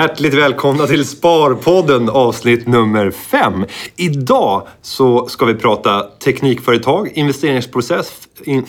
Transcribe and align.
Hjärtligt 0.00 0.34
välkomna 0.34 0.86
till 0.86 1.04
Sparpodden 1.04 2.08
avsnitt 2.08 2.66
nummer 2.66 3.10
fem. 3.10 3.66
Idag 3.96 4.66
så 4.82 5.28
ska 5.28 5.44
vi 5.44 5.54
prata 5.54 6.00
teknikföretag, 6.02 7.12
investeringsprocess, 7.14 8.12
in, 8.44 8.66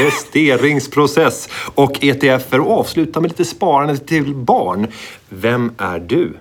investeringsprocess 0.00 1.48
och 1.74 2.04
ETFer 2.04 2.60
och 2.60 2.78
avsluta 2.78 3.20
med 3.20 3.30
lite 3.30 3.44
sparande 3.44 3.96
till 3.96 4.34
barn. 4.34 4.86
Vem 5.28 5.72
är 5.78 5.98
du? 5.98 6.36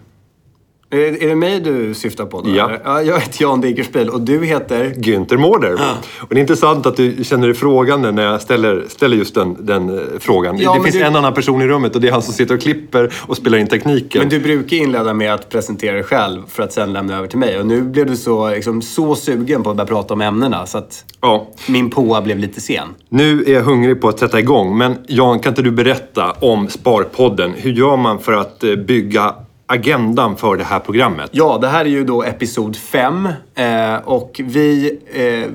Är, 0.90 1.23
är 1.23 1.27
det 1.27 1.36
mig 1.36 1.59
du 1.59 1.94
syftar 1.94 2.26
på? 2.26 2.41
Då, 2.41 2.50
Ja. 2.50 2.72
ja. 2.84 3.02
Jag 3.02 3.20
heter 3.20 3.41
Jan 3.44 3.62
Digerspiel 3.62 4.09
och 4.09 4.22
du 4.22 4.45
heter? 4.45 4.94
Günther 4.98 5.38
Mårder. 5.38 5.73
Och 6.20 6.28
det 6.30 6.36
är 6.36 6.40
intressant 6.41 6.86
att 6.86 6.95
du 6.98 7.23
känner 7.23 7.48
dig 7.48 7.55
frågande 7.55 8.12
när 8.12 8.23
jag 8.23 8.41
ställer, 8.41 8.86
ställer 8.88 9.18
just 9.18 9.36
den, 9.36 9.58
den 9.66 9.90
eh, 9.98 10.04
frågan. 10.20 10.58
Ja, 10.58 10.73
det 10.73 10.84
finns 10.84 10.95
du- 10.95 11.02
en 11.02 11.16
annan 11.16 11.34
person 11.34 11.62
i 11.62 11.68
rummet 11.68 11.95
och 11.95 12.02
det 12.02 12.08
är 12.08 12.12
han 12.12 12.22
som 12.22 12.34
sitter 12.34 12.55
och 12.55 12.62
klipper 12.62 13.14
och 13.20 13.38
spelar 13.38 13.58
in 13.58 13.68
tekniken. 13.68 14.20
Men 14.22 14.30
du 14.30 14.40
brukar 14.40 14.78
inleda 14.78 15.14
med 15.14 15.34
att 15.34 15.50
presentera 15.50 15.94
dig 15.94 16.04
själv 16.04 16.42
för 16.48 16.64
att 16.64 16.73
sen 16.73 16.94
lämna 16.94 17.17
över 17.17 17.28
till 17.28 17.40
mig. 17.40 17.59
Och 17.59 17.66
nu 17.66 17.81
blev 17.81 18.06
du 18.06 18.16
så, 18.16 18.50
liksom, 18.50 18.81
så 18.81 19.16
sugen 19.16 19.64
på 19.64 19.70
att 19.70 19.76
börja 19.76 19.88
prata 19.88 20.14
om 20.14 20.22
ämnena 20.22 20.66
så 20.66 20.78
att 20.78 21.06
Ja. 21.22 21.48
min 21.67 21.90
påa 21.90 22.22
blev 22.22 22.38
lite 22.40 22.62
sen. 22.62 22.88
Nu 23.09 23.44
är 23.48 23.54
jag 23.54 23.62
hungrig 23.64 24.02
på 24.02 24.08
att 24.09 24.20
sätta 24.20 24.40
igång, 24.40 24.78
men 24.78 24.95
Jan, 25.08 25.40
kan 25.40 25.52
inte 25.52 25.62
du 25.62 25.72
berätta 25.72 26.31
om 26.31 26.67
Sparpodden? 26.70 27.52
Hur 27.58 27.72
gör 27.72 27.98
man 27.98 28.20
för 28.20 28.34
att 28.34 28.64
eh, 28.64 28.76
bygga 28.76 29.33
agendan 29.68 30.38
för 30.38 30.56
det 30.56 30.64
här 30.64 30.80
programmet? 30.80 31.30
Ja, 31.34 31.58
det 31.58 31.68
här 31.68 31.86
är 31.86 31.90
ju 31.90 32.04
då 32.04 32.23
episod 32.23 32.76
5 32.76 33.30
eh, 33.56 33.96
och 33.96 34.42
vi 34.44 35.00
eh, 35.14 35.52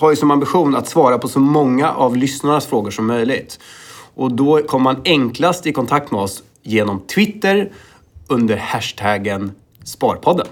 har 0.00 0.10
ju 0.10 0.16
som 0.16 0.30
ambition 0.30 0.76
att 0.76 0.88
svara 0.88 1.18
på 1.18 1.28
så 1.28 1.40
många 1.40 1.92
av 1.92 2.16
lyssnarnas 2.16 2.66
frågor 2.66 2.90
som 2.90 3.06
möjligt. 3.06 3.58
Och 4.14 4.32
då 4.32 4.58
kommer 4.58 4.84
man 4.84 5.02
enklast 5.04 5.66
i 5.66 5.72
kontakt 5.72 6.10
med 6.10 6.20
oss 6.20 6.42
genom 6.62 7.00
Twitter 7.00 7.72
under 8.28 8.56
hashtaggen 8.56 9.52
Sparpodden. 9.84 10.46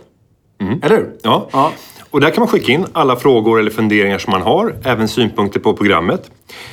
Eller 0.82 0.96
hur? 0.96 1.12
Ja. 1.22 1.48
ja. 1.52 1.72
Och 2.10 2.20
där 2.20 2.30
kan 2.30 2.40
man 2.40 2.48
skicka 2.48 2.72
in 2.72 2.86
alla 2.92 3.16
frågor 3.16 3.60
eller 3.60 3.70
funderingar 3.70 4.18
som 4.18 4.30
man 4.30 4.42
har, 4.42 4.76
även 4.84 5.08
synpunkter 5.08 5.60
på 5.60 5.76
programmet. 5.76 6.30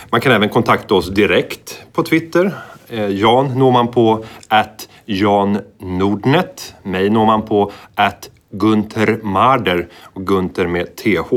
Man 0.10 0.22
kan 0.22 0.32
även 0.32 0.50
kontakta 0.50 0.96
oss 0.96 1.10
direkt 1.10 1.82
på 1.94 2.04
Twitter. 2.04 2.54
Eh, 2.92 3.10
Jan 3.10 3.58
når 3.60 3.72
man 3.72 3.88
på 3.88 4.26
att 4.48 4.90
Jan 5.06 5.60
Nordnet. 5.80 6.74
Mig 6.84 7.10
når 7.10 7.26
man 7.26 7.42
på 7.42 7.72
att 7.96 8.30
Gunther 8.52 9.20
Marder 9.24 9.88
och 10.14 10.28
Gunther 10.28 10.68
med 10.68 10.96
TH. 10.96 11.34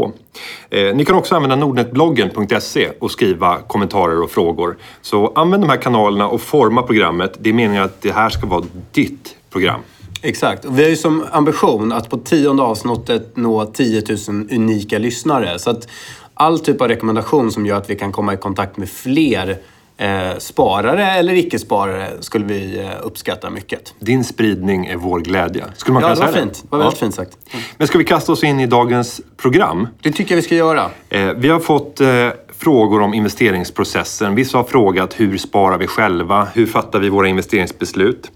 Eh, 0.70 0.96
ni 0.96 1.04
kan 1.04 1.16
också 1.16 1.34
använda 1.34 1.56
nordnetbloggen.se 1.56 2.90
och 3.00 3.10
skriva 3.10 3.58
kommentarer 3.58 4.22
och 4.22 4.30
frågor. 4.30 4.76
Så 5.02 5.32
använd 5.34 5.62
de 5.62 5.70
här 5.70 5.76
kanalerna 5.76 6.28
och 6.28 6.40
forma 6.40 6.82
programmet. 6.82 7.36
Det 7.38 7.50
är 7.50 7.54
meningen 7.54 7.82
att 7.82 8.02
det 8.02 8.12
här 8.12 8.28
ska 8.28 8.46
vara 8.46 8.64
ditt 8.92 9.36
program. 9.50 9.80
Exakt. 10.22 10.64
Och 10.64 10.78
vi 10.78 10.82
har 10.82 10.90
ju 10.90 10.96
som 10.96 11.24
ambition 11.32 11.92
att 11.92 12.10
på 12.10 12.16
tionde 12.18 12.62
avsnittet 12.62 13.36
nå 13.36 13.66
10 13.66 14.02
000 14.28 14.48
unika 14.50 14.98
lyssnare. 14.98 15.58
Så 15.58 15.70
att 15.70 15.88
all 16.34 16.58
typ 16.58 16.80
av 16.80 16.88
rekommendation 16.88 17.52
som 17.52 17.66
gör 17.66 17.76
att 17.76 17.90
vi 17.90 17.96
kan 17.96 18.12
komma 18.12 18.34
i 18.34 18.36
kontakt 18.36 18.76
med 18.76 18.88
fler 18.88 19.58
eh, 19.96 20.38
sparare 20.38 21.10
eller 21.10 21.34
icke-sparare 21.34 22.08
skulle 22.20 22.44
vi 22.44 22.78
eh, 22.78 22.90
uppskatta 23.02 23.50
mycket. 23.50 23.94
Din 23.98 24.24
spridning 24.24 24.86
är 24.86 24.96
vår 24.96 25.20
glädje. 25.20 25.64
Skulle 25.76 25.94
man 25.94 26.02
Ja, 26.02 26.08
kunna 26.08 26.20
det 26.26 26.26
var 26.26 26.32
säga 26.32 26.44
fint. 26.44 26.62
Det 26.62 26.68
var 26.76 26.78
väldigt 26.78 26.98
fint 26.98 27.14
sagt. 27.14 27.38
Men 27.78 27.86
ska 27.88 27.98
vi 27.98 28.04
kasta 28.04 28.32
oss 28.32 28.44
in 28.44 28.60
i 28.60 28.66
dagens 28.66 29.20
program? 29.36 29.88
Det 30.02 30.12
tycker 30.12 30.32
jag 30.32 30.36
vi 30.36 30.42
ska 30.42 30.54
göra. 30.54 30.90
Eh, 31.08 31.26
vi 31.36 31.48
har 31.48 31.60
fått 31.60 32.00
eh, 32.00 32.28
frågor 32.58 33.02
om 33.02 33.14
investeringsprocessen. 33.14 34.34
Vissa 34.34 34.58
har 34.58 34.64
frågat 34.64 35.20
hur 35.20 35.38
sparar 35.38 35.78
vi 35.78 35.86
själva? 35.86 36.48
Hur 36.54 36.66
fattar 36.66 36.98
vi 36.98 37.08
våra 37.08 37.28
investeringsbeslut? 37.28 38.30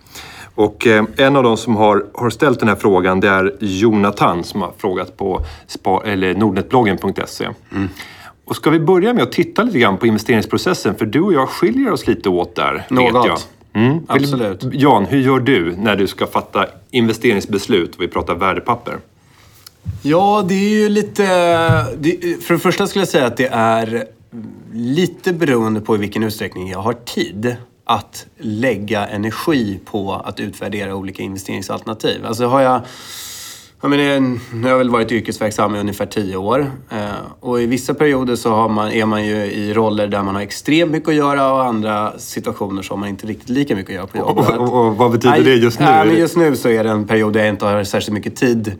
Och 0.54 0.86
eh, 0.86 1.04
en 1.16 1.36
av 1.36 1.42
de 1.42 1.56
som 1.56 1.76
har, 1.76 2.06
har 2.14 2.30
ställt 2.30 2.60
den 2.60 2.68
här 2.68 2.76
frågan 2.76 3.20
det 3.20 3.28
är 3.28 3.56
Jonathan 3.60 4.44
som 4.44 4.62
har 4.62 4.72
frågat 4.78 5.16
på 5.16 5.44
spa, 5.66 6.02
eller 6.04 6.34
nordnetbloggen.se. 6.34 7.48
Och 8.48 8.56
ska 8.56 8.70
vi 8.70 8.81
börja 8.81 9.14
med 9.14 9.22
att 9.22 9.32
titta 9.32 9.62
lite 9.62 9.78
grann 9.78 9.97
på 9.97 10.06
investeringsprocessen? 10.06 10.94
För 10.94 11.06
du 11.06 11.20
och 11.20 11.32
jag 11.32 11.48
skiljer 11.48 11.92
oss 11.92 12.06
lite 12.06 12.28
åt 12.28 12.54
där, 12.54 12.75
vet 12.75 12.91
Något. 12.91 13.26
jag. 13.26 13.38
Mm. 13.72 13.98
Absolut. 14.09 14.64
Jan, 14.72 15.04
hur 15.06 15.19
gör 15.19 15.41
du 15.41 15.76
när 15.76 15.97
du 15.97 16.06
ska 16.06 16.26
fatta 16.26 16.66
investeringsbeslut 16.91 17.94
och 17.94 18.03
vi 18.03 18.09
pratar 18.09 18.34
värdepapper? 18.34 18.98
Ja, 20.03 20.44
det 20.48 20.54
är 20.54 20.69
ju 20.69 20.88
lite... 20.88 21.25
För 22.42 22.54
det 22.54 22.60
första 22.60 22.86
skulle 22.86 23.00
jag 23.00 23.09
säga 23.09 23.26
att 23.26 23.36
det 23.36 23.48
är 23.53 24.04
lite 24.72 25.32
beroende 25.32 25.80
på 25.80 25.94
i 25.94 25.98
vilken 25.98 26.22
utsträckning 26.22 26.70
jag 26.70 26.78
har 26.78 26.92
tid 26.92 27.56
att 27.84 28.26
lägga 28.38 29.06
energi 29.06 29.80
på 29.84 30.15
att 30.15 30.41
utvärdera 30.41 30.94
olika 30.94 31.22
investeringsalternativ. 31.22 32.26
Alltså 32.26 32.47
har 32.47 32.60
jag... 32.60 32.80
Jag 33.81 33.91
menar, 33.91 34.21
nu 34.55 34.62
har 34.62 34.71
jag 34.71 34.78
väl 34.78 34.91
varit 34.91 35.12
yrkesverksam 35.12 35.77
i 35.77 35.78
ungefär 35.78 36.06
tio 36.06 36.37
år. 36.37 36.72
Eh, 36.91 36.99
och 37.41 37.62
i 37.62 37.66
vissa 37.66 37.94
perioder 37.94 38.37
så 38.37 38.50
har 38.50 38.69
man, 38.69 38.93
är 38.93 39.05
man 39.05 39.27
ju 39.27 39.37
i 39.37 39.75
roller 39.75 40.06
där 40.06 40.22
man 40.22 40.34
har 40.34 40.43
extremt 40.43 40.91
mycket 40.91 41.09
att 41.09 41.15
göra 41.15 41.53
och 41.53 41.65
andra 41.65 42.19
situationer 42.19 42.83
så 42.83 42.94
har 42.94 42.99
man 42.99 43.09
inte 43.09 43.27
riktigt 43.27 43.49
lika 43.49 43.77
mycket 43.77 43.91
att 43.91 43.94
göra 43.94 44.06
på 44.06 44.19
jobbet. 44.19 44.59
Och, 44.59 44.75
och, 44.75 44.87
och 44.87 44.97
vad 44.97 45.11
betyder 45.11 45.34
Nej, 45.34 45.44
det 45.44 45.55
just 45.55 45.81
nu? 45.81 45.87
Ja, 45.87 46.05
men 46.05 46.16
just 46.16 46.37
nu 46.37 46.56
så 46.56 46.69
är 46.69 46.84
det 46.84 46.91
en 46.91 47.06
period 47.06 47.33
där 47.33 47.41
jag 47.41 47.49
inte 47.49 47.66
har 47.66 47.84
särskilt 47.84 48.15
mycket 48.15 48.37
tid 48.37 48.72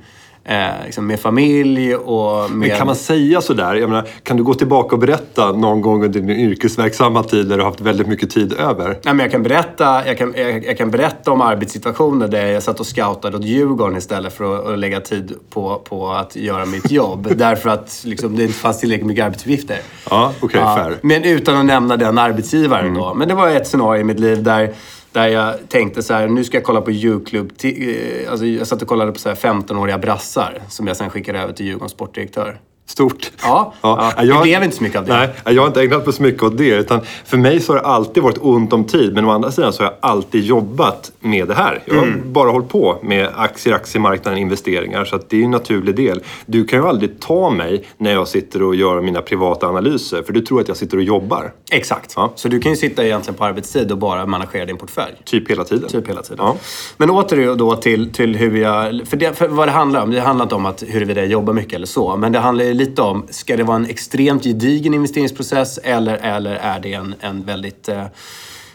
eh, 0.49 0.85
liksom 0.85 1.07
med 1.07 1.21
familj 1.21 1.95
och 1.95 2.51
med... 2.51 2.69
Men 2.69 2.79
kan 2.79 2.87
man 2.87 2.97
säga 2.97 3.41
sådär? 3.41 3.75
Jag 3.75 3.91
menar, 3.91 4.09
kan 4.23 4.37
du 4.37 4.43
gå 4.43 4.55
tillbaka 4.55 4.95
och 4.95 5.01
berätta 5.01 5.53
någon 5.53 5.81
gång 5.81 6.05
under 6.05 6.21
din 6.21 6.31
yrkesverksamma 6.31 7.23
tid 7.23 7.47
där 7.47 7.57
du 7.57 7.63
har 7.63 7.71
haft 7.71 7.81
väldigt 7.81 8.07
mycket 8.07 8.31
tid 8.31 8.53
över? 8.53 8.89
Nej, 8.89 9.15
men 9.15 9.19
jag, 9.19 9.31
kan 9.31 9.43
berätta, 9.43 10.07
jag, 10.07 10.19
kan, 10.19 10.35
jag, 10.37 10.65
jag 10.65 10.79
kan 10.79 10.91
berätta 10.91 11.33
om 11.33 11.41
arbetssituationer 11.41 12.29
där 12.29 12.47
jag 12.47 12.63
satt 12.63 12.81
och 12.81 12.87
scoutade 12.87 13.37
åt 13.37 13.45
Djurgården 13.45 13.97
istället 13.97 14.33
för 14.33 14.73
att, 14.73 14.79
lägga 14.79 15.01
tid 15.01 15.35
på, 15.51 15.83
på 15.85 16.11
att 16.11 16.37
göra 16.37 16.67
mitt 16.67 16.91
jobb. 16.91 17.29
därför 17.37 17.71
att 17.71 18.03
liksom, 18.05 18.37
det 18.37 18.43
inte 18.43 18.55
fanns 18.55 18.81
tillräckligt 18.81 19.07
mycket 19.07 19.25
arbetsuppgifter. 19.25 19.79
Ja, 20.11 20.33
okej, 20.41 20.61
fair. 20.61 20.87
Mm. 20.87 20.99
Men 21.03 21.25
utan 21.25 21.57
att 21.57 21.65
nämna 21.65 21.97
den 21.97 22.19
arbetsgivaren 22.19 22.95
då. 22.95 23.15
Men 23.15 23.29
det 23.29 23.35
var 23.35 23.49
ett 23.49 23.67
scenario 23.67 24.01
i 24.01 24.05
mitt 24.05 24.21
liv 24.21 24.43
där, 24.43 24.75
där 25.13 25.29
jag 25.29 25.69
tänkte 25.69 26.03
så 26.03 26.15
här, 26.15 26.29
nu 26.29 26.45
ska 26.45 26.57
jag 26.57 26.65
kolla 26.65 26.81
på 26.81 26.91
U-klubb. 26.93 27.53
Eh, 27.63 28.31
alltså, 28.31 28.47
jag 28.47 28.67
satt 28.67 28.83
och 28.83 28.89
kollade 28.89 29.13
på 29.13 29.19
15-åriga 29.19 29.99
brassar 29.99 30.63
som 30.69 30.87
jag 30.87 30.97
sen 30.97 31.11
skickade 31.11 31.41
över 31.41 31.53
till 31.53 31.67
Djurgårdens 31.67 31.93
sportdirektör. 31.93 32.61
Stort. 32.89 33.31
Ja, 33.43 33.75
ja. 33.83 34.13
det 34.19 34.43
blev 34.43 34.65
inte 34.65 34.77
så 34.77 34.83
mycket 34.83 34.99
av 34.99 35.05
det. 35.07 35.13
Nej, 35.45 35.55
jag 35.55 35.63
har 35.63 35.67
inte 35.67 35.83
ägnat 35.83 36.07
mig 36.07 36.15
så 36.15 36.23
mycket 36.23 36.43
åt 36.43 36.59
det. 36.59 36.69
Utan 36.69 37.01
för 37.25 37.37
mig 37.37 37.61
så 37.61 37.73
har 37.73 37.81
det 37.81 37.87
alltid 37.87 38.23
varit 38.23 38.39
ont 38.41 38.73
om 38.73 38.85
tid. 38.85 39.15
Men 39.15 39.25
å 39.25 39.31
andra 39.31 39.51
sidan 39.51 39.73
så 39.73 39.83
har 39.83 39.91
jag 39.91 40.11
alltid 40.11 40.45
jobbat 40.45 41.13
med 41.21 41.49
det 41.49 41.55
här. 41.55 41.83
Jag 41.85 41.95
har 41.95 42.03
Mm. 42.03 42.33
bara 42.33 42.51
hållit 42.51 42.69
på 42.69 42.99
med 43.03 43.29
aktier, 43.37 43.75
aktiemarknaden, 43.75 44.39
investeringar. 44.39 45.05
Så 45.05 45.19
det 45.29 45.41
är 45.41 45.45
en 45.45 45.51
naturlig 45.51 45.97
del. 45.97 46.23
Du 46.47 46.65
kan 46.65 46.79
ju 46.79 46.87
aldrig 46.89 47.21
ta 47.21 47.51
mig 47.51 47.85
när 47.99 48.13
jag 48.13 48.29
sitter 48.29 48.63
och 48.63 48.75
gör 48.75 49.01
mina 49.01 49.23
privata 49.23 49.67
analyser. 49.67 50.23
För 50.23 50.33
du 50.33 50.41
tror 50.41 50.61
att 50.61 50.69
jag 50.69 50.77
sitter 50.77 50.97
och 50.97 51.03
jobbar. 51.03 51.53
Exakt. 51.71 52.13
Ja. 52.17 52.33
Så 52.35 52.49
du 52.49 52.61
kan 52.61 52.73
ju 52.73 52.77
sitta 52.77 53.05
egentligen 53.05 53.35
på 53.39 53.45
arbetstid 53.45 53.93
och 53.93 53.99
bara 53.99 54.27
managera 54.27 54.65
din 54.67 54.77
portfölj. 54.77 55.15
Typ 55.25 55.51
hela 55.51 55.65
tiden. 55.65 55.89
Typ 55.89 56.09
hela 56.09 56.23
tiden. 56.23 56.45
Ja. 56.47 56.57
Men 56.97 57.11
åter 57.11 57.55
då 57.57 57.77
till, 57.77 58.13
till 58.13 58.37
hur 58.37 58.57
jag... 58.57 59.01
För, 59.07 59.17
det, 59.17 59.39
för 59.39 59.49
vad 59.49 59.69
det 59.69 59.73
handlar 59.73 60.03
om, 60.03 60.11
det 60.11 60.21
handlar 60.21 60.43
inte 60.45 60.55
om 60.55 60.67
att 60.67 60.83
huruvida 60.87 61.21
jag 61.21 61.31
jobbar 61.31 61.53
mycket 61.53 61.73
eller 61.75 61.87
så. 61.87 62.17
Men 62.17 62.33
det 62.33 62.39
handlar 62.39 62.65
lite 62.79 63.03
om, 63.03 63.27
ska 63.31 63.57
det 63.57 63.63
vara 63.63 63.77
en 63.77 63.87
extremt 63.87 64.45
gedigen 64.45 64.95
investeringsprocess 64.95 65.79
eller, 65.79 66.17
eller 66.17 66.55
är 66.55 66.81
det 66.81 66.93
en, 66.93 67.15
en 67.21 67.45
väldigt 67.45 67.89
eh, 67.89 68.05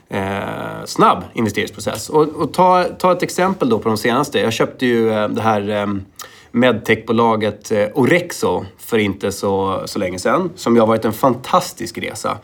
eh, 0.09 0.85
snabb 0.85 1.23
investeringsprocess? 1.33 2.09
Och, 2.09 2.27
och 2.27 2.53
ta, 2.53 2.83
ta 2.83 3.11
ett 3.11 3.23
exempel 3.23 3.69
då 3.69 3.79
på 3.79 3.89
de 3.89 3.97
senaste. 3.97 4.39
Jag 4.39 4.53
köpte 4.53 4.85
ju 4.85 5.11
eh, 5.11 5.29
det 5.29 5.41
här 5.41 5.69
eh, 5.69 5.87
medtechbolaget 6.51 7.71
eh, 7.71 7.87
Orexo 7.93 8.65
för 8.77 8.97
inte 8.97 9.31
så, 9.31 9.83
så 9.85 9.99
länge 9.99 10.19
sedan. 10.19 10.49
Som 10.55 10.75
ju 10.75 10.79
har 10.79 10.87
varit 10.87 11.05
en 11.05 11.13
fantastisk 11.13 11.97
resa. 11.97 12.37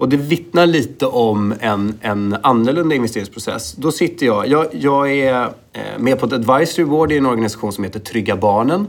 Och 0.00 0.08
det 0.08 0.16
vittnar 0.16 0.66
lite 0.66 1.06
om 1.06 1.54
en, 1.60 1.98
en 2.00 2.36
annorlunda 2.42 2.94
investeringsprocess. 2.94 3.72
Då 3.72 3.92
sitter 3.92 4.26
jag, 4.26 4.48
jag, 4.48 4.66
jag 4.72 5.12
är 5.12 5.44
eh, 5.72 5.98
med 5.98 6.18
på 6.18 6.26
ett 6.26 6.32
advisory 6.32 6.84
board 6.84 7.12
i 7.12 7.16
en 7.16 7.26
organisation 7.26 7.72
som 7.72 7.84
heter 7.84 8.00
Trygga 8.00 8.36
Barnen. 8.36 8.86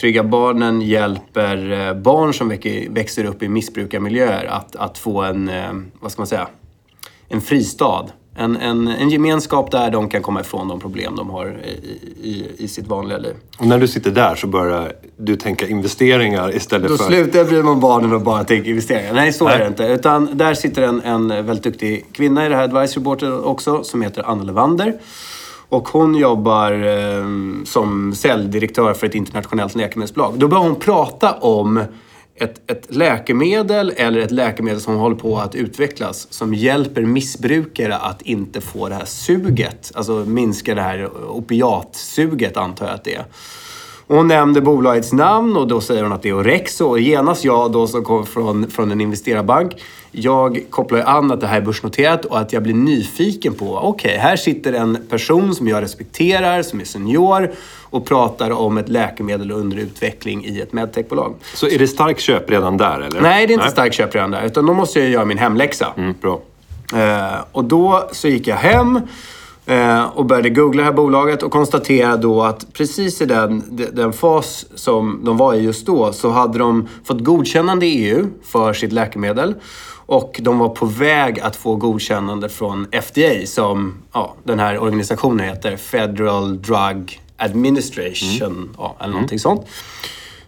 Trygga 0.00 0.22
Barnen 0.22 0.80
hjälper 0.80 1.88
eh, 1.88 1.94
barn 1.94 2.34
som 2.34 2.48
växer 2.90 3.24
upp 3.24 3.42
i 3.42 3.48
missbrukarmiljöer 3.48 4.44
att, 4.44 4.76
att 4.76 4.98
få 4.98 5.22
en, 5.22 5.48
eh, 5.48 5.72
vad 6.00 6.12
ska 6.12 6.20
man 6.20 6.26
säga, 6.26 6.48
en 7.28 7.40
fristad. 7.40 8.06
En, 8.36 8.56
en, 8.56 8.88
en 8.88 9.10
gemenskap 9.10 9.70
där 9.70 9.90
de 9.90 10.08
kan 10.08 10.22
komma 10.22 10.40
ifrån 10.40 10.68
de 10.68 10.80
problem 10.80 11.16
de 11.16 11.30
har 11.30 11.60
i, 11.64 11.68
i, 12.28 12.46
i 12.58 12.68
sitt 12.68 12.86
vanliga 12.86 13.18
liv. 13.18 13.34
Och 13.58 13.66
när 13.66 13.78
du 13.78 13.88
sitter 13.88 14.10
där 14.10 14.34
så 14.34 14.46
börjar 14.46 14.92
du 15.16 15.36
tänka 15.36 15.68
investeringar 15.68 16.56
istället 16.56 16.88
Då 16.88 16.96
för... 16.96 17.04
slutar 17.04 17.38
jag 17.38 17.48
bry 17.48 17.62
mig 17.62 17.72
om 17.72 17.80
barnen 17.80 18.12
och 18.12 18.20
bara 18.20 18.44
tänker 18.44 18.70
investeringar. 18.70 19.14
Nej, 19.14 19.32
så 19.32 19.48
är 19.48 19.50
Nej. 19.50 19.58
det 19.58 19.66
inte. 19.66 19.84
Utan 19.84 20.28
där 20.32 20.54
sitter 20.54 20.82
en, 20.82 21.02
en 21.02 21.28
väldigt 21.28 21.62
duktig 21.62 22.06
kvinna 22.12 22.46
i 22.46 22.48
det 22.48 22.56
här 22.56 22.64
advisory 22.64 23.02
boardet 23.02 23.32
också 23.32 23.84
som 23.84 24.02
heter 24.02 24.22
Anna 24.26 24.42
Levander. 24.42 24.98
Och 25.68 25.88
hon 25.88 26.14
jobbar 26.14 26.72
eh, 26.72 27.24
som 27.64 28.14
säljdirektör 28.14 28.94
för 28.94 29.06
ett 29.06 29.14
internationellt 29.14 29.74
läkemedelsbolag. 29.74 30.34
Då 30.38 30.48
börjar 30.48 30.62
hon 30.62 30.76
prata 30.76 31.32
om 31.32 31.84
ett, 32.34 32.70
ett 32.70 32.94
läkemedel 32.94 33.92
eller 33.96 34.20
ett 34.20 34.30
läkemedel 34.30 34.80
som 34.80 34.96
håller 34.96 35.16
på 35.16 35.38
att 35.38 35.54
utvecklas 35.54 36.32
som 36.32 36.54
hjälper 36.54 37.02
missbrukare 37.02 37.96
att 37.96 38.22
inte 38.22 38.60
få 38.60 38.88
det 38.88 38.94
här 38.94 39.04
suget. 39.04 39.92
Alltså 39.94 40.12
minska 40.12 40.74
det 40.74 40.82
här 40.82 41.10
opiatsuget 41.30 42.56
antar 42.56 42.86
jag 42.86 42.94
att 42.94 43.04
det 43.04 43.14
är. 43.14 43.24
Och 44.08 44.16
hon 44.16 44.28
nämnde 44.28 44.60
bolagets 44.60 45.12
namn 45.12 45.56
och 45.56 45.66
då 45.66 45.80
säger 45.80 46.02
hon 46.02 46.12
att 46.12 46.22
det 46.22 46.28
är 46.28 46.36
Orexo. 46.36 46.84
Och 46.84 47.00
genast 47.00 47.44
jag 47.44 47.72
då 47.72 47.86
som 47.86 48.04
kommer 48.04 48.24
från, 48.24 48.70
från 48.70 48.92
en 48.92 49.00
investerarbank, 49.00 49.82
jag 50.10 50.64
kopplar 50.70 51.00
an 51.00 51.30
att 51.30 51.40
det 51.40 51.46
här 51.46 51.56
är 51.56 51.64
börsnoterat 51.64 52.24
och 52.24 52.38
att 52.38 52.52
jag 52.52 52.62
blir 52.62 52.74
nyfiken 52.74 53.54
på, 53.54 53.76
okej, 53.76 54.08
okay, 54.08 54.20
här 54.20 54.36
sitter 54.36 54.72
en 54.72 54.98
person 55.10 55.54
som 55.54 55.68
jag 55.68 55.82
respekterar, 55.82 56.62
som 56.62 56.80
är 56.80 56.84
senior 56.84 57.50
och 57.82 58.06
pratar 58.06 58.50
om 58.50 58.78
ett 58.78 58.88
läkemedel 58.88 59.50
under 59.50 59.76
utveckling 59.76 60.44
i 60.44 60.60
ett 60.60 60.72
medtechbolag. 60.72 61.34
Så 61.54 61.68
är 61.68 61.78
det 61.78 61.88
starkt 61.88 62.20
köp 62.20 62.50
redan 62.50 62.76
där 62.76 63.00
eller? 63.00 63.20
Nej, 63.20 63.46
det 63.46 63.52
är 63.52 63.54
inte 63.54 63.64
Nej. 63.64 63.72
starkt 63.72 63.94
köp 63.94 64.14
redan 64.14 64.30
där. 64.30 64.46
Utan 64.46 64.66
då 64.66 64.74
måste 64.74 65.00
jag 65.00 65.08
göra 65.08 65.24
min 65.24 65.38
hemläxa. 65.38 65.92
Mm, 65.96 66.14
bra. 66.20 66.40
Eh, 66.94 67.38
och 67.52 67.64
då 67.64 68.08
så 68.12 68.28
gick 68.28 68.46
jag 68.46 68.56
hem 68.56 69.00
och 70.14 70.26
började 70.26 70.50
googla 70.50 70.82
det 70.82 70.86
här 70.86 70.92
bolaget 70.92 71.42
och 71.42 71.52
konstaterade 71.52 72.22
då 72.22 72.42
att 72.42 72.72
precis 72.72 73.22
i 73.22 73.26
den, 73.26 73.62
den 73.92 74.12
fas 74.12 74.66
som 74.74 75.20
de 75.24 75.36
var 75.36 75.54
i 75.54 75.60
just 75.60 75.86
då 75.86 76.12
så 76.12 76.30
hade 76.30 76.58
de 76.58 76.88
fått 77.04 77.24
godkännande 77.24 77.86
i 77.86 78.08
EU 78.08 78.26
för 78.42 78.72
sitt 78.72 78.92
läkemedel. 78.92 79.54
Och 80.06 80.40
de 80.42 80.58
var 80.58 80.68
på 80.68 80.86
väg 80.86 81.40
att 81.40 81.56
få 81.56 81.76
godkännande 81.76 82.48
från 82.48 82.86
FDA 82.92 83.46
som 83.46 83.94
ja, 84.12 84.34
den 84.44 84.58
här 84.58 84.78
organisationen 84.78 85.48
heter. 85.48 85.76
Federal 85.76 86.62
Drug 86.62 87.20
Administration, 87.36 88.52
mm. 88.52 88.68
ja, 88.78 88.96
eller 89.00 89.12
någonting 89.12 89.34
mm. 89.36 89.38
sånt. 89.38 89.66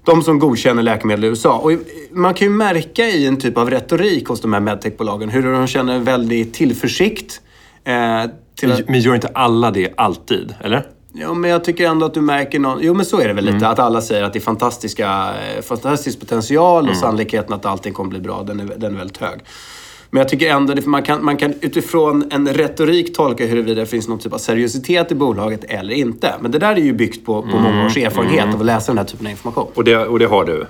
De 0.04 0.22
som 0.22 0.38
godkänner 0.38 0.82
läkemedel 0.82 1.24
i 1.24 1.28
USA. 1.28 1.58
Och 1.58 1.72
man 2.10 2.34
kan 2.34 2.48
ju 2.48 2.54
märka 2.54 3.04
i 3.04 3.26
en 3.26 3.36
typ 3.36 3.58
av 3.58 3.70
retorik 3.70 4.28
hos 4.28 4.40
de 4.40 4.52
här 4.52 4.60
medtechbolagen 4.60 5.28
hur 5.28 5.52
de 5.52 5.66
känner 5.66 5.98
väldigt 5.98 6.54
tillförsikt. 6.54 7.40
Eh, 7.84 8.24
att... 8.66 8.88
Men 8.88 9.00
gör 9.00 9.14
inte 9.14 9.30
alla 9.34 9.70
det 9.70 9.92
alltid, 9.96 10.54
eller? 10.60 10.86
Jo, 11.12 11.34
men 11.34 11.50
jag 11.50 11.64
tycker 11.64 11.86
ändå 11.86 12.06
att 12.06 12.14
du 12.14 12.20
märker 12.20 12.58
någon... 12.58 12.78
Jo, 12.82 12.94
men 12.94 13.06
så 13.06 13.20
är 13.20 13.28
det 13.28 13.34
väl 13.34 13.44
lite. 13.44 13.56
Mm. 13.56 13.70
Att 13.70 13.78
alla 13.78 14.00
säger 14.00 14.22
att 14.22 14.32
det 14.32 14.38
är 14.38 14.40
fantastiska, 14.40 15.34
eh, 15.56 15.62
fantastisk 15.62 16.20
potential 16.20 16.82
och 16.82 16.88
mm. 16.88 17.00
sannolikheten 17.00 17.52
att 17.52 17.66
allting 17.66 17.92
kommer 17.92 18.10
bli 18.10 18.20
bra, 18.20 18.42
den 18.42 18.60
är, 18.60 18.64
den 18.76 18.94
är 18.94 18.98
väldigt 18.98 19.16
hög. 19.16 19.40
Men 20.10 20.20
jag 20.20 20.28
tycker 20.28 20.50
ändå 20.50 20.72
att 20.72 20.86
man 20.86 21.02
kan, 21.02 21.24
man 21.24 21.36
kan 21.36 21.54
utifrån 21.60 22.24
en 22.30 22.48
retorik 22.48 23.16
tolka 23.16 23.46
huruvida 23.46 23.80
det 23.80 23.86
finns 23.86 24.08
någon 24.08 24.18
typ 24.18 24.32
av 24.32 24.38
seriositet 24.38 25.12
i 25.12 25.14
bolaget 25.14 25.64
eller 25.64 25.94
inte. 25.94 26.34
Men 26.40 26.50
det 26.50 26.58
där 26.58 26.72
är 26.72 26.76
ju 26.76 26.92
byggt 26.92 27.26
på, 27.26 27.42
på 27.42 27.48
mm. 27.48 27.62
många 27.62 27.86
års 27.86 27.96
erfarenhet 27.96 28.42
mm. 28.42 28.54
av 28.54 28.60
att 28.60 28.66
läsa 28.66 28.92
den 28.92 28.98
här 28.98 29.04
typen 29.04 29.26
av 29.26 29.30
information. 29.30 29.66
Och 29.74 29.84
det, 29.84 29.96
och 29.96 30.18
det 30.18 30.26
har 30.26 30.44
du? 30.44 30.66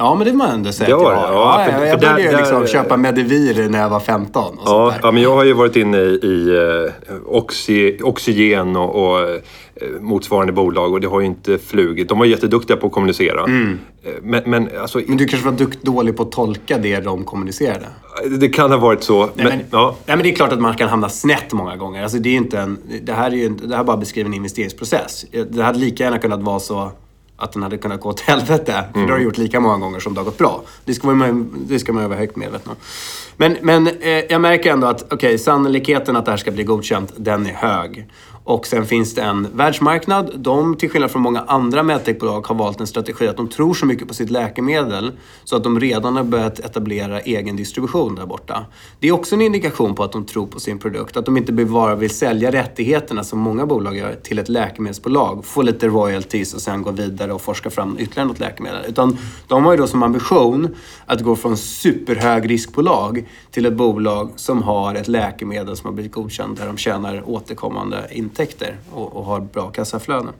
Ja, 0.00 0.14
men 0.14 0.24
det 0.24 0.30
får 0.30 0.38
man 0.38 0.50
ändå 0.50 0.72
säga 0.72 0.96
att 0.96 1.02
jag 1.02 1.10
har. 1.10 1.32
Ja, 1.32 1.64
för, 1.64 1.72
jag, 1.72 1.88
jag 1.88 2.00
började 2.00 2.22
ju 2.22 2.36
liksom 2.36 2.66
köpa 2.66 2.96
Medivir 2.96 3.68
när 3.68 3.78
jag 3.78 3.88
var 3.88 4.00
15. 4.00 4.44
Och 4.44 4.58
ja, 4.64 4.94
ja, 5.02 5.10
men 5.10 5.22
jag 5.22 5.34
har 5.34 5.44
ju 5.44 5.52
varit 5.52 5.76
inne 5.76 5.98
i, 5.98 6.20
i 6.22 6.50
uh, 6.50 6.90
oxy, 7.26 7.98
Oxygen 8.02 8.76
och, 8.76 8.94
och 8.94 9.20
uh, 9.20 10.00
motsvarande 10.00 10.52
bolag 10.52 10.92
och 10.92 11.00
det 11.00 11.08
har 11.08 11.20
ju 11.20 11.26
inte 11.26 11.58
flugit. 11.58 12.08
De 12.08 12.18
var 12.18 12.26
jätteduktiga 12.26 12.76
på 12.76 12.86
att 12.86 12.92
kommunicera. 12.92 13.44
Mm. 13.44 13.78
Eh, 14.04 14.10
men, 14.22 14.42
men, 14.46 14.68
alltså, 14.80 15.00
men 15.06 15.16
du 15.16 15.26
kanske 15.26 15.50
var 15.50 15.56
dukt, 15.56 15.82
dålig 15.82 16.16
på 16.16 16.22
att 16.22 16.32
tolka 16.32 16.78
det 16.78 17.00
de 17.00 17.24
kommunicerade? 17.24 17.86
Det 18.40 18.48
kan 18.48 18.70
ha 18.70 18.78
varit 18.78 19.02
så. 19.02 19.20
Nej, 19.20 19.30
men, 19.34 19.46
men, 19.46 19.60
ja. 19.70 19.96
nej, 20.06 20.16
men 20.16 20.22
det 20.22 20.32
är 20.32 20.34
klart 20.34 20.52
att 20.52 20.60
man 20.60 20.76
kan 20.76 20.88
hamna 20.88 21.08
snett 21.08 21.52
många 21.52 21.76
gånger. 21.76 22.02
Alltså, 22.02 22.18
det, 22.18 22.28
är 22.28 22.36
inte 22.36 22.58
en, 22.58 22.78
det 23.02 23.12
här 23.12 23.30
är 23.30 23.36
ju 23.36 23.48
det 23.48 23.76
här 23.76 23.84
bara 23.84 23.96
beskriver 23.96 24.28
en 24.28 24.34
investeringsprocess. 24.34 25.24
Det 25.50 25.62
hade 25.62 25.78
lika 25.78 26.04
gärna 26.04 26.18
kunnat 26.18 26.42
vara 26.42 26.60
så 26.60 26.90
att 27.38 27.52
den 27.52 27.62
hade 27.62 27.78
kunnat 27.78 28.00
gå 28.00 28.08
åt 28.08 28.20
helvete. 28.20 28.84
För 28.92 28.98
mm. 28.98 29.06
det 29.06 29.12
har 29.12 29.18
det 29.18 29.24
gjort 29.24 29.38
lika 29.38 29.60
många 29.60 29.78
gånger 29.78 30.00
som 30.00 30.14
det 30.14 30.20
har 30.20 30.24
gått 30.24 30.38
bra. 30.38 30.62
Det 30.84 30.94
ska 30.94 31.08
man, 31.08 31.50
det 31.68 31.78
ska 31.78 31.92
man 31.92 32.08
vara 32.08 32.18
högt 32.18 32.36
medveten 32.36 32.70
om. 32.70 32.76
Men, 33.36 33.56
men 33.62 33.86
eh, 33.86 34.24
jag 34.28 34.40
märker 34.40 34.72
ändå 34.72 34.86
att 34.86 35.12
okay, 35.12 35.38
sannolikheten 35.38 36.16
att 36.16 36.24
det 36.24 36.30
här 36.30 36.38
ska 36.38 36.50
bli 36.50 36.64
godkänt, 36.64 37.12
den 37.16 37.46
är 37.46 37.52
hög. 37.52 38.06
Och 38.48 38.66
sen 38.66 38.86
finns 38.86 39.14
det 39.14 39.22
en 39.22 39.48
världsmarknad. 39.52 40.30
De, 40.36 40.76
till 40.76 40.90
skillnad 40.90 41.10
från 41.10 41.22
många 41.22 41.40
andra 41.40 41.82
medtechbolag, 41.82 42.46
har 42.46 42.54
valt 42.54 42.80
en 42.80 42.86
strategi 42.86 43.28
att 43.28 43.36
de 43.36 43.48
tror 43.48 43.74
så 43.74 43.86
mycket 43.86 44.08
på 44.08 44.14
sitt 44.14 44.30
läkemedel 44.30 45.12
så 45.44 45.56
att 45.56 45.64
de 45.64 45.80
redan 45.80 46.16
har 46.16 46.24
börjat 46.24 46.58
etablera 46.58 47.20
egen 47.20 47.56
distribution 47.56 48.14
där 48.14 48.26
borta. 48.26 48.66
Det 49.00 49.08
är 49.08 49.12
också 49.12 49.34
en 49.34 49.40
indikation 49.40 49.94
på 49.94 50.04
att 50.04 50.12
de 50.12 50.24
tror 50.24 50.46
på 50.46 50.60
sin 50.60 50.78
produkt. 50.78 51.16
Att 51.16 51.24
de 51.24 51.36
inte 51.36 51.52
bara 51.52 51.94
vill 51.94 52.10
sälja 52.10 52.52
rättigheterna, 52.52 53.24
som 53.24 53.38
många 53.38 53.66
bolag 53.66 53.96
gör, 53.96 54.14
till 54.14 54.38
ett 54.38 54.48
läkemedelsbolag. 54.48 55.44
Få 55.44 55.62
lite 55.62 55.88
royalties 55.88 56.54
och 56.54 56.60
sen 56.60 56.82
gå 56.82 56.90
vidare 56.90 57.32
och 57.32 57.40
forska 57.40 57.70
fram 57.70 57.96
ytterligare 57.98 58.28
något 58.28 58.40
läkemedel. 58.40 58.84
Utan 58.88 59.18
de 59.46 59.64
har 59.64 59.72
ju 59.72 59.78
då 59.78 59.86
som 59.86 60.02
ambition 60.02 60.76
att 61.06 61.20
gå 61.20 61.36
från 61.36 61.56
superhögriskbolag 61.56 63.28
till 63.50 63.66
ett 63.66 63.74
bolag 63.74 64.30
som 64.36 64.62
har 64.62 64.94
ett 64.94 65.08
läkemedel 65.08 65.76
som 65.76 65.86
har 65.86 65.94
blivit 65.94 66.12
godkänt 66.12 66.58
där 66.58 66.66
de 66.66 66.76
tjänar 66.76 67.22
återkommande 67.26 68.08
intäkter 68.10 68.37
och, 68.92 69.16
och 69.16 69.24
har 69.24 69.40
bra 69.40 69.70
kassaflöden. 69.70 70.32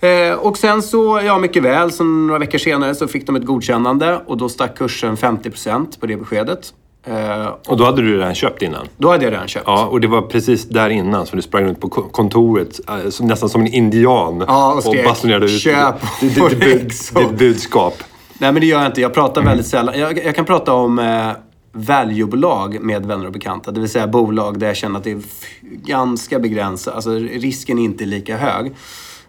Eh, 0.00 0.32
och 0.32 0.58
sen 0.58 0.82
så, 0.82 1.20
ja 1.24 1.38
mycket 1.38 1.62
väl, 1.62 1.92
så 1.92 2.04
några 2.04 2.38
veckor 2.38 2.58
senare 2.58 2.94
så 2.94 3.08
fick 3.08 3.26
de 3.26 3.36
ett 3.36 3.44
godkännande 3.44 4.20
och 4.26 4.36
då 4.36 4.48
stack 4.48 4.78
kursen 4.78 5.16
50% 5.16 6.00
på 6.00 6.06
det 6.06 6.16
beskedet. 6.16 6.72
Eh, 7.06 7.46
och, 7.46 7.68
och 7.68 7.76
då 7.76 7.84
hade 7.84 8.02
du 8.02 8.18
redan 8.18 8.34
köpt 8.34 8.62
innan? 8.62 8.88
Då 8.96 9.10
hade 9.10 9.24
jag 9.24 9.32
redan 9.32 9.48
köpt. 9.48 9.64
Ja, 9.66 9.86
och 9.86 10.00
det 10.00 10.08
var 10.08 10.22
precis 10.22 10.68
där 10.68 10.90
innan 10.90 11.26
som 11.26 11.36
du 11.36 11.42
sprang 11.42 11.64
runt 11.64 11.80
på 11.80 11.88
kontoret 11.88 12.80
eh, 12.88 13.26
nästan 13.26 13.48
som 13.48 13.60
en 13.60 13.66
indian 13.66 14.44
ja, 14.48 14.74
och, 14.74 14.82
skrek, 14.82 14.98
och 14.98 15.10
basunerade 15.10 15.44
ut 15.44 15.60
köp 15.60 15.94
ditt, 16.20 16.34
ditt, 16.34 16.60
ditt, 16.60 17.14
ditt 17.14 17.38
budskap. 17.38 17.94
Nej, 18.38 18.52
men 18.52 18.60
det 18.60 18.66
gör 18.66 18.78
jag 18.78 18.86
inte. 18.86 19.00
Jag 19.00 19.14
pratar 19.14 19.42
väldigt 19.42 19.66
sällan. 19.66 19.98
Jag, 19.98 20.24
jag 20.24 20.34
kan 20.34 20.44
prata 20.44 20.72
om 20.72 20.98
eh, 20.98 21.30
value-bolag 21.72 22.80
med 22.80 23.06
vänner 23.06 23.26
och 23.26 23.32
bekanta. 23.32 23.70
Det 23.70 23.80
vill 23.80 23.90
säga 23.90 24.06
bolag 24.06 24.58
där 24.58 24.66
jag 24.66 24.76
känner 24.76 24.98
att 24.98 25.04
det 25.04 25.12
är 25.12 25.22
ganska 25.62 26.38
begränsat. 26.38 26.94
Alltså 26.94 27.10
risken 27.14 27.78
är 27.78 27.82
inte 27.82 28.04
lika 28.04 28.36
hög. 28.36 28.72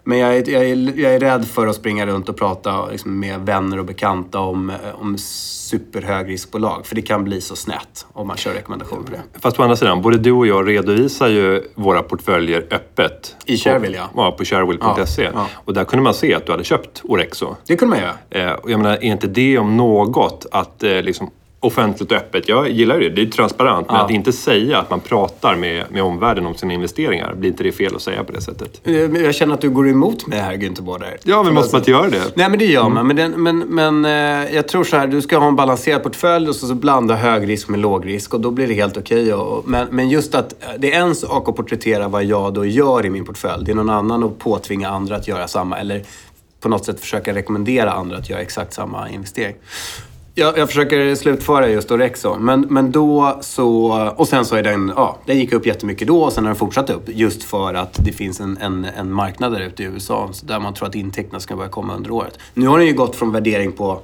Men 0.04 0.18
jag 0.18 0.36
är, 0.36 0.50
jag, 0.50 0.64
är, 0.64 1.00
jag 1.00 1.14
är 1.14 1.20
rädd 1.20 1.48
för 1.48 1.66
att 1.66 1.76
springa 1.76 2.06
runt 2.06 2.28
och 2.28 2.36
prata 2.36 2.86
liksom, 2.86 3.20
med 3.20 3.40
vänner 3.40 3.78
och 3.78 3.84
bekanta 3.84 4.38
om, 4.38 4.72
om 4.94 5.18
superhögriskbolag. 5.18 6.86
För 6.86 6.94
det 6.94 7.02
kan 7.02 7.24
bli 7.24 7.40
så 7.40 7.56
snett 7.56 8.06
om 8.12 8.26
man 8.26 8.36
kör 8.36 8.52
rekommendationer 8.52 9.02
på 9.02 9.12
det. 9.12 9.40
Fast 9.40 9.60
å 9.60 9.62
andra 9.62 9.76
sidan, 9.76 10.02
både 10.02 10.18
du 10.18 10.32
och 10.32 10.46
jag 10.46 10.68
redovisar 10.68 11.28
ju 11.28 11.62
våra 11.74 12.02
portföljer 12.02 12.66
öppet. 12.70 13.36
I 13.46 13.56
Sharewill 13.56 13.94
ja. 13.94 14.10
Ja, 14.16 14.32
på 14.38 14.44
sharewill.se. 14.44 15.22
Ja, 15.22 15.30
ja. 15.34 15.46
Och 15.54 15.74
där 15.74 15.84
kunde 15.84 16.02
man 16.02 16.14
se 16.14 16.34
att 16.34 16.46
du 16.46 16.52
hade 16.52 16.64
köpt 16.64 17.00
Orexo. 17.04 17.56
Det 17.66 17.76
kunde 17.76 17.96
man 17.96 18.04
göra. 18.04 18.48
Eh, 18.50 18.52
och 18.52 18.70
jag 18.70 18.80
menar, 18.80 18.92
är 18.92 19.04
inte 19.04 19.26
det 19.26 19.58
om 19.58 19.76
något 19.76 20.46
att 20.52 20.82
eh, 20.82 21.02
liksom 21.02 21.30
offentligt 21.60 22.12
och 22.12 22.16
öppet. 22.16 22.48
Jag 22.48 22.70
gillar 22.70 22.98
det. 22.98 23.08
Det 23.08 23.22
är 23.22 23.26
transparent. 23.26 23.86
Men 23.86 23.96
att 23.96 24.10
inte 24.10 24.32
säga 24.32 24.78
att 24.78 24.90
man 24.90 25.00
pratar 25.00 25.56
med, 25.56 25.84
med 25.90 26.02
omvärlden 26.02 26.46
om 26.46 26.54
sina 26.54 26.72
investeringar, 26.72 27.34
blir 27.34 27.50
inte 27.50 27.62
det 27.62 27.72
fel 27.72 27.96
att 27.96 28.02
säga 28.02 28.24
på 28.24 28.32
det 28.32 28.40
sättet? 28.40 28.80
Eh, 28.84 28.94
jag 28.94 29.34
känner 29.34 29.54
att 29.54 29.60
du 29.60 29.70
går 29.70 29.88
emot 29.88 30.26
mig 30.26 30.38
här, 30.38 30.54
Günther 30.54 30.82
Bårder. 30.82 31.18
Ja, 31.22 31.42
men 31.42 31.54
måste 31.54 31.74
man 31.74 31.80
inte 31.80 31.90
göra 31.90 32.10
det? 32.10 32.32
Nej, 32.34 32.48
men 32.48 32.58
det 32.58 32.64
gör 32.64 32.88
man. 32.88 33.10
Mm. 33.10 33.32
Men, 33.32 33.42
men, 33.42 33.98
men 34.00 34.44
eh, 34.44 34.54
jag 34.54 34.68
tror 34.68 34.84
så 34.84 34.96
här, 34.96 35.06
du 35.06 35.22
ska 35.22 35.38
ha 35.38 35.48
en 35.48 35.56
balanserad 35.56 36.02
portfölj 36.02 36.48
och 36.48 36.56
så, 36.56 36.66
så 36.66 36.74
blanda 36.74 37.14
hög 37.14 37.48
risk 37.48 37.68
med 37.68 37.80
låg 37.80 38.06
risk 38.06 38.34
och 38.34 38.40
då 38.40 38.50
blir 38.50 38.68
det 38.68 38.74
helt 38.74 38.96
okej. 38.96 39.34
Okay. 39.34 39.62
Men, 39.70 39.88
men 39.90 40.08
just 40.08 40.34
att 40.34 40.52
eh, 40.62 40.68
det 40.78 40.94
är 40.94 41.00
en 41.00 41.14
sak 41.14 41.48
att 41.48 41.56
porträttera 41.56 42.08
vad 42.08 42.24
jag 42.24 42.54
då 42.54 42.64
gör 42.64 43.06
i 43.06 43.10
min 43.10 43.24
portfölj. 43.24 43.64
Det 43.64 43.72
är 43.72 43.76
någon 43.76 43.90
annan 43.90 44.24
att 44.24 44.38
påtvinga 44.38 44.88
andra 44.88 45.16
att 45.16 45.28
göra 45.28 45.48
samma. 45.48 45.78
Eller 45.78 46.02
på 46.60 46.68
något 46.68 46.84
sätt 46.84 47.00
försöka 47.00 47.34
rekommendera 47.34 47.92
andra 47.92 48.16
att 48.16 48.30
göra 48.30 48.40
exakt 48.40 48.74
samma 48.74 49.08
investering. 49.08 49.56
Jag, 50.40 50.58
jag 50.58 50.68
försöker 50.68 51.14
slutföra 51.14 51.68
just 51.68 51.90
Orexo. 51.90 52.38
Men, 52.38 52.60
men 52.60 52.92
då 52.92 53.38
så... 53.40 53.92
Och 54.16 54.28
sen 54.28 54.44
så 54.44 54.56
är 54.56 54.62
den... 54.62 54.92
Ja, 54.96 55.18
den 55.26 55.38
gick 55.38 55.52
upp 55.52 55.66
jättemycket 55.66 56.08
då 56.08 56.22
och 56.22 56.32
sen 56.32 56.44
har 56.44 56.48
den 56.48 56.56
fortsatt 56.56 56.90
upp. 56.90 57.02
Just 57.06 57.44
för 57.44 57.74
att 57.74 58.04
det 58.04 58.12
finns 58.12 58.40
en, 58.40 58.58
en, 58.60 58.84
en 58.84 59.12
marknad 59.12 59.52
där 59.52 59.60
ute 59.60 59.82
i 59.82 59.86
USA 59.86 60.30
där 60.42 60.60
man 60.60 60.74
tror 60.74 60.88
att 60.88 60.94
intäkterna 60.94 61.40
ska 61.40 61.56
börja 61.56 61.68
komma 61.68 61.94
under 61.94 62.10
året. 62.10 62.38
Nu 62.54 62.66
har 62.66 62.78
den 62.78 62.86
ju 62.86 62.92
gått 62.92 63.16
från 63.16 63.32
värdering 63.32 63.72
på 63.72 64.00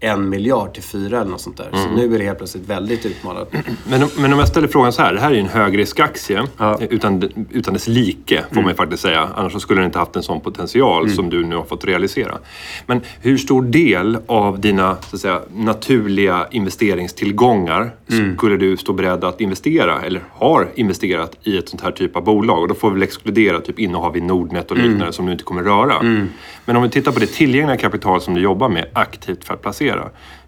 en 0.00 0.28
miljard 0.28 0.74
till 0.74 0.82
fyra 0.82 1.20
eller 1.20 1.30
något 1.30 1.40
sånt 1.40 1.56
där. 1.56 1.68
Mm. 1.72 1.82
Så 1.82 1.90
nu 1.90 2.14
är 2.14 2.18
det 2.18 2.24
helt 2.24 2.38
plötsligt 2.38 2.68
väldigt 2.68 3.06
utmanat. 3.06 3.52
Men, 3.88 4.08
men 4.18 4.32
om 4.32 4.38
jag 4.38 4.48
ställer 4.48 4.68
frågan 4.68 4.92
så 4.92 5.02
här. 5.02 5.14
Det 5.14 5.20
här 5.20 5.30
är 5.30 5.34
ju 5.34 5.40
en 5.40 5.46
högriskaktie 5.46 6.42
ja. 6.58 6.78
utan, 6.90 7.46
utan 7.50 7.74
dess 7.74 7.88
like, 7.88 8.44
får 8.48 8.52
mm. 8.52 8.64
man 8.64 8.74
faktiskt 8.74 9.02
säga. 9.02 9.28
Annars 9.36 9.62
skulle 9.62 9.80
den 9.80 9.86
inte 9.86 9.98
haft 9.98 10.16
en 10.16 10.22
sån 10.22 10.40
potential 10.40 11.02
mm. 11.02 11.16
som 11.16 11.30
du 11.30 11.44
nu 11.44 11.56
har 11.56 11.64
fått 11.64 11.84
realisera. 11.84 12.38
Men 12.86 13.00
hur 13.20 13.38
stor 13.38 13.62
del 13.62 14.18
av 14.26 14.60
dina 14.60 14.96
så 14.96 15.16
att 15.16 15.22
säga, 15.22 15.40
naturliga 15.54 16.46
investeringstillgångar 16.50 17.90
mm. 18.10 18.36
skulle 18.36 18.56
du 18.56 18.76
stå 18.76 18.92
beredd 18.92 19.24
att 19.24 19.40
investera 19.40 20.02
eller 20.02 20.22
har 20.32 20.68
investerat 20.74 21.36
i 21.42 21.58
ett 21.58 21.68
sånt 21.68 21.82
här 21.82 21.92
typ 21.92 22.16
av 22.16 22.24
bolag? 22.24 22.58
Och 22.58 22.68
då 22.68 22.74
får 22.74 22.90
vi 22.90 22.94
väl 22.94 23.02
exkludera 23.02 23.60
typ 23.60 23.78
innehav 23.78 24.16
i 24.16 24.20
Nordnet 24.20 24.70
och 24.70 24.76
mm. 24.76 24.90
liknande 24.90 25.12
som 25.12 25.26
du 25.26 25.32
inte 25.32 25.44
kommer 25.44 25.62
röra. 25.62 25.98
Mm. 25.98 26.28
Men 26.64 26.76
om 26.76 26.82
vi 26.82 26.88
tittar 26.88 27.12
på 27.12 27.18
det 27.20 27.26
tillgängliga 27.26 27.76
kapital 27.76 28.20
som 28.20 28.34
du 28.34 28.40
jobbar 28.40 28.68
med 28.68 28.86
aktivt 28.92 29.44
för 29.44 29.54
att 29.54 29.62
placera. 29.62 29.89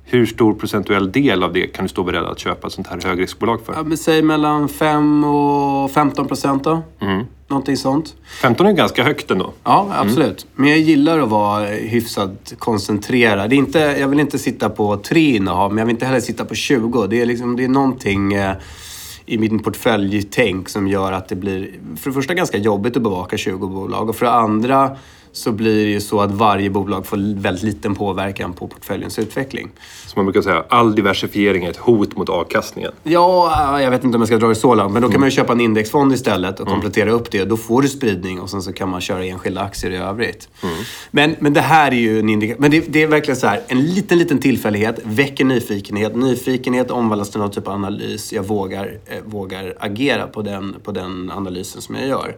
Hur 0.04 0.26
stor 0.26 0.54
procentuell 0.54 1.12
del 1.12 1.42
av 1.42 1.52
det 1.52 1.66
kan 1.66 1.84
du 1.84 1.88
stå 1.88 2.04
beredd 2.04 2.24
att 2.24 2.38
köpa 2.38 2.66
ett 2.66 2.72
sånt 2.72 2.86
här 2.86 3.00
högriskbolag 3.04 3.60
för? 3.66 3.72
Ja, 3.72 3.82
men 3.82 3.98
säg 3.98 4.22
mellan 4.22 4.68
5 4.68 5.24
och 5.24 5.90
15 5.90 6.28
procent 6.28 6.64
då. 6.64 6.82
Mm. 7.00 7.24
Någonting 7.48 7.76
sånt. 7.76 8.14
15 8.42 8.66
är 8.66 8.72
ganska 8.72 9.04
högt 9.04 9.30
ändå. 9.30 9.52
Ja, 9.64 9.88
absolut. 9.92 10.46
Men 10.54 10.70
jag 10.70 10.78
gillar 10.78 11.18
att 11.18 11.28
vara 11.28 11.66
hyfsat 11.66 12.52
koncentrerad. 12.58 13.50
Det 13.50 13.56
är 13.56 13.58
inte, 13.58 13.78
jag 13.78 14.08
vill 14.08 14.20
inte 14.20 14.38
sitta 14.38 14.70
på 14.70 14.96
tre 14.96 15.36
innehav, 15.36 15.70
men 15.70 15.78
jag 15.78 15.86
vill 15.86 15.94
inte 15.94 16.06
heller 16.06 16.20
sitta 16.20 16.44
på 16.44 16.54
20. 16.54 17.06
Det 17.06 17.20
är, 17.20 17.26
liksom, 17.26 17.56
det 17.56 17.64
är 17.64 17.68
någonting 17.68 18.32
eh, 18.32 18.56
i 19.26 19.38
min 19.38 19.58
portföljtänk 19.58 20.68
som 20.68 20.88
gör 20.88 21.12
att 21.12 21.28
det 21.28 21.36
blir 21.36 21.70
för 21.96 22.10
det 22.10 22.14
första 22.14 22.34
ganska 22.34 22.58
jobbigt 22.58 22.96
att 22.96 23.02
bevaka 23.02 23.36
20 23.36 23.68
bolag 23.68 24.08
och 24.08 24.16
för 24.16 24.26
det 24.26 24.32
andra 24.32 24.96
så 25.32 25.52
blir 25.52 25.84
det 25.84 25.90
ju 25.90 26.00
så 26.00 26.20
att 26.20 26.30
varje 26.30 26.70
bolag 26.70 27.06
får 27.06 27.40
väldigt 27.40 27.62
liten 27.62 27.94
påverkan 27.94 28.52
på 28.52 28.68
portföljens 28.68 29.18
utveckling. 29.18 29.70
Som 30.06 30.18
man 30.18 30.26
brukar 30.26 30.42
säga, 30.42 30.64
all 30.68 30.94
diversifiering 30.94 31.64
är 31.64 31.70
ett 31.70 31.76
hot 31.76 32.16
mot 32.16 32.28
avkastningen. 32.28 32.92
Ja, 33.02 33.80
jag 33.80 33.90
vet 33.90 34.04
inte 34.04 34.16
om 34.16 34.20
jag 34.20 34.28
ska 34.28 34.36
dra 34.36 34.48
det 34.48 34.54
så 34.54 34.74
långt, 34.74 34.92
men 34.92 35.02
då 35.02 35.08
kan 35.08 35.20
man 35.20 35.26
ju 35.26 35.36
köpa 35.36 35.52
en 35.52 35.60
indexfond 35.60 36.12
istället 36.12 36.60
och 36.60 36.68
komplettera 36.68 37.10
upp 37.10 37.30
det. 37.30 37.44
Då 37.44 37.56
får 37.56 37.82
du 37.82 37.88
spridning 37.88 38.40
och 38.40 38.50
sen 38.50 38.62
så 38.62 38.72
kan 38.72 38.88
man 38.88 39.00
köra 39.00 39.24
enskilda 39.24 39.60
aktier 39.60 39.90
i 39.90 39.96
övrigt. 39.96 40.48
Men, 41.10 41.36
men 41.38 41.52
det 41.52 41.60
här 41.60 41.90
är 41.90 41.96
ju 41.96 42.18
en 42.18 42.28
indikation. 42.28 42.60
Men 42.62 42.70
det, 42.70 42.84
det 42.88 43.02
är 43.02 43.06
verkligen 43.06 43.36
så 43.36 43.46
här, 43.46 43.60
en 43.68 43.80
liten, 43.80 44.18
liten 44.18 44.38
tillfällighet 44.38 45.00
väcker 45.04 45.44
nyfikenhet. 45.44 46.16
Nyfikenhet 46.16 46.90
omvandlas 46.90 47.30
till 47.30 47.40
någon 47.40 47.50
typ 47.50 47.68
av 47.68 47.74
analys. 47.74 48.32
Jag 48.32 48.42
vågar, 48.42 48.98
eh, 49.06 49.18
vågar 49.24 49.74
agera 49.80 50.26
på 50.26 50.42
den, 50.42 50.76
på 50.84 50.92
den 50.92 51.30
analysen 51.30 51.82
som 51.82 51.94
jag 51.94 52.08
gör. 52.08 52.36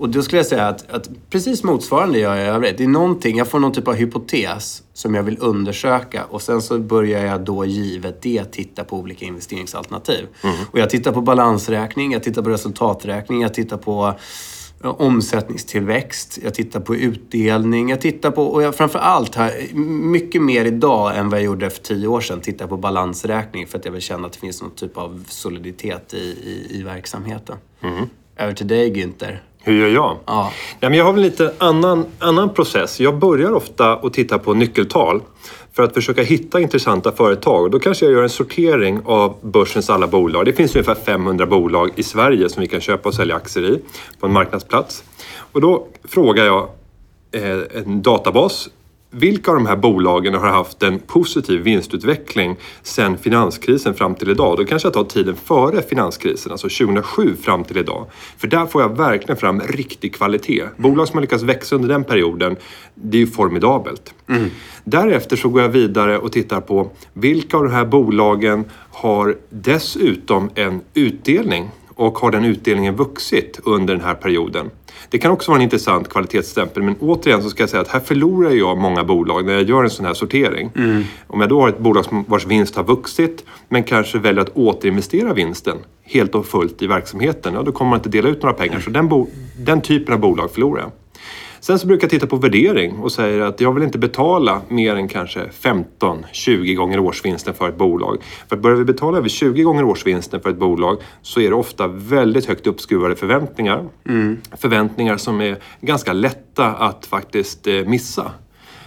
Och 0.00 0.08
då 0.08 0.22
skulle 0.22 0.38
jag 0.38 0.46
säga 0.46 0.68
att, 0.68 0.90
att 0.90 1.08
precis 1.30 1.62
motsvarande 1.64 2.18
gör 2.18 2.29
jag 2.36 2.46
i 2.46 2.48
övrigt. 2.48 2.78
Det 2.78 2.84
är 2.84 2.88
någonting, 2.88 3.36
jag 3.36 3.48
får 3.48 3.58
någon 3.60 3.72
typ 3.72 3.88
av 3.88 3.94
hypotes 3.94 4.82
som 4.92 5.14
jag 5.14 5.22
vill 5.22 5.36
undersöka 5.40 6.24
och 6.24 6.42
sen 6.42 6.62
så 6.62 6.78
börjar 6.78 7.24
jag 7.24 7.40
då 7.40 7.64
givet 7.64 8.22
det 8.22 8.44
titta 8.44 8.84
på 8.84 8.96
olika 8.96 9.24
investeringsalternativ. 9.24 10.26
Och 10.72 10.78
jag 10.78 10.90
tittar 10.90 11.12
på 11.12 11.20
balansräkning, 11.20 12.12
jag 12.12 12.22
tittar 12.22 12.42
på 12.42 12.50
resultaträkning, 12.50 13.42
jag 13.42 13.54
tittar 13.54 13.76
på 13.76 14.14
omsättningstillväxt, 14.82 16.38
jag 16.42 16.54
tittar 16.54 16.80
på 16.80 16.96
utdelning, 16.96 17.90
jag 17.90 18.00
tittar 18.00 18.30
på, 18.30 18.46
och 18.46 18.62
jag 18.62 18.74
framför 18.74 18.98
allt 18.98 19.34
här, 19.34 19.74
mycket 20.02 20.42
mer 20.42 20.64
idag 20.64 21.18
än 21.18 21.28
vad 21.30 21.38
jag 21.38 21.44
gjorde 21.44 21.70
för 21.70 21.82
tio 21.82 22.06
år 22.06 22.20
sedan, 22.20 22.40
tittar 22.40 22.66
på 22.66 22.76
balansräkning 22.76 23.66
för 23.66 23.78
att 23.78 23.84
jag 23.84 23.92
vill 23.92 24.02
känna 24.02 24.26
att 24.26 24.32
det 24.32 24.38
finns 24.38 24.62
någon 24.62 24.74
typ 24.74 24.96
av 24.96 25.24
soliditet 25.28 26.14
i, 26.14 26.16
i, 26.16 26.66
i 26.70 26.82
verksamheten. 26.82 27.56
Över 28.36 28.54
till 28.54 28.68
dig 28.68 28.92
Günther. 28.92 29.38
Hur 29.62 29.80
gör 29.80 29.88
jag? 29.88 30.16
Ja. 30.26 30.52
Nej, 30.80 30.90
men 30.90 30.98
jag 30.98 31.04
har 31.04 31.12
väl 31.12 31.22
lite 31.22 31.54
annan, 31.58 32.06
annan 32.18 32.54
process. 32.54 33.00
Jag 33.00 33.18
börjar 33.18 33.52
ofta 33.52 33.92
att 33.92 34.12
titta 34.12 34.38
på 34.38 34.54
nyckeltal 34.54 35.20
för 35.72 35.82
att 35.82 35.94
försöka 35.94 36.22
hitta 36.22 36.60
intressanta 36.60 37.12
företag. 37.12 37.70
Då 37.70 37.78
kanske 37.78 38.04
jag 38.04 38.12
gör 38.12 38.22
en 38.22 38.28
sortering 38.28 39.00
av 39.04 39.36
börsens 39.42 39.90
alla 39.90 40.06
bolag. 40.06 40.44
Det 40.44 40.52
finns 40.52 40.74
ungefär 40.74 40.94
500 40.94 41.46
bolag 41.46 41.90
i 41.96 42.02
Sverige 42.02 42.48
som 42.48 42.60
vi 42.60 42.68
kan 42.68 42.80
köpa 42.80 43.08
och 43.08 43.14
sälja 43.14 43.36
aktier 43.36 43.64
i 43.64 43.82
på 44.20 44.26
en 44.26 44.32
marknadsplats. 44.32 45.04
Och 45.52 45.60
då 45.60 45.86
frågar 46.04 46.44
jag 46.44 46.68
eh, 47.32 47.58
en 47.74 48.02
databas 48.02 48.68
vilka 49.10 49.50
av 49.50 49.56
de 49.56 49.66
här 49.66 49.76
bolagen 49.76 50.34
har 50.34 50.48
haft 50.48 50.82
en 50.82 50.98
positiv 50.98 51.60
vinstutveckling 51.60 52.56
sedan 52.82 53.18
finanskrisen 53.18 53.94
fram 53.94 54.14
till 54.14 54.30
idag? 54.30 54.56
Då 54.56 54.64
kanske 54.64 54.86
jag 54.86 54.92
tar 54.94 55.04
tiden 55.04 55.36
före 55.36 55.82
finanskrisen, 55.82 56.52
alltså 56.52 56.68
2007 56.68 57.36
fram 57.36 57.64
till 57.64 57.76
idag. 57.76 58.06
För 58.38 58.48
där 58.48 58.66
får 58.66 58.82
jag 58.82 58.96
verkligen 58.96 59.36
fram 59.36 59.60
riktig 59.60 60.14
kvalitet. 60.14 60.64
Bolag 60.76 61.08
som 61.08 61.16
har 61.16 61.22
lyckats 61.22 61.42
växa 61.42 61.76
under 61.76 61.88
den 61.88 62.04
perioden, 62.04 62.56
det 62.94 63.16
är 63.16 63.20
ju 63.20 63.26
formidabelt. 63.26 64.14
Därefter 64.84 65.36
så 65.36 65.48
går 65.48 65.62
jag 65.62 65.68
vidare 65.68 66.18
och 66.18 66.32
tittar 66.32 66.60
på 66.60 66.90
vilka 67.12 67.56
av 67.56 67.62
de 67.62 67.72
här 67.72 67.84
bolagen 67.84 68.64
har 68.90 69.36
dessutom 69.50 70.50
en 70.54 70.80
utdelning 70.94 71.70
och 71.94 72.18
har 72.18 72.30
den 72.30 72.44
utdelningen 72.44 72.96
vuxit 72.96 73.60
under 73.64 73.94
den 73.94 74.04
här 74.04 74.14
perioden? 74.14 74.70
Det 75.08 75.18
kan 75.18 75.30
också 75.30 75.50
vara 75.50 75.58
en 75.58 75.62
intressant 75.62 76.08
kvalitetsstämpel 76.08 76.82
men 76.82 76.96
återigen 77.00 77.42
så 77.42 77.50
ska 77.50 77.62
jag 77.62 77.70
säga 77.70 77.80
att 77.80 77.88
här 77.88 78.00
förlorar 78.00 78.50
jag 78.50 78.78
många 78.78 79.04
bolag 79.04 79.44
när 79.44 79.52
jag 79.52 79.62
gör 79.62 79.84
en 79.84 79.90
sån 79.90 80.06
här 80.06 80.14
sortering. 80.14 80.70
Om 81.26 81.40
jag 81.40 81.48
då 81.48 81.60
har 81.60 81.68
ett 81.68 81.78
bolag 81.78 82.04
vars 82.28 82.46
vinst 82.46 82.76
har 82.76 82.84
vuxit 82.84 83.44
men 83.68 83.82
kanske 83.82 84.18
väljer 84.18 84.42
att 84.42 84.56
återinvestera 84.56 85.34
vinsten 85.34 85.76
helt 86.02 86.34
och 86.34 86.46
fullt 86.46 86.82
i 86.82 86.86
verksamheten, 86.86 87.54
ja, 87.54 87.62
då 87.62 87.72
kommer 87.72 87.90
man 87.90 87.98
inte 87.98 88.08
dela 88.08 88.28
ut 88.28 88.42
några 88.42 88.54
pengar. 88.54 88.80
Så 88.80 88.90
den, 88.90 89.26
den 89.58 89.80
typen 89.80 90.14
av 90.14 90.20
bolag 90.20 90.50
förlorar 90.50 90.80
jag. 90.80 90.90
Sen 91.60 91.78
så 91.78 91.86
brukar 91.86 92.04
jag 92.04 92.10
titta 92.10 92.26
på 92.26 92.36
värdering 92.36 92.98
och 92.98 93.12
säger 93.12 93.40
att 93.40 93.60
jag 93.60 93.72
vill 93.72 93.82
inte 93.82 93.98
betala 93.98 94.60
mer 94.68 94.96
än 94.96 95.08
kanske 95.08 95.40
15-20 95.40 96.74
gånger 96.74 96.98
årsvinsten 96.98 97.54
för 97.54 97.68
ett 97.68 97.78
bolag. 97.78 98.22
För 98.48 98.56
börjar 98.56 98.76
vi 98.76 98.84
betala 98.84 99.18
över 99.18 99.28
20 99.28 99.62
gånger 99.62 99.84
årsvinsten 99.84 100.40
för 100.40 100.50
ett 100.50 100.58
bolag 100.58 100.98
så 101.22 101.40
är 101.40 101.48
det 101.48 101.54
ofta 101.56 101.86
väldigt 101.88 102.46
högt 102.46 102.66
uppskruvade 102.66 103.16
förväntningar. 103.16 103.88
Förväntningar 104.56 105.16
som 105.16 105.40
är 105.40 105.56
ganska 105.80 106.12
lätta 106.12 106.66
att 106.66 107.06
faktiskt 107.06 107.66
eh, 107.66 107.74
missa. 107.74 108.32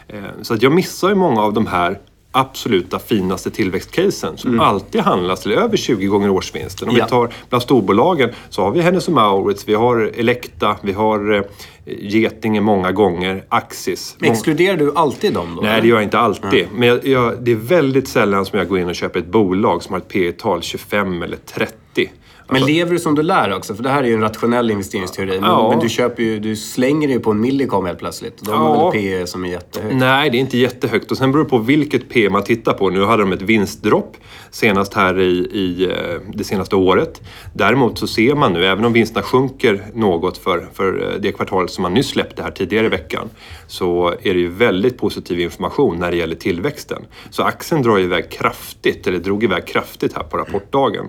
Eh, 0.08 0.22
Så 0.42 0.54
att 0.54 0.62
jag 0.62 0.72
missar 0.72 1.10
ju 1.10 1.16
många 1.16 1.42
av 1.42 1.54
de 1.54 1.68
här 1.68 2.00
absoluta 2.36 3.00
finaste 3.00 3.52
tillväxtcasen 3.52 4.38
som 4.38 4.60
alltid 4.60 5.02
handlas 5.02 5.42
till 5.44 5.52
över 5.52 5.78
20 5.78 6.06
gånger 6.08 6.30
årsvinsten. 6.30 6.90
Om 6.90 6.96
Ja. 6.96 7.04
vi 7.06 7.10
tar 7.10 7.34
bland 7.50 7.62
storbolagen 7.64 8.30
så 8.50 8.62
har 8.62 8.72
vi 8.72 8.82
Hennes 8.82 9.10
Mauritz, 9.10 9.68
vi 9.68 9.74
har 9.74 10.12
Elekta, 10.16 10.76
vi 10.82 10.92
har 10.92 11.34
eh, 11.34 11.42
Getinge 11.86 12.62
många 12.62 12.92
gånger, 12.92 13.44
Axis. 13.50 14.16
Mång- 14.20 14.32
Exkluderar 14.32 14.78
du 14.78 14.92
alltid 14.96 15.34
dem 15.34 15.56
då? 15.56 15.62
Nej, 15.62 15.82
det 15.82 15.88
gör 15.88 15.96
jag 15.96 16.04
inte 16.04 16.20
alltid. 16.20 16.68
Men 16.74 16.88
jag, 16.88 17.08
jag, 17.08 17.34
det 17.44 17.52
är 17.52 17.56
väldigt 17.56 18.08
sällan 18.08 18.46
som 18.46 18.60
jag 18.60 18.68
går 18.68 18.80
in 18.80 18.88
och 18.90 18.96
köper 18.96 19.20
ett 19.20 19.28
bolag 19.32 19.84
som 19.84 19.94
har 19.94 20.00
ett 20.00 20.08
P 20.08 20.32
tal 20.32 20.62
25 20.62 21.24
eller 21.24 21.38
30. 21.38 22.12
Men 22.54 22.62
Alltså, 22.62 22.74
lever 22.76 22.92
du 22.92 23.00
som 23.00 23.16
du 23.16 23.22
lär 23.24 23.54
också? 23.54 23.76
För 23.76 23.84
det 23.84 23.90
här 23.90 24.04
är 24.04 24.08
ju 24.08 24.14
en 24.14 24.22
rationell 24.22 24.72
investeringsteori. 24.72 25.40
Men, 25.40 25.50
Ja. 25.50 25.70
men 25.70 25.80
du, 25.80 25.90
köper 25.90 26.24
ju, 26.24 26.40
du 26.40 26.56
slänger 26.56 27.08
ju 27.10 27.20
på 27.20 27.32
en 27.32 27.40
millicom 27.42 27.86
helt 27.86 28.00
plötsligt. 28.00 28.38
De 28.46 28.52
har 28.52 28.76
Ja. 28.76 28.90
väl 28.90 29.02
P 29.02 29.28
som 29.28 29.46
är 29.46 29.50
jättehögt. 29.50 29.96
Nej, 29.96 30.30
det 30.30 30.38
är 30.38 30.40
inte 30.40 30.58
jättehögt. 30.58 31.12
Och 31.12 31.18
sen 31.18 31.32
beror 31.32 31.44
det 31.44 31.50
på 31.50 31.58
vilket 31.58 32.10
P 32.10 32.30
man 32.30 32.44
tittar 32.44 32.74
på. 32.74 32.90
Nu 32.90 33.06
hade 33.06 33.24
de 33.24 33.32
ett 33.34 33.42
vinstdropp 33.42 34.18
senast 34.52 34.94
här 34.94 35.20
i, 35.20 35.24
i 35.54 35.84
eh, 35.92 36.22
det 36.34 36.44
senaste 36.44 36.76
året. 36.76 37.22
Däremot 37.54 37.98
så 38.00 38.08
ser 38.08 38.36
man 38.36 38.54
nu, 38.54 38.66
även 38.66 38.86
om 38.86 38.94
vinsterna 38.94 39.24
sjunker 39.24 39.84
något 39.94 40.38
för, 40.38 40.68
för 40.74 41.02
eh, 41.14 41.20
det 41.22 41.32
kvartalet 41.32 41.72
som 41.72 41.82
man 41.82 41.94
nyss 41.94 42.08
släppte 42.08 42.44
här 42.44 42.52
tidigare 42.52 42.86
i 42.86 42.90
veckan, 42.90 43.30
så 43.68 44.08
är 44.22 44.34
det 44.34 44.40
ju 44.40 44.50
väldigt 44.50 44.98
positiv 44.98 45.40
information 45.40 45.98
när 46.00 46.12
det 46.12 46.18
gäller 46.18 46.36
tillväxten. 46.36 47.06
Så 47.30 47.44
aktien 47.44 47.82
drar 47.82 47.98
ju 47.98 48.04
iväg 48.04 48.30
kraftigt, 48.32 49.08
eller 49.08 49.20
drog 49.20 49.44
iväg 49.44 49.68
kraftigt 49.68 50.14
här 50.16 50.24
på 50.24 50.38
rapportdagen. 50.38 51.06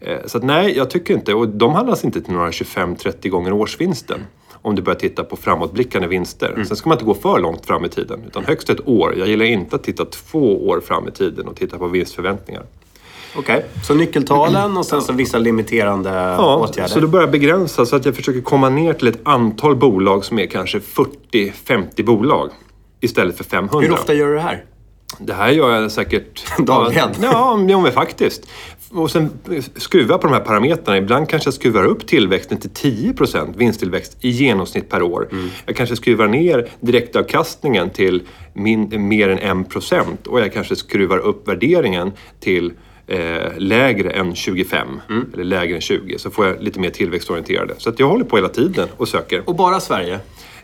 Eh, 0.00 0.16
Så 0.26 0.38
att 0.38 0.44
nej, 0.44 0.76
jag 0.76 0.90
tycker 0.90 1.14
inte, 1.14 1.34
och 1.34 1.48
de 1.48 1.74
handlas 1.74 2.04
inte 2.04 2.20
till 2.20 2.32
några 2.32 2.50
25-30 2.50 3.28
gånger 3.28 3.52
årsvinsten 3.52 4.20
om 4.62 4.74
du 4.74 4.82
börjar 4.82 4.98
titta 4.98 5.24
på 5.24 5.36
framåtblickande 5.36 6.08
vinster. 6.08 6.64
Sen 6.68 6.76
ska 6.76 6.88
man 6.88 6.96
inte 6.96 7.04
gå 7.04 7.14
för 7.14 7.38
långt 7.40 7.66
fram 7.66 7.84
i 7.84 7.88
tiden, 7.88 8.20
utan 8.26 8.44
högst 8.44 8.70
ett 8.70 8.88
år. 8.88 9.14
Jag 9.18 9.28
gillar 9.28 9.44
inte 9.44 9.76
att 9.76 9.82
titta 9.84 10.04
två 10.04 10.68
år 10.68 10.80
fram 10.80 11.08
i 11.08 11.10
tiden 11.10 11.48
och 11.48 11.56
titta 11.56 11.78
på 11.78 11.88
vinstförväntningar. 11.88 12.62
Okej, 13.36 13.64
så 13.86 13.94
nyckeltalen 13.94 14.76
och 14.76 14.86
sen 14.86 15.02
så 15.02 15.12
vissa 15.12 15.38
limiterande 15.38 16.10
Ja, 16.10 16.56
åtgärder. 16.56 16.88
så 16.88 17.00
då 17.00 17.06
börjar 17.06 17.26
jag 17.26 17.32
begränsa 17.32 17.86
så 17.86 17.96
att 17.96 18.04
jag 18.04 18.16
försöker 18.16 18.40
komma 18.40 18.68
ner 18.68 18.92
till 18.92 19.08
ett 19.08 19.20
antal 19.22 19.76
bolag 19.76 20.24
som 20.24 20.38
är 20.38 20.46
kanske 20.46 20.78
40-50 21.32 22.04
bolag 22.04 22.50
istället 23.00 23.36
för 23.36 23.44
500. 23.44 23.80
Hur 23.88 23.92
ofta 23.92 24.14
gör 24.14 24.26
du 24.28 24.34
det 24.34 24.40
här? 24.40 24.64
Det 25.18 25.32
här 25.32 25.48
gör 25.50 25.70
jag 25.80 25.92
säkert... 25.92 26.44
Dagligen? 26.58 27.08
Ja, 27.22 27.58
ja, 27.68 27.80
men 27.80 27.92
faktiskt. 27.92 28.46
Och 28.92 29.10
sen 29.10 29.30
skruva 29.76 30.18
på 30.18 30.26
de 30.26 30.32
här 30.32 30.40
parametrarna. 30.40 30.98
Ibland 30.98 31.28
kanske 31.28 31.46
jag 31.46 31.54
skruvar 31.54 31.84
upp 31.84 32.06
tillväxten 32.06 32.58
till 32.58 32.70
10% 32.70 33.56
vinsttillväxt 33.56 34.16
i 34.20 34.28
genomsnitt 34.30 34.88
per 34.88 35.02
år. 35.02 35.28
Jag 35.66 35.76
kanske 35.76 35.96
skruvar 35.96 36.28
ner 36.28 36.68
direktavkastningen 36.80 37.90
till 37.90 38.22
min, 38.52 39.08
mer 39.08 39.28
än 39.28 39.64
1 40.18 40.26
och 40.26 40.40
jag 40.40 40.52
kanske 40.52 40.76
skruvar 40.76 41.18
upp 41.18 41.48
värderingen 41.48 42.12
till 42.40 42.72
eh, 43.06 43.52
lägre 43.56 44.10
än 44.10 44.34
25 44.34 45.00
eller 45.34 45.44
lägre 45.44 45.74
än 45.74 45.80
20 45.80 46.18
så 46.18 46.30
får 46.30 46.46
jag 46.46 46.62
lite 46.62 46.80
mer 46.80 46.90
tillväxtorienterade. 46.90 47.74
Så 47.78 47.90
att 47.90 47.98
jag 47.98 48.08
håller 48.08 48.24
på 48.24 48.36
hela 48.36 48.48
tiden 48.48 48.88
och 48.96 49.08
söker. 49.08 49.42
Och 49.48 49.56
bara 49.56 49.80
Sverige? 49.80 50.20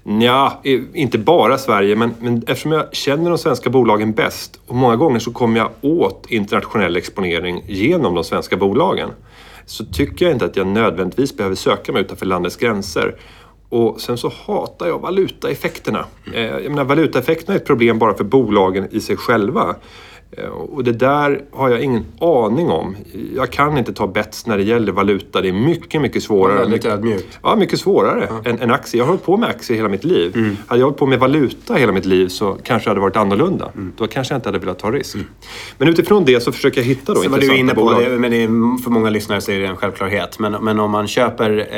Ja, 0.09 0.61
inte 0.95 1.19
bara 1.19 1.59
Sverige, 1.59 1.97
men, 1.97 2.15
men 2.21 2.43
eftersom 2.47 2.73
jag 2.73 2.95
känner 2.95 3.31
de 3.31 3.39
svenska 3.39 3.71
bolagen 3.71 4.13
bäst 4.13 4.61
och 4.67 4.75
många 4.75 4.97
gånger 4.97 5.19
så 5.19 5.33
kommer 5.33 5.59
jag 5.59 5.71
åt 5.81 6.27
internationell 6.29 6.97
exponering 6.97 7.65
genom 7.67 8.15
de 8.15 8.25
svenska 8.25 8.57
bolagen 8.57 9.11
så 9.67 9.85
tycker 9.85 10.25
jag 10.25 10.35
inte 10.35 10.45
att 10.45 10.57
jag 10.57 10.67
nödvändigtvis 10.67 11.37
behöver 11.37 11.57
söka 11.57 11.93
mig 11.93 12.01
utanför 12.03 12.27
landets 12.27 12.57
gränser. 12.57 13.17
Och 13.69 14.01
sen 14.01 14.19
så 14.19 14.33
hatar 14.47 14.87
jag 14.87 14.99
valutaeffekterna. 14.99 16.05
Eh, 16.35 16.43
jag 16.43 16.71
menar, 16.71 16.85
valutaeffekterna 16.85 17.55
är 17.55 17.59
ett 17.59 17.67
problem 17.67 17.99
bara 17.99 18.15
för 18.15 18.25
bolagen 18.25 18.89
i 18.91 19.01
sig 19.01 19.17
själva. 19.17 19.77
Eh, 20.37 20.45
Och 20.49 20.85
det 20.85 20.93
där 20.93 21.43
har 21.52 21.69
jag 21.71 21.81
ingen 21.81 22.05
aning 22.21 22.71
om. 22.71 22.97
Jag 23.37 23.50
kan 23.52 23.78
inte 23.78 23.93
ta 23.93 24.07
bets 24.07 24.47
när 24.47 24.57
det 24.57 24.62
gäller 24.62 24.93
valuta. 24.93 25.40
Det 25.40 25.49
är 25.49 25.52
mycket, 25.52 26.00
mycket 26.00 26.23
svårare. 26.23 26.59
Väldigt 26.59 26.85
ödmjukt. 26.85 27.38
Ja, 27.43 27.57
mycket 27.57 27.78
svårare 27.81 28.28
än, 28.45 28.61
än 28.61 28.71
aktier. 28.71 28.99
Jag 28.99 29.05
har 29.05 29.09
hållit 29.09 29.25
på 29.25 29.37
med 29.37 29.49
aktier 29.49 29.76
hela 29.76 29.88
mitt 29.88 30.05
liv. 30.05 30.33
Mm. 30.37 30.57
Hade 30.66 30.81
jag 30.81 30.87
hållit 30.87 30.99
på 30.99 31.07
med 31.07 31.19
valuta 31.19 31.75
hela 31.75 31.93
mitt 31.93 32.05
liv 32.05 32.28
så 32.28 32.57
kanske 32.62 32.88
det 32.88 32.90
hade 32.90 33.00
varit 33.00 33.16
annorlunda. 33.16 33.71
Mm. 33.75 33.93
Då 33.97 34.07
kanske 34.07 34.35
jag 34.35 34.38
inte 34.38 34.49
hade 34.49 34.59
velat 34.59 34.78
ta 34.78 34.90
risk. 34.90 35.16
Men 35.78 35.88
utifrån 35.88 36.25
det 36.25 36.40
så 36.40 36.52
försöker 36.52 36.81
jag 36.81 36.87
hitta 36.87 37.14
då 37.14 37.23
Så 37.23 37.28
vad 37.31 37.40
du 37.40 37.47
är 37.47 37.59
intressanta 37.59 37.61
inne 37.61 37.75
på, 37.75 37.81
bolag. 37.97 38.12
det, 38.12 38.19
men 38.19 38.31
det 38.31 38.43
är, 38.43 38.83
för 38.83 38.90
många 38.90 39.11
lyssnare 39.11 39.40
så 39.40 39.52
är 39.52 39.59
det 39.61 39.66
en 39.66 39.76
självklarhet. 39.76 40.38
Men, 40.38 40.52
men 40.52 40.81
om 40.81 40.90
man 40.90 41.07
köper, 41.07 41.69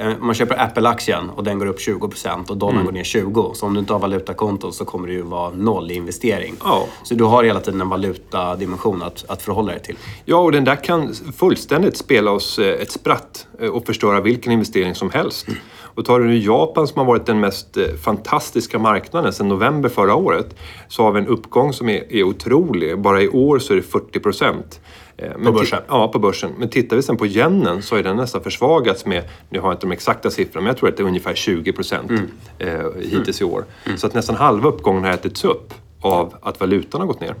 eh, 0.00 0.06
om 0.20 0.26
man 0.26 0.34
köper 0.34 0.62
Apple-aktien 0.62 1.30
och 1.30 1.44
den 1.44 1.58
går 1.58 1.66
upp 1.66 1.78
20% 1.80 2.50
och 2.50 2.56
dollarn 2.56 2.76
Mm. 2.76 2.84
går 2.86 2.92
ner 2.92 3.04
20%. 3.04 3.54
Så 3.54 3.66
om 3.66 3.74
du 3.74 3.80
inte 3.80 3.92
har 3.92 4.00
valutakonto 4.00 4.72
så 4.72 4.84
kommer 4.84 5.06
det 5.08 5.14
ju 5.14 5.22
vara 5.22 5.50
noll 5.50 5.90
i 5.90 5.94
investering. 5.94 6.54
Ja. 6.64 6.86
Så 7.02 7.14
du 7.14 7.24
har 7.24 7.44
hela 7.44 7.60
tiden 7.60 7.80
en 7.80 7.88
valutadimension 7.96 9.02
att, 9.02 9.24
att 9.28 9.42
förhålla 9.42 9.72
dig 9.72 9.82
till. 9.82 9.96
Ja, 10.24 10.36
och 10.36 10.52
den 10.52 10.64
där 10.64 10.76
kan 10.76 11.14
fullständigt 11.14 11.96
spela 11.96 12.30
oss 12.30 12.58
eh, 12.58 12.82
ett 12.82 12.90
spratt 12.90 13.46
eh, 13.60 13.68
och 13.68 13.86
förstöra 13.86 14.20
vilken 14.20 14.52
investering 14.52 14.94
som 14.94 15.10
helst. 15.10 15.46
Och 15.78 16.04
tar 16.04 16.20
du 16.20 16.26
nu 16.26 16.38
Japan 16.38 16.88
som 16.88 16.98
har 16.98 17.04
varit 17.04 17.26
den 17.26 17.40
mest 17.40 17.76
eh, 17.76 17.84
fantastiska 18.04 18.78
marknaden 18.78 19.32
sedan 19.32 19.48
november 19.48 19.88
förra 19.88 20.14
året 20.14 20.56
så 20.88 21.02
har 21.02 21.12
vi 21.12 21.20
en 21.20 21.26
uppgång 21.26 21.72
som 21.72 21.88
är, 21.88 22.12
är 22.12 22.22
otrolig. 22.22 22.98
Bara 22.98 23.22
i 23.22 23.28
år 23.28 23.58
så 23.58 23.72
är 23.72 23.76
det 23.76 23.82
40 23.82 24.20
procent. 24.20 24.80
Men 25.18 25.44
På 25.44 25.52
börsen? 25.52 25.82
Ja, 25.88 26.08
på 26.08 26.18
börsen. 26.18 26.50
Men 26.58 26.68
tittar 26.68 26.96
vi 26.96 27.02
sen 27.02 27.16
på 27.16 27.26
yenen 27.26 27.82
så 27.82 27.96
är 27.96 28.02
den 28.02 28.16
nästan 28.16 28.42
försvagats 28.42 29.06
med, 29.06 29.24
nu 29.50 29.60
har 29.60 29.68
jag 29.68 29.74
inte 29.74 29.86
de 29.86 29.92
exakta 29.92 30.30
siffrorna, 30.30 30.60
men 30.60 30.66
jag 30.66 30.76
tror 30.76 30.88
att 30.88 30.96
det 30.96 31.02
är 31.02 31.06
ungefär 31.06 31.34
20 31.34 31.72
procent 31.72 32.10
eh, 32.58 32.70
hittills 33.00 33.40
i 33.40 33.44
år. 33.44 33.64
Så 33.96 34.06
att 34.06 34.14
nästan 34.14 34.36
halva 34.36 34.68
uppgången 34.68 35.04
har 35.04 35.10
ätits 35.10 35.44
upp 35.44 35.74
av 36.00 36.34
att 36.42 36.60
valutan 36.60 37.00
har 37.00 37.08
gått 37.08 37.20
ner. 37.20 37.34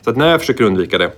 Så 0.00 0.10
att 0.10 0.16
när 0.16 0.30
jag 0.30 0.40
försöker 0.40 0.64
undvika 0.64 0.98
det 0.98 1.12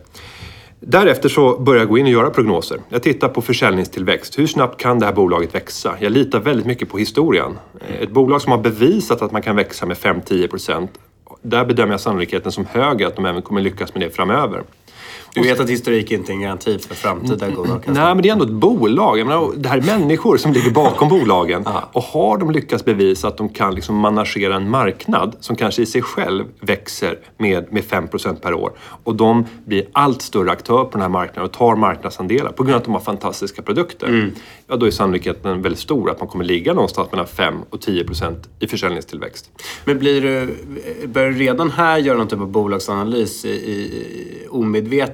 Därefter 0.84 1.28
så 1.28 1.58
börjar 1.58 1.80
jag 1.80 1.88
gå 1.88 1.98
in 1.98 2.06
och 2.06 2.12
göra 2.12 2.30
prognoser. 2.30 2.80
Jag 2.88 3.02
tittar 3.02 3.28
på 3.28 3.42
försäljningstillväxt. 3.42 4.38
Hur 4.38 4.46
snabbt 4.46 4.80
kan 4.80 4.98
det 4.98 5.06
här 5.06 5.12
bolaget 5.12 5.54
växa? 5.54 5.96
Jag 6.00 6.12
litar 6.12 6.40
väldigt 6.40 6.66
mycket 6.66 6.88
på 6.88 6.98
historien. 6.98 7.58
Ett 8.00 8.10
bolag 8.10 8.42
som 8.42 8.52
har 8.52 8.58
bevisat 8.58 9.22
att 9.22 9.32
man 9.32 9.42
kan 9.42 9.56
växa 9.56 9.86
med 9.86 9.96
5-10 9.96 10.48
procent. 10.48 10.90
Där 11.42 11.64
bedömer 11.64 11.92
jag 11.92 12.00
sannolikheten 12.00 12.52
som 12.52 12.66
hög 12.66 13.02
att 13.02 13.16
de 13.16 13.26
även 13.26 13.42
kommer 13.42 13.60
lyckas 13.60 13.94
med 13.94 14.02
det 14.02 14.10
framöver. 14.10 14.62
Du 15.34 15.42
vet 15.42 15.60
att 15.60 15.70
historik 15.70 16.10
inte 16.10 16.32
är 16.32 16.34
en 16.34 16.40
garanti 16.40 16.78
för 16.78 16.94
framtida 16.94 17.48
god 17.50 17.70
avkastning. 17.70 17.94
Nej, 17.94 18.14
men 18.14 18.22
det 18.22 18.28
är 18.28 18.32
ändå 18.32 18.44
ett 18.44 18.50
bolag. 18.50 19.18
Jag 19.18 19.26
menar, 19.26 19.52
det 19.56 19.68
här 19.68 19.78
är 19.78 19.82
människor 19.82 20.36
som 20.36 20.52
ligger 20.52 20.70
bakom 20.70 21.08
bolagen. 21.08 21.66
Och 21.92 22.02
har 22.02 22.38
de 22.38 22.50
lyckats 22.50 22.84
bevisa 22.84 23.28
att 23.28 23.36
de 23.36 23.48
kan 23.48 23.74
liksom 23.74 23.96
managera 23.96 24.56
en 24.56 24.70
marknad 24.70 25.36
som 25.40 25.56
kanske 25.56 25.82
i 25.82 25.86
sig 25.86 26.02
själv 26.02 26.44
växer 26.60 27.18
med, 27.38 27.72
med 27.72 27.82
5% 27.84 28.34
per 28.34 28.54
år 28.54 28.72
och 29.04 29.14
de 29.14 29.44
blir 29.64 29.86
allt 29.92 30.22
större 30.22 30.50
aktör 30.50 30.84
på 30.84 30.90
den 30.90 31.00
här 31.00 31.08
marknaden 31.08 31.44
och 31.44 31.52
tar 31.52 31.76
marknadsandelar 31.76 32.52
på 32.52 32.62
grund 32.62 32.74
av 32.74 32.78
att 32.78 32.84
de 32.84 32.94
har 32.94 33.00
fantastiska 33.00 33.62
produkter. 33.62 34.32
Ja, 34.66 34.76
då 34.76 34.86
är 34.86 34.90
sannolikheten 34.90 35.62
väldigt 35.62 35.80
stor 35.80 36.10
att 36.10 36.20
man 36.20 36.28
kommer 36.28 36.44
ligga 36.44 36.74
någonstans 36.74 37.10
mellan 37.10 37.26
5 37.26 37.54
och 37.70 37.80
10% 37.80 38.34
i 38.58 38.66
försäljningstillväxt. 38.66 39.50
Men 39.84 39.98
blir 39.98 40.22
du, 40.22 40.56
börjar 41.06 41.30
du 41.30 41.38
redan 41.38 41.70
här 41.70 41.98
göra 41.98 42.18
någon 42.18 42.28
typ 42.28 42.40
av 42.40 42.48
bolagsanalys 42.48 43.44
i, 43.44 43.48
i, 43.48 44.06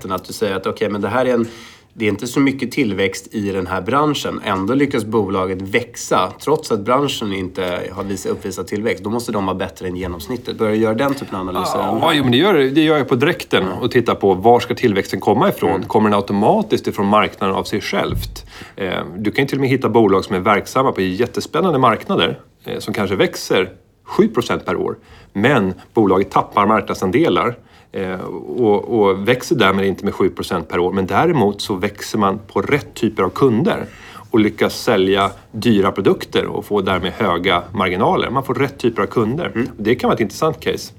omedveten? 0.08 0.12
Att 0.12 0.24
du 0.24 0.32
säger 0.32 0.56
att 0.56 0.66
okej, 0.66 0.90
men 0.90 1.00
det 1.00 1.08
här 1.08 1.26
är 1.26 1.34
en... 1.34 1.46
Det 1.94 2.04
är 2.04 2.08
inte 2.08 2.26
så 2.26 2.40
mycket 2.40 2.72
tillväxt 2.72 3.34
i 3.34 3.50
den 3.50 3.66
här 3.66 3.80
branschen. 3.80 4.40
Ändå 4.44 4.74
lyckas 4.74 5.04
bolaget 5.04 5.62
växa 5.62 6.32
trots 6.40 6.72
att 6.72 6.80
branschen 6.80 7.32
inte 7.32 7.90
har 7.92 8.04
visat, 8.04 8.32
uppvisat 8.32 8.66
tillväxt. 8.68 9.04
Då 9.04 9.10
måste 9.10 9.32
de 9.32 9.46
vara 9.46 9.56
bättre 9.56 9.88
än 9.88 9.96
genomsnittet. 9.96 10.58
Börjar 10.58 10.72
du 10.72 10.80
göra 10.80 10.94
den 10.94 11.14
typen 11.14 11.34
av 11.34 11.48
analyser? 11.48 11.78
Ja, 11.78 12.12
jo, 12.14 12.22
men 12.22 12.32
det 12.32 12.38
gör, 12.38 12.54
det 12.54 12.80
gör 12.80 12.98
jag 12.98 13.08
på 13.08 13.14
direkten 13.14 13.68
och 13.68 13.90
tittar 13.90 14.14
på 14.14 14.34
var 14.34 14.60
ska 14.60 14.74
tillväxten 14.74 15.20
komma 15.20 15.48
ifrån? 15.48 15.82
Kommer 15.82 16.10
den 16.10 16.16
automatiskt 16.16 16.86
ifrån 16.86 17.06
marknaden 17.06 17.56
av 17.56 17.64
sig 17.64 17.80
självt? 17.80 18.46
Eh, 18.76 19.04
du 19.16 19.30
kan 19.30 19.44
ju 19.44 19.48
till 19.48 19.58
och 19.58 19.62
med 19.62 19.70
hitta 19.70 19.88
bolag 19.88 20.24
som 20.24 20.36
är 20.36 20.40
verksamma 20.40 20.92
på 20.92 21.00
jättespännande 21.00 21.78
marknader 21.78 22.40
eh, 22.64 22.78
som 22.78 22.94
kanske 22.94 23.16
växer 23.16 23.72
7% 24.08 24.58
per 24.58 24.76
år. 24.76 24.96
Men 25.32 25.74
bolaget 25.94 26.30
tappar 26.30 26.66
marknadsandelar 26.66 27.56
eh, 27.92 28.20
och, 28.56 29.00
och 29.00 29.28
växer 29.28 29.56
därmed 29.56 29.86
inte 29.86 30.04
med 30.04 30.14
7% 30.14 30.62
per 30.62 30.78
år. 30.78 30.92
Men 30.92 31.06
däremot 31.06 31.60
så 31.60 31.74
växer 31.74 32.18
man 32.18 32.38
på 32.38 32.60
rätt 32.60 32.94
typer 32.94 33.22
av 33.22 33.30
kunder 33.30 33.86
och 34.30 34.40
lyckas 34.40 34.82
sälja 34.82 35.30
dyra 35.52 35.92
produkter 35.92 36.46
och 36.46 36.64
få 36.64 36.80
därmed 36.80 37.12
höga 37.12 37.62
marginaler. 37.72 38.30
Man 38.30 38.44
får 38.44 38.54
rätt 38.54 38.78
typer 38.78 39.02
av 39.02 39.06
kunder. 39.06 39.66
Det 39.76 39.94
kan 39.94 40.08
vara 40.08 40.14
ett 40.14 40.20
intressant 40.20 40.60
case. 40.60 40.92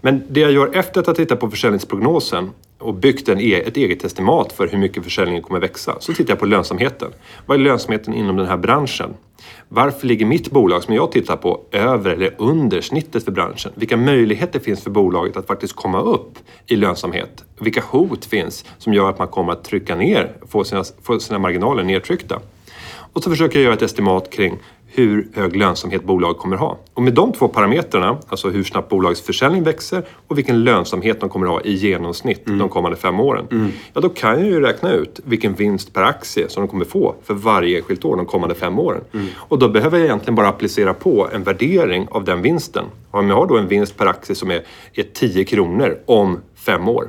Men 0.00 0.22
det 0.28 0.40
jag 0.40 0.52
gör 0.52 0.74
efter 0.74 1.00
att 1.00 1.06
ha 1.06 1.14
tittat 1.14 1.40
på 1.40 1.50
försäljningsprognosen 1.50 2.50
och 2.78 2.94
byggt 2.94 3.28
en, 3.28 3.40
e- 3.40 3.62
ett 3.66 3.76
eget 3.76 4.04
estimat 4.04 4.52
för 4.52 4.68
hur 4.68 4.78
mycket 4.78 5.04
försäljningen 5.04 5.42
kommer 5.42 5.60
växa, 5.60 5.96
så 6.00 6.12
tittar 6.12 6.32
jag 6.32 6.38
på 6.38 6.46
lönsamheten. 6.46 7.08
Vad 7.46 7.60
är 7.60 7.62
lönsamheten 7.62 8.14
inom 8.14 8.36
den 8.36 8.46
här 8.46 8.56
branschen? 8.56 9.14
Varför 9.68 10.06
ligger 10.06 10.26
mitt 10.26 10.50
bolag 10.50 10.82
som 10.82 10.94
jag 10.94 11.12
tittar 11.12 11.36
på 11.36 11.60
över 11.72 12.10
eller 12.10 12.34
under 12.38 12.80
snittet 12.80 13.24
för 13.24 13.32
branschen? 13.32 13.72
Vilka 13.74 13.96
möjligheter 13.96 14.60
finns 14.60 14.82
för 14.82 14.90
bolaget 14.90 15.36
att 15.36 15.46
faktiskt 15.46 15.76
komma 15.76 16.00
upp 16.00 16.38
i 16.66 16.76
lönsamhet? 16.76 17.44
Vilka 17.58 17.80
hot 17.80 18.24
finns 18.24 18.64
som 18.78 18.94
gör 18.94 19.10
att 19.10 19.18
man 19.18 19.28
kommer 19.28 19.52
att 19.52 19.64
trycka 19.64 19.94
ner, 19.94 20.32
få 20.48 20.64
sina, 20.64 20.84
få 21.02 21.20
sina 21.20 21.38
marginaler 21.38 21.82
nedtryckta? 21.82 22.40
Och 23.12 23.22
så 23.22 23.30
försöker 23.30 23.58
jag 23.58 23.64
göra 23.64 23.74
ett 23.74 23.82
estimat 23.82 24.30
kring 24.30 24.58
hur 24.96 25.28
hög 25.34 25.56
lönsamhet 25.56 26.04
bolaget 26.04 26.38
kommer 26.38 26.56
ha. 26.56 26.78
Och 26.94 27.02
med 27.02 27.14
de 27.14 27.32
två 27.32 27.48
parametrarna, 27.48 28.18
alltså 28.28 28.48
hur 28.50 28.64
snabbt 28.64 28.88
bolagets 28.88 29.22
försäljning 29.22 29.62
växer 29.62 30.04
och 30.26 30.38
vilken 30.38 30.64
lönsamhet 30.64 31.20
de 31.20 31.28
kommer 31.28 31.46
ha 31.46 31.60
i 31.60 31.72
genomsnitt 31.72 32.42
de 32.46 32.68
kommande 32.68 32.96
fem 32.96 33.20
åren. 33.20 33.72
Ja, 33.92 34.00
då 34.00 34.08
kan 34.08 34.30
jag 34.30 34.44
ju 34.44 34.60
räkna 34.60 34.92
ut 34.92 35.20
vilken 35.24 35.54
vinst 35.54 35.92
per 35.92 36.02
aktie 36.02 36.48
som 36.48 36.62
de 36.62 36.68
kommer 36.68 36.84
få 36.84 37.14
för 37.24 37.34
varje 37.34 37.78
enskilt 37.78 38.04
år 38.04 38.16
de 38.16 38.26
kommande 38.26 38.54
fem 38.54 38.78
åren. 38.78 39.00
Och 39.36 39.58
då 39.58 39.68
behöver 39.68 39.98
jag 39.98 40.04
egentligen 40.06 40.34
bara 40.34 40.48
applicera 40.48 40.94
på 40.94 41.28
en 41.32 41.42
värdering 41.42 42.08
av 42.10 42.24
den 42.24 42.42
vinsten. 42.42 42.84
Om 43.10 43.28
jag 43.28 43.36
har 43.36 43.46
då 43.46 43.58
en 43.58 43.68
vinst 43.68 43.96
per 43.96 44.06
aktie 44.06 44.34
som 44.36 44.50
är, 44.50 44.62
är 44.94 45.02
10 45.02 45.44
kronor 45.44 45.98
om 46.06 46.38
fem 46.54 46.88
år. 46.88 47.08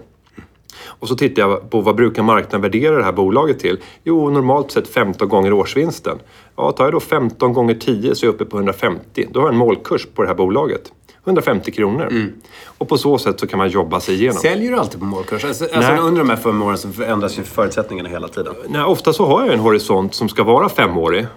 Och 0.88 1.08
så 1.08 1.16
tittar 1.16 1.42
jag 1.42 1.70
på 1.70 1.82
vad 1.82 1.96
brukar 1.96 2.24
marknaden 2.24 2.62
värdera 2.62 2.98
det 2.98 3.04
här 3.04 3.12
bolaget 3.12 3.60
till? 3.60 3.80
Jo, 4.04 4.30
normalt 4.30 4.72
sett 4.72 4.88
15 4.88 5.30
gånger 5.30 5.54
årsvinsten. 5.54 6.18
Ja, 6.56 6.72
tar 6.72 6.84
jag 6.84 6.94
då 6.94 7.00
15 7.00 7.54
gånger 7.54 7.74
10 7.74 8.16
så 8.16 8.26
är 8.26 8.28
jag 8.28 8.36
uppe 8.36 8.46
på 8.46 8.58
150. 8.58 9.28
Då 9.32 9.40
har 9.40 9.48
jag 9.48 9.54
en 9.54 9.60
målkurs 9.60 10.08
på 10.16 10.22
det 10.22 10.28
här 10.28 10.36
bolaget. 10.36 10.92
150 11.28 11.72
kronor. 11.72 12.32
Och 12.78 12.90
på 12.90 12.98
så 12.98 13.18
sätt 13.18 13.40
så 13.40 13.48
kan 13.48 13.58
man 13.58 13.70
jobba 13.70 14.00
sig 14.00 14.16
igenom. 14.16 14.38
Säljer 14.38 14.72
du 14.72 14.78
alltid 14.78 15.00
på 15.00 15.06
målkurs? 15.06 15.46
Alltså, 15.46 15.68
alltså 15.74 15.92
under 15.92 16.20
de 16.22 16.30
här 16.30 16.38
fem 16.38 16.62
åren 16.62 16.78
så 16.78 16.90
förändras 16.90 17.40
ju 17.40 17.44
förutsättningarna 17.44 18.10
hela 18.10 18.28
tiden. 18.28 18.54
Nej, 18.68 18.84
ofta 18.84 19.14
så 19.14 19.26
har 19.26 19.46
jag 19.46 19.54
en 19.54 19.60
horisont 19.60 20.16
som 20.16 20.30
ska 20.30 20.44
vara 20.44 20.70
femårig. 20.70 21.28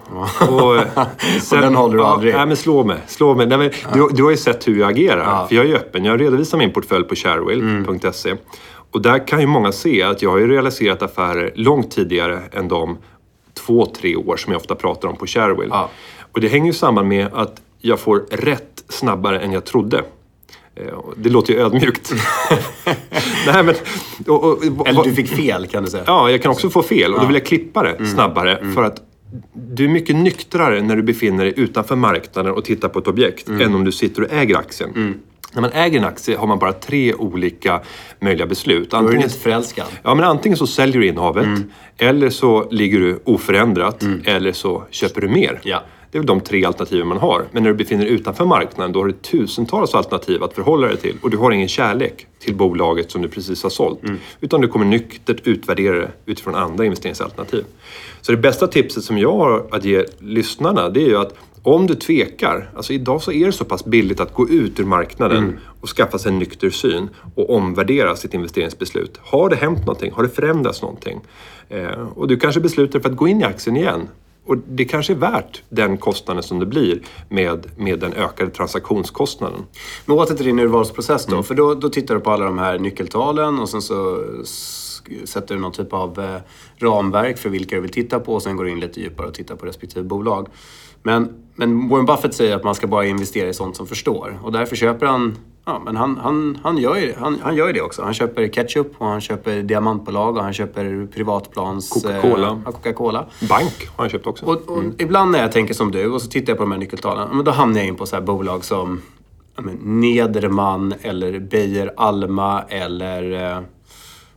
Och, 0.49 0.77
eh, 0.77 0.83
den 1.61 1.75
håller 1.75 1.97
du 1.97 2.03
ja, 2.03 2.07
aldrig. 2.07 2.33
Nej, 2.33 2.45
men 2.45 2.57
slå 2.57 2.83
mig. 2.83 2.97
Slå 3.07 3.35
mig. 3.35 3.47
Nej, 3.47 3.57
men, 3.57 3.69
du, 3.93 4.07
du 4.13 4.23
har 4.23 4.31
ju 4.31 4.37
sett 4.37 4.67
hur 4.67 4.79
jag 4.79 4.91
agerar. 4.91 5.47
För 5.47 5.55
jag 5.55 5.65
är 5.65 5.75
öppen. 5.75 6.05
Jag 6.05 6.21
redovisar 6.21 6.57
min 6.57 6.73
portfölj 6.73 7.03
på 7.03 7.15
sharewill.se. 7.15 8.35
Och 8.91 9.01
där 9.01 9.27
kan 9.27 9.39
ju 9.39 9.47
många 9.47 9.71
se 9.71 10.03
att 10.03 10.21
jag 10.21 10.29
har 10.29 10.37
ju 10.37 10.47
realiserat 10.47 11.01
affärer 11.01 11.51
långt 11.55 11.91
tidigare 11.91 12.41
än 12.51 12.67
de 12.67 12.97
två, 13.53 13.85
tre 13.85 14.15
år 14.15 14.37
som 14.37 14.51
jag 14.51 14.59
ofta 14.59 14.75
pratar 14.75 15.07
om 15.07 15.15
på 15.15 15.27
Sharewill. 15.27 15.69
Ja. 15.71 15.89
Och 16.31 16.41
det 16.41 16.47
hänger 16.47 16.65
ju 16.65 16.73
samman 16.73 17.07
med 17.07 17.27
att 17.33 17.61
jag 17.81 17.99
får 17.99 18.25
rätt 18.31 18.83
snabbare 18.89 19.39
än 19.39 19.51
jag 19.51 19.65
trodde. 19.65 20.03
Eh, 20.75 20.87
och 20.87 21.13
Det 21.17 21.29
låter 21.29 21.53
ju 21.53 21.59
ödmjukt. 21.59 22.11
Nej, 23.47 23.63
men, 23.63 23.75
och, 24.27 24.43
och, 24.43 24.87
Eller 24.87 25.03
du 25.03 25.15
fick 25.15 25.27
fel 25.27 25.67
kan 25.67 25.83
du 25.83 25.89
säga. 25.89 26.03
Ja, 26.07 26.29
jag 26.31 26.41
kan 26.41 26.51
också 26.51 26.69
få 26.69 26.83
fel 26.83 27.13
och 27.13 27.19
då 27.19 27.25
vill 27.25 27.35
jag 27.35 27.45
klippa 27.45 27.83
det 27.83 28.05
snabbare 28.05 28.73
för 28.75 28.83
att 28.83 29.01
du 29.53 29.85
är 29.85 29.89
mycket 29.89 30.15
nyktrare 30.15 30.81
när 30.81 30.95
du 30.95 31.03
befinner 31.03 31.43
dig 31.45 31.53
utanför 31.57 31.95
marknaden 31.95 32.51
och 32.53 32.65
tittar 32.65 32.89
på 32.89 32.99
ett 32.99 33.07
objekt 33.07 33.49
än 33.49 33.75
om 33.75 33.83
du 33.83 33.91
sitter 33.91 34.21
och 34.23 34.33
äger 34.33 34.57
aktien. 34.57 35.19
När 35.53 35.61
man 35.61 35.71
äger 35.71 35.99
en 35.99 36.05
aktie 36.05 36.37
har 36.37 36.47
man 36.47 36.59
bara 36.59 36.73
tre 36.73 37.13
olika 37.13 37.81
möjliga 38.19 38.47
beslut. 38.47 38.91
Då 38.91 38.97
är 38.97 39.01
du 39.01 39.05
Antingen, 39.07 39.23
inte 39.27 39.39
förälskad. 39.39 39.85
ja, 40.03 40.15
men 40.15 40.25
antingen 40.25 40.57
så 40.57 40.67
säljer 40.67 41.01
du 41.01 41.07
innehavet 41.07 41.47
eller 41.97 42.29
så 42.29 42.67
ligger 42.71 42.99
du 42.99 43.19
oförändrat 43.23 44.03
eller 44.25 44.51
så 44.51 44.83
köper 44.89 45.21
du 45.21 45.27
mer. 45.29 45.59
Ja. 45.63 45.83
Det 46.11 46.17
är 46.17 46.19
väl 46.19 46.27
de 46.27 46.41
tre 46.41 46.65
alternativen 46.65 47.07
man 47.07 47.17
har. 47.17 47.45
Men 47.51 47.63
när 47.63 47.69
du 47.69 47.75
befinner 47.75 48.05
dig 48.05 48.13
utanför 48.13 48.45
marknaden 48.45 48.91
då 48.91 48.99
har 48.99 49.07
du 49.07 49.13
tusentals 49.13 49.95
alternativ 49.95 50.43
att 50.43 50.53
förhålla 50.53 50.87
dig 50.87 50.97
till. 50.97 51.17
Och 51.21 51.29
du 51.29 51.37
har 51.37 51.51
ingen 51.51 51.67
kärlek 51.67 52.27
till 52.39 52.55
bolaget 52.55 53.11
som 53.11 53.21
du 53.21 53.27
precis 53.27 53.63
har 53.63 53.69
sålt. 53.69 53.99
Utan 54.41 54.61
du 54.61 54.67
kommer 54.67 54.85
nyktert 54.85 55.47
utvärdera 55.47 55.95
det 55.95 56.11
utifrån 56.25 56.55
andra 56.55 56.85
investeringsalternativ. 56.85 57.63
Så 58.21 58.31
det 58.31 58.37
bästa 58.37 58.67
tipset 58.67 59.03
som 59.03 59.17
jag 59.17 59.33
har 59.33 59.67
att 59.71 59.85
ge 59.85 60.05
lyssnarna 60.19 60.89
det 60.89 61.01
är 61.01 61.07
ju 61.07 61.17
att 61.17 61.35
om 61.63 61.87
du 61.87 61.95
tvekar, 61.95 62.69
alltså 62.75 62.93
idag 62.93 63.21
så 63.21 63.31
är 63.31 63.45
det 63.45 63.51
så 63.51 63.65
pass 63.65 63.85
billigt 63.85 64.19
att 64.19 64.33
gå 64.33 64.49
ut 64.49 64.79
ur 64.79 64.85
marknaden 64.85 65.59
och 65.81 65.89
skaffa 65.89 66.17
sig 66.17 66.31
en 66.31 66.39
nykter 66.39 66.69
syn 66.69 67.09
och 67.35 67.55
omvärdera 67.55 68.15
sitt 68.15 68.33
investeringsbeslut. 68.33 69.19
Har 69.23 69.49
det 69.49 69.55
hänt 69.55 69.79
någonting? 69.79 70.11
Har 70.11 70.23
det 70.23 70.29
förändrats 70.29 70.81
någonting? 70.81 71.21
Eh, 71.69 72.07
och 72.15 72.27
du 72.27 72.37
kanske 72.37 72.61
beslutar 72.61 72.99
för 72.99 73.09
att 73.09 73.15
gå 73.15 73.27
in 73.27 73.41
i 73.41 73.43
aktien 73.43 73.77
igen. 73.77 74.07
Och 74.45 74.57
det 74.57 74.85
kanske 74.85 75.13
är 75.13 75.17
värt 75.17 75.63
den 75.69 75.97
kostnaden 75.97 76.43
som 76.43 76.59
det 76.59 76.65
blir 76.65 77.01
med, 77.29 77.67
med 77.77 77.99
den 77.99 78.13
ökade 78.13 78.51
transaktionskostnaden. 78.51 79.65
Men 80.05 80.17
åter 80.17 80.35
till 80.35 80.45
din 80.45 80.59
urvalsprocess 80.59 81.25
då. 81.25 81.43
För 81.43 81.55
då, 81.55 81.73
då 81.73 81.89
tittar 81.89 82.15
du 82.15 82.21
på 82.21 82.31
alla 82.31 82.45
de 82.45 82.57
här 82.57 82.79
nyckeltalen 82.79 83.59
och 83.59 83.69
sen 83.69 83.81
så 83.81 84.23
sätter 85.23 85.55
du 85.55 85.61
någon 85.61 85.71
typ 85.71 85.93
av 85.93 86.19
eh, 86.19 86.41
ramverk 86.77 87.37
för 87.37 87.49
vilka 87.49 87.75
du 87.75 87.81
vill 87.81 87.91
titta 87.91 88.19
på 88.19 88.33
och 88.33 88.43
sen 88.43 88.55
går 88.55 88.63
du 88.63 88.71
in 88.71 88.79
lite 88.79 88.99
djupare 88.99 89.27
och 89.27 89.33
tittar 89.33 89.55
på 89.55 89.65
respektive 89.65 90.03
bolag. 90.03 90.47
Men, 91.03 91.33
men 91.55 91.89
Warren 91.89 92.05
Buffett 92.05 92.33
säger 92.33 92.55
att 92.55 92.63
man 92.63 92.75
ska 92.75 92.87
bara 92.87 93.05
investera 93.05 93.49
i 93.49 93.53
sånt 93.53 93.75
som 93.75 93.87
förstår. 93.87 94.39
Och 94.43 94.51
därför 94.51 94.75
köper 94.75 95.05
han 95.05 95.37
Ja, 95.65 95.81
men 95.85 95.95
han, 95.95 96.17
han, 96.17 96.59
han, 96.63 96.77
gör 96.77 96.95
ju, 96.95 97.13
han, 97.17 97.39
han 97.43 97.55
gör 97.55 97.73
det 97.73 97.81
också. 97.81 98.03
Han 98.03 98.13
köper 98.13 98.47
ketchup 98.47 98.91
och 98.97 99.07
han 99.07 99.21
köper 99.21 99.61
diamantbolag 99.61 100.37
och 100.37 100.43
han 100.43 100.53
köper 100.53 101.07
privatplans... 101.13 101.89
Coca-Cola. 101.89 102.47
Eh, 102.47 102.71
Coca-Cola. 102.71 103.25
Bank 103.49 103.89
har 103.95 104.03
han 104.03 104.09
köpt 104.09 104.27
också. 104.27 104.45
Och, 104.45 104.77
och 104.77 104.83
Ibland 104.97 105.31
när 105.31 105.39
jag 105.39 105.51
tänker 105.51 105.73
som 105.73 105.91
du 105.91 106.11
och 106.11 106.21
så 106.21 106.27
tittar 106.29 106.51
jag 106.51 106.57
på 106.57 106.63
de 106.63 106.71
här 106.71 106.79
nyckeltalen, 106.79 107.29
men 107.31 107.45
då 107.45 107.51
hamnar 107.51 107.79
jag 107.79 107.87
in 107.87 107.95
på 107.95 108.05
så 108.05 108.15
här 108.15 108.23
bolag 108.23 108.65
som 108.65 109.01
men, 109.55 110.01
Nederman 110.01 110.93
eller 111.01 111.39
Beijer 111.39 111.93
Alma 111.97 112.61
eller 112.61 113.31
eh, 113.31 113.63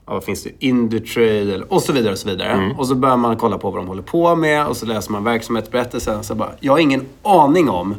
ja, 0.06 0.14
vad 0.14 0.24
finns 0.24 0.44
det? 0.44 0.50
Indutrade 0.58 1.54
eller, 1.54 1.72
och 1.72 1.82
så 1.82 1.92
vidare. 1.92 2.12
Och 2.12 2.18
så 2.18 2.28
vidare. 2.28 2.74
Och 2.78 2.86
så 2.86 2.94
börjar 2.94 3.16
man 3.16 3.36
kolla 3.36 3.58
på 3.58 3.70
vad 3.70 3.80
de 3.80 3.86
håller 3.86 4.02
på 4.02 4.36
med 4.36 4.66
och 4.66 4.76
så 4.76 4.86
läser 4.86 5.12
man 5.12 5.24
verksamhetsberättelsen. 5.24 6.24
Så 6.24 6.34
bara, 6.34 6.50
jag 6.60 6.72
har 6.72 6.78
ingen 6.78 7.06
aning 7.22 7.70
om 7.70 7.94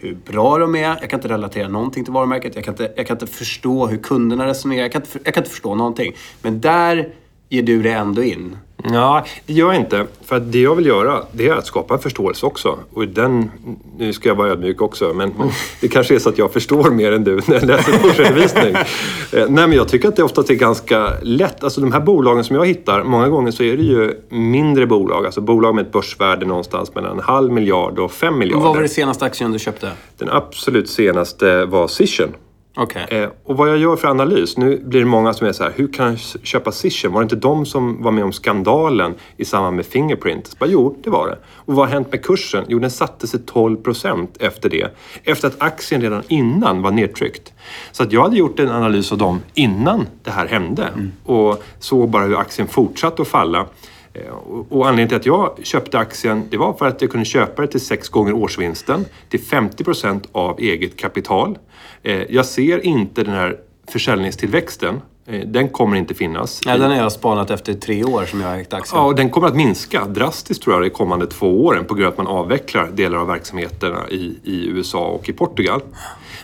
hur 0.00 0.14
bra 0.14 0.58
de 0.58 0.74
är. 0.74 0.80
Jag 0.80 1.10
kan 1.10 1.18
inte 1.18 1.28
relatera 1.28 1.68
någonting 1.68 2.04
till 2.04 2.12
varumärket. 2.12 2.54
Jag 2.54 2.64
kan 2.64 2.74
inte, 2.74 2.92
jag 2.96 3.06
kan 3.06 3.14
inte 3.14 3.26
förstå 3.26 3.86
hur 3.86 3.98
kunderna 3.98 4.46
resonerar. 4.46 4.82
Jag 4.82 4.92
kan, 4.92 5.02
inte, 5.02 5.18
jag 5.24 5.34
kan 5.34 5.40
inte 5.40 5.50
förstå 5.50 5.74
någonting. 5.74 6.16
Men 6.42 6.60
där 6.60 7.14
ger 7.48 7.62
du 7.62 7.82
det 7.82 7.92
ändå 7.92 8.22
in. 8.22 8.56
Ja, 8.84 9.24
det 9.46 9.52
gör 9.52 9.66
jag 9.66 9.76
inte. 9.76 10.06
För 10.24 10.40
det 10.40 10.60
jag 10.60 10.74
vill 10.74 10.86
göra, 10.86 11.22
det 11.32 11.48
är 11.48 11.54
att 11.54 11.66
skapa 11.66 11.94
en 11.94 12.00
förståelse 12.00 12.46
också. 12.46 12.78
Och 12.94 13.08
den, 13.08 13.50
nu 13.98 14.12
ska 14.12 14.28
jag 14.28 14.36
vara 14.36 14.48
ödmjuk 14.48 14.82
också, 14.82 15.12
men, 15.14 15.32
det 15.80 15.88
kanske 15.88 16.14
är 16.14 16.18
så 16.18 16.28
att 16.28 16.38
jag 16.38 16.52
förstår 16.52 16.90
mer 16.90 17.12
än 17.12 17.24
du 17.24 17.40
när 17.46 17.54
jag 17.54 17.64
läser 17.64 18.06
årsredovisning. 18.06 18.74
Eh, 19.32 19.46
Nej, 19.48 19.66
men 19.68 19.72
jag 19.72 19.88
tycker 19.88 20.08
att 20.08 20.16
det 20.16 20.22
oftast 20.22 20.50
är 20.50 20.54
ganska 20.54 21.12
lätt. 21.22 21.64
Alltså 21.64 21.80
de 21.80 21.92
här 21.92 22.00
bolagen 22.00 22.44
som 22.44 22.56
jag 22.56 22.66
hittar, 22.66 23.04
många 23.04 23.28
gånger 23.28 23.50
så 23.50 23.62
är 23.62 23.76
det 23.76 23.82
ju 23.82 24.14
mindre 24.28 24.86
bolag. 24.86 25.26
Alltså 25.26 25.40
bolag 25.40 25.74
med 25.74 25.86
ett 25.86 25.92
börsvärde 25.92 26.46
någonstans 26.46 26.94
mellan 26.94 27.12
en 27.18 27.24
halv 27.24 27.52
miljard 27.52 27.98
och 27.98 28.12
fem 28.12 28.38
miljarder. 28.38 28.64
Vad 28.64 28.74
var 28.74 28.82
det 28.82 28.88
senaste 28.88 29.24
aktien 29.24 29.52
du 29.52 29.58
köpte? 29.58 29.90
Den 30.18 30.28
absolut 30.30 30.90
senaste 30.90 31.64
var 31.64 31.88
Cision. 31.88 32.34
Okej. 32.82 33.06
Eh, 33.10 33.28
och 33.44 33.56
vad 33.56 33.68
jag 33.68 33.78
gör 33.78 33.96
för 33.96 34.08
analys, 34.08 34.56
nu 34.56 34.78
blir 34.84 35.00
det 35.00 35.06
många 35.06 35.32
som 35.34 35.46
är 35.46 35.52
så 35.52 35.62
här, 35.64 35.72
hur 35.76 35.92
kan 35.92 36.06
jag 36.06 36.18
köpa 36.42 36.72
Cision? 36.72 37.12
Var 37.12 37.20
det 37.20 37.24
inte 37.24 37.36
de 37.36 37.66
som 37.66 38.02
var 38.02 38.10
med 38.10 38.24
om 38.24 38.32
skandalen 38.32 39.14
i 39.36 39.44
samband 39.44 39.76
med 39.76 39.86
Fingerprint? 39.86 40.46
Så 40.46 40.56
bara, 40.60 40.70
jo, 40.70 40.96
det 41.04 41.10
var 41.10 41.28
det. 41.28 41.38
Och 41.54 41.74
vad 41.74 41.86
har 41.86 41.92
hänt 41.94 42.12
med 42.12 42.24
kursen? 42.24 42.64
Jo, 42.68 42.78
den 42.78 42.90
satte 42.90 43.26
sig 43.26 43.40
12 43.46 43.76
procent 43.76 44.36
efter 44.40 44.68
det. 44.70 44.96
Efter 45.24 45.48
att 45.48 45.62
aktien 45.62 46.00
redan 46.02 46.22
innan 46.28 46.82
var 46.82 46.90
nedtryckt. 46.90 47.52
Så 47.92 48.02
att 48.02 48.12
jag 48.12 48.22
hade 48.22 48.36
gjort 48.36 48.58
en 48.60 48.70
analys 48.70 49.12
av 49.12 49.18
dem 49.18 49.40
innan 49.54 50.06
det 50.22 50.30
här 50.30 50.46
hände. 50.46 50.88
Och 51.24 51.62
såg 51.78 52.08
bara 52.10 52.24
hur 52.24 52.36
aktien 52.38 52.68
fortsatte 52.68 53.22
att 53.22 53.28
falla. 53.28 53.66
Eh, 54.12 54.22
Och 54.32 54.66
och 54.72 54.88
anledningen 54.88 55.08
till 55.08 55.16
att 55.16 55.26
jag 55.26 55.66
köpte 55.66 55.98
aktien 55.98 56.42
det 56.50 56.56
var 56.56 56.72
för 56.72 56.86
att 56.86 57.02
jag 57.02 57.10
kunde 57.10 57.24
köpa 57.26 57.62
det 57.62 57.68
till 57.68 57.80
sex 57.80 58.08
gånger 58.08 58.32
årsvinsten 58.32 59.04
till 59.28 59.40
50 59.40 59.84
procent 59.84 60.28
av 60.32 60.58
eget 60.60 60.96
kapital. 60.96 61.58
Eh, 62.02 62.22
Jag 62.28 62.46
ser 62.46 62.86
inte 62.86 63.22
den 63.22 63.34
här 63.34 63.56
försäljningstillväxten. 63.88 65.00
Eh, 65.26 65.40
Den 65.46 65.68
kommer 65.68 65.96
inte 65.96 66.14
finnas. 66.14 66.60
Ja, 66.66 66.76
den 66.78 66.90
har 66.90 66.96
jag 66.96 67.12
spanat 67.12 67.50
efter 67.50 67.74
tre 67.74 68.04
år 68.04 68.24
som 68.24 68.40
jag 68.40 68.48
har 68.48 68.56
ägt 68.56 68.72
aktien. 68.72 69.02
Ja, 69.02 69.12
den 69.12 69.30
kommer 69.30 69.48
att 69.48 69.56
minska 69.56 70.04
drastiskt 70.04 70.62
tror 70.62 70.74
jag 70.74 70.82
de 70.82 70.90
kommande 70.90 71.26
två 71.26 71.64
åren 71.64 71.84
på 71.84 71.94
grund 71.94 72.06
av 72.06 72.12
att 72.12 72.18
man 72.18 72.26
avvecklar 72.26 72.90
delar 72.94 73.18
av 73.18 73.26
verksamheterna 73.26 74.08
i, 74.10 74.38
i 74.44 74.66
USA 74.68 75.06
och 75.06 75.28
i 75.28 75.32
Portugal. 75.32 75.80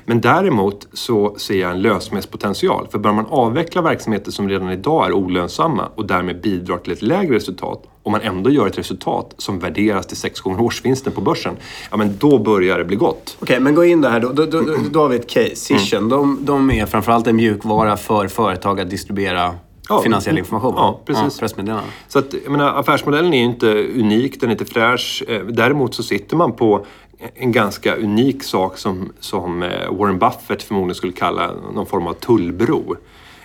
Men 0.07 0.21
däremot 0.21 0.89
så 0.93 1.35
ser 1.39 1.61
jag 1.61 1.71
en 1.71 1.83
lönsamhetspotential. 1.83 2.87
För 2.91 2.99
börjar 2.99 3.15
man 3.15 3.27
avveckla 3.27 3.83
verksamheter 3.83 4.31
som 4.31 4.49
redan 4.49 4.71
idag 4.71 5.07
är 5.07 5.13
olönsamma 5.13 5.89
och 5.95 6.07
därmed 6.07 6.41
bidrar 6.41 6.79
till 6.79 6.93
ett 6.93 7.03
lägre 7.03 7.35
resultat 7.37 7.83
och 8.03 8.13
man 8.13 8.21
ändå 8.21 8.51
gör 8.51 8.67
ett 8.67 8.79
resultat 8.79 9.35
som 9.39 9.59
värderas 9.59 10.07
till 10.07 10.17
sex 10.17 10.41
gånger 10.41 10.61
årsvinsten 10.61 11.13
på 11.13 11.21
börsen, 11.21 11.57
ja 11.91 11.97
men 11.97 12.17
då 12.19 12.39
börjar 12.39 12.79
det 12.79 12.85
bli 12.85 12.97
gott. 12.97 13.37
Okej, 13.41 13.61
men 13.61 13.75
gå 13.75 13.85
in 13.85 14.01
där. 14.01 14.21
Då, 14.21 14.33
då, 14.33 14.47
då, 14.47 14.63
då 14.93 15.01
har 15.01 15.09
vi 15.09 15.17
ett 15.17 15.31
case. 15.31 15.57
Cision, 15.57 15.99
Mm. 15.99 16.09
de, 16.09 16.39
de 16.45 16.71
är 16.71 16.87
framförallt 16.87 17.27
en 17.27 17.37
mjukvara 17.37 17.97
för 17.97 18.29
företag 18.29 18.81
att 18.81 18.91
distribuera 18.91 19.55
Ja, 19.89 20.03
finansiell 20.03 20.39
information. 20.39 20.75
ja, 20.77 21.01
precis. 21.05 21.41
pressmeddelanden. 21.41 21.91
Så 22.09 22.19
att, 22.19 22.35
jag 22.45 22.53
menar, 22.53 22.75
affärsmodellen 22.81 23.35
är 23.35 23.39
ju 23.39 23.45
inte 23.45 23.67
unik, 23.85 24.41
den 24.41 24.49
är 24.51 24.53
inte 24.53 24.65
fräsch. 24.65 25.23
Eh, 25.29 25.41
Däremot 25.43 25.95
så 25.95 26.03
sitter 26.03 26.37
man 26.37 26.53
på 26.53 26.87
en 27.35 27.53
ganska 27.53 27.97
unik 27.97 28.43
sak 28.43 28.79
som, 28.79 29.13
som 29.21 29.63
eh, 29.63 29.93
Warren 29.93 30.19
Buffett 30.19 30.63
förmodligen 30.63 30.95
skulle 30.95 31.13
kalla 31.13 31.51
någon 31.75 31.87
form 31.87 32.07
av 32.07 32.13
tullbro. 32.13 32.97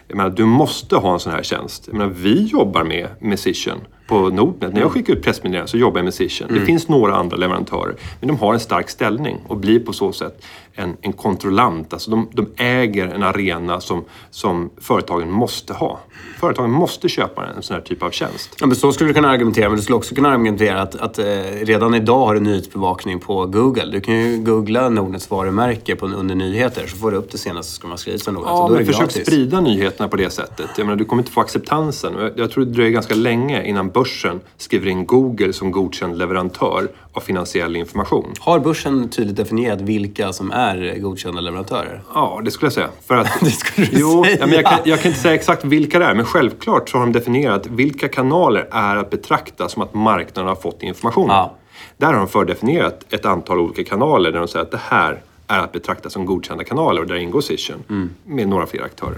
Jag 0.07 0.17
menar, 0.17 0.29
du 0.29 0.45
måste 0.45 0.95
ha 0.95 1.13
en 1.13 1.19
sån 1.19 1.31
här 1.33 1.43
tjänst. 1.43 1.83
Jag 1.87 1.97
menar, 1.97 2.13
vi 2.15 2.43
jobbar 2.45 2.83
med 2.83 3.07
Mecision 3.19 3.77
på 4.07 4.29
Nordnet. 4.29 4.73
När 4.73 4.81
jag 4.81 4.91
skickar 4.91 5.13
ut 5.13 5.23
pressmeddelanden 5.23 5.67
så 5.67 5.77
jobbar 5.77 5.97
jag 5.99 6.03
med 6.03 6.13
Mecision. 6.19 6.47
Det 6.53 6.65
finns 6.65 6.87
några 6.87 7.15
andra 7.15 7.37
leverantörer, 7.37 7.95
men 8.19 8.27
de 8.27 8.37
har 8.37 8.53
en 8.53 8.59
stark 8.59 8.89
ställning 8.89 9.37
och 9.47 9.57
blir 9.57 9.79
på 9.79 9.93
så 9.93 10.11
sätt 10.11 10.45
en, 10.75 10.97
en 11.01 11.13
kontrollant. 11.13 11.93
Alltså 11.93 12.11
de, 12.11 12.27
de 12.33 12.47
äger 12.57 13.07
en 13.07 13.23
arena 13.23 13.81
som, 13.81 14.03
som 14.29 14.69
företagen 14.77 15.31
måste 15.31 15.73
ha. 15.73 15.99
Företagen 16.39 16.71
måste 16.71 17.09
köpa 17.09 17.45
en 17.55 17.61
sån 17.63 17.73
här 17.75 17.81
typ 17.81 18.03
av 18.03 18.09
tjänst. 18.11 18.55
Ja, 18.59 18.65
men 18.67 18.75
så 18.75 18.91
skulle 18.91 19.09
du 19.09 19.13
kunna 19.13 19.29
argumentera, 19.29 19.69
men 19.69 19.75
du 19.77 19.83
skulle 19.83 19.95
också 19.95 20.15
kunna 20.15 20.29
argumentera 20.29 20.81
att, 20.81 20.95
att 20.95 21.19
eh, 21.19 21.25
redan 21.61 21.93
idag 21.95 22.25
har 22.25 22.33
du 22.33 22.39
nyhetsbevakning 22.39 23.19
på 23.19 23.45
Google. 23.45 23.85
Du 23.91 24.01
kan 24.01 24.13
ju 24.15 24.37
googla 24.37 24.89
Nordnets 24.89 25.29
varumärke 25.31 25.95
på, 25.95 26.05
under 26.05 26.35
nyheter 26.35 26.87
så 26.87 26.97
får 26.97 27.11
du 27.11 27.17
upp 27.17 27.31
det 27.31 27.37
senaste 27.37 27.81
som 27.81 27.89
har 27.89 27.97
skrivits 27.97 28.27
om 28.27 28.33
Nordnet. 28.33 28.51
Ja, 28.53 28.67
men 28.71 28.85
försök 28.85 28.99
gratis. 29.01 29.27
sprida 29.27 29.61
nyheterna 29.61 30.09
på 30.09 30.15
det 30.15 30.29
sättet. 30.29 30.69
Jag 30.77 30.85
menar, 30.85 30.97
du 30.97 31.05
kommer 31.05 31.21
inte 31.21 31.31
få 31.31 31.41
acceptansen. 31.41 32.13
Jag- 32.19 32.31
Jag 32.35 32.51
tror 32.51 32.65
det 32.65 32.71
dröjer 32.71 32.91
ganska 32.91 33.15
länge 33.15 33.63
innan 33.63 33.89
börsen 33.89 34.39
skriver 34.57 34.87
in 34.87 35.05
Google 35.05 35.53
som 35.53 35.71
godkänd 35.71 36.17
leverantör 36.17 36.87
av 37.13 37.21
finansiell 37.21 37.75
information. 37.75 38.33
Har 38.39 38.59
börsen 38.59 39.09
tydligt 39.09 39.35
definierat 39.35 39.81
vilka 39.81 40.33
som 40.33 40.51
är 40.51 40.99
godkända 40.99 41.41
leverantörer? 41.41 42.01
Ja, 42.13 42.41
det 42.45 42.51
skulle 42.51 42.65
jag 42.65 42.73
säga. 42.73 42.89
För 43.07 43.15
att, 43.15 43.27
Det 43.39 43.51
skulle 43.51 43.87
du 43.87 43.99
jo, 43.99 44.23
säga. 44.23 44.37
Ja, 44.39 44.45
men 44.45 44.55
jag, 44.55 44.65
kan, 44.65 44.79
jag 44.83 44.99
kan 45.01 45.09
inte 45.11 45.21
säga 45.21 45.35
exakt 45.35 45.63
vilka 45.65 45.99
det 45.99 46.05
är, 46.05 46.13
men 46.15 46.25
självklart 46.25 46.89
så 46.89 46.97
har 46.97 47.05
de 47.05 47.11
definierat 47.11 47.67
vilka 47.67 48.07
kanaler 48.07 48.67
är 48.71 48.95
att 48.95 49.09
betrakta 49.09 49.69
som 49.69 49.81
att 49.81 49.93
marknaden 49.93 50.47
har 50.47 50.55
fått 50.55 50.83
information. 50.83 51.27
Ja. 51.29 51.55
Där 51.97 52.07
har 52.07 52.13
de 52.13 52.27
fördefinierat 52.27 53.05
ett 53.13 53.25
antal 53.25 53.59
olika 53.59 53.83
kanaler 53.83 54.31
där 54.31 54.39
de 54.39 54.47
säger 54.47 54.65
att 54.65 54.71
det 54.71 54.81
här 54.83 55.21
är 55.47 55.59
att 55.59 55.71
betrakta 55.71 56.09
som 56.09 56.25
godkända 56.25 56.63
kanaler 56.63 57.01
och 57.01 57.07
där 57.07 57.15
ingår 57.15 57.41
Cision 57.41 57.83
Mm. 57.89 58.09
med 58.25 58.47
några 58.47 58.65
fler 58.65 58.81
aktörer. 58.81 59.17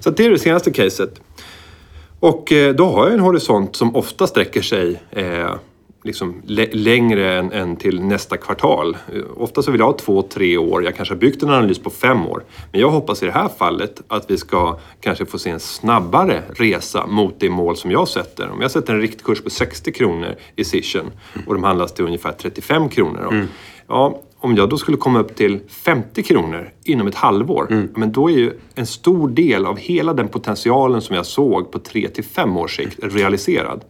Så 0.00 0.08
att 0.08 0.16
det 0.16 0.24
är 0.26 0.30
det 0.30 0.38
senaste 0.38 0.70
caset. 0.70 1.20
Och 2.20 2.52
eh, 2.52 2.74
då 2.74 2.86
har 2.90 3.04
jag 3.04 3.14
en 3.14 3.20
horisont 3.20 3.76
som 3.76 3.96
ofta 3.96 4.26
sträcker 4.26 4.62
sig 4.62 5.02
eh, 5.10 5.50
liksom 6.04 6.42
lä- 6.46 6.68
längre 6.72 7.38
än, 7.38 7.52
än 7.52 7.76
till 7.76 8.02
nästa 8.02 8.36
kvartal. 8.36 8.96
Ofta 9.36 9.62
så 9.62 9.70
vill 9.70 9.78
jag 9.78 9.86
ha 9.86 9.92
två, 9.92 10.22
tre 10.22 10.56
år. 10.58 10.84
Jag 10.84 10.96
kanske 10.96 11.14
har 11.14 11.18
byggt 11.20 11.42
en 11.42 11.48
analys 11.50 11.78
på 11.78 11.90
fem 11.90 12.26
år. 12.26 12.44
Men 12.72 12.80
jag 12.80 12.90
hoppas 12.90 13.22
i 13.22 13.26
det 13.26 13.32
här 13.32 13.48
fallet 13.58 14.02
att 14.08 14.30
vi 14.30 14.36
ska 14.38 14.78
kanske 15.00 15.26
få 15.26 15.38
se 15.38 15.50
en 15.50 15.60
snabbare 15.60 16.42
resa 16.56 17.06
mot 17.06 17.34
det 17.40 17.50
mål 17.50 17.76
som 17.76 17.90
jag 17.90 18.08
sätter. 18.08 18.50
Om 18.50 18.60
jag 18.60 18.70
sätter 18.70 18.94
en 18.94 19.00
riktkurs 19.00 19.42
på 19.42 19.50
60 19.50 19.92
kronor 19.92 20.34
i 20.56 20.64
Cision 20.64 21.10
och 21.46 21.54
de 21.54 21.64
handlas 21.64 21.94
till 21.94 22.04
ungefär 22.04 22.32
35 22.32 22.88
kronor. 22.88 23.20
Då, 23.22 23.28
Ja, 23.88 24.20
om 24.38 24.56
jag 24.56 24.68
då 24.68 24.78
skulle 24.78 24.96
komma 24.96 25.20
upp 25.20 25.36
till 25.36 25.60
50 25.68 26.22
kronor 26.22 26.70
inom 26.84 27.06
ett 27.06 27.14
halvår, 27.14 27.66
men 27.94 28.12
då 28.12 28.30
är 28.30 28.34
ju 28.34 28.52
en 28.74 28.86
stor 28.86 29.28
del 29.28 29.66
av 29.66 29.76
hela 29.78 30.14
den 30.14 30.28
potentialen 30.28 31.00
som 31.00 31.16
jag 31.16 31.26
såg 31.26 31.72
på 31.72 31.78
3 31.78 32.08
till 32.08 32.24
5 32.24 32.56
års 32.56 32.76
sikt 32.76 32.98
realiserad. 33.02 33.84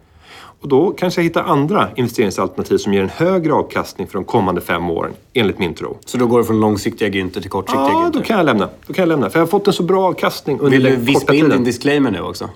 Och 0.63 0.69
då 0.69 0.91
kanske 0.91 1.21
jag 1.21 1.25
hittar 1.25 1.43
andra 1.43 1.89
investeringsalternativ 1.97 2.77
som 2.79 2.95
ger 2.95 3.03
en 3.03 3.09
högre 3.09 3.53
avkastning 3.53 4.07
för 4.07 4.15
de 4.15 4.25
kommande 4.25 4.61
fem 4.61 4.91
åren, 4.91 5.13
enligt 5.35 5.59
min 5.59 5.75
tro. 5.75 5.99
Så 6.05 6.19
då 6.19 6.27
går 6.27 6.39
du 6.39 6.45
från 6.45 6.61
långsiktiga 6.61 7.09
Günther 7.09 7.41
till 7.41 7.51
kortsiktiga 7.51 7.83
Ja, 7.89 7.89
Günther? 8.07 8.13
då 8.19 8.23
kan 8.23 8.37
jag 8.37 8.47
lämna. 8.47 8.69
Då 8.87 8.93
kan 8.93 9.03
jag 9.03 9.09
lämna. 9.09 9.31
För 9.31 9.39
jag 9.39 9.47
har 9.47 9.51
fått 9.51 9.67
en 9.67 9.73
så 9.73 9.83
bra 9.83 10.05
avkastning 10.09 10.59
under 10.61 10.71
Vill 10.71 10.83
du 10.83 10.89
den 10.91 10.99
korta 10.99 11.13
vispa 11.19 11.35
in 11.35 11.41
din 11.41 11.51
tiden. 11.51 11.65
disclaimer 11.65 12.11
nu 12.11 12.21
också? 12.21 12.51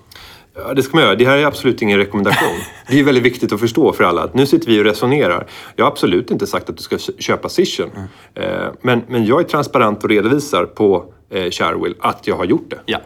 Ja, 0.66 0.74
det 0.74 0.82
ska 0.82 0.96
man 0.96 1.04
göra. 1.04 1.14
Det 1.14 1.24
här 1.24 1.38
är 1.38 1.44
absolut 1.46 1.82
ingen 1.82 1.98
rekommendation. 1.98 2.48
Det 2.90 3.00
är 3.00 3.04
väldigt 3.04 3.24
viktigt 3.24 3.52
att 3.52 3.60
förstå 3.60 3.92
för 3.92 4.04
alla 4.04 4.22
att 4.22 4.34
nu 4.34 4.46
sitter 4.46 4.66
vi 4.66 4.80
och 4.80 4.84
resonerar. 4.84 5.46
Jag 5.76 5.84
har 5.84 5.90
absolut 5.92 6.30
inte 6.30 6.46
sagt 6.46 6.70
att 6.70 6.76
du 6.76 6.82
ska 6.82 6.98
köpa 7.18 7.48
Cision. 7.48 7.90
Eh, 8.34 8.44
Men, 8.82 9.02
men 9.08 9.24
jag 9.26 9.40
är 9.40 9.44
transparent 9.44 10.04
och 10.04 10.10
redovisar 10.10 10.64
på 10.64 11.04
eh, 11.30 11.50
Sharewill 11.50 11.94
att 12.00 12.26
jag 12.26 12.36
har 12.36 12.44
gjort 12.44 12.70
det. 12.70 12.78
Ja. 12.86 12.98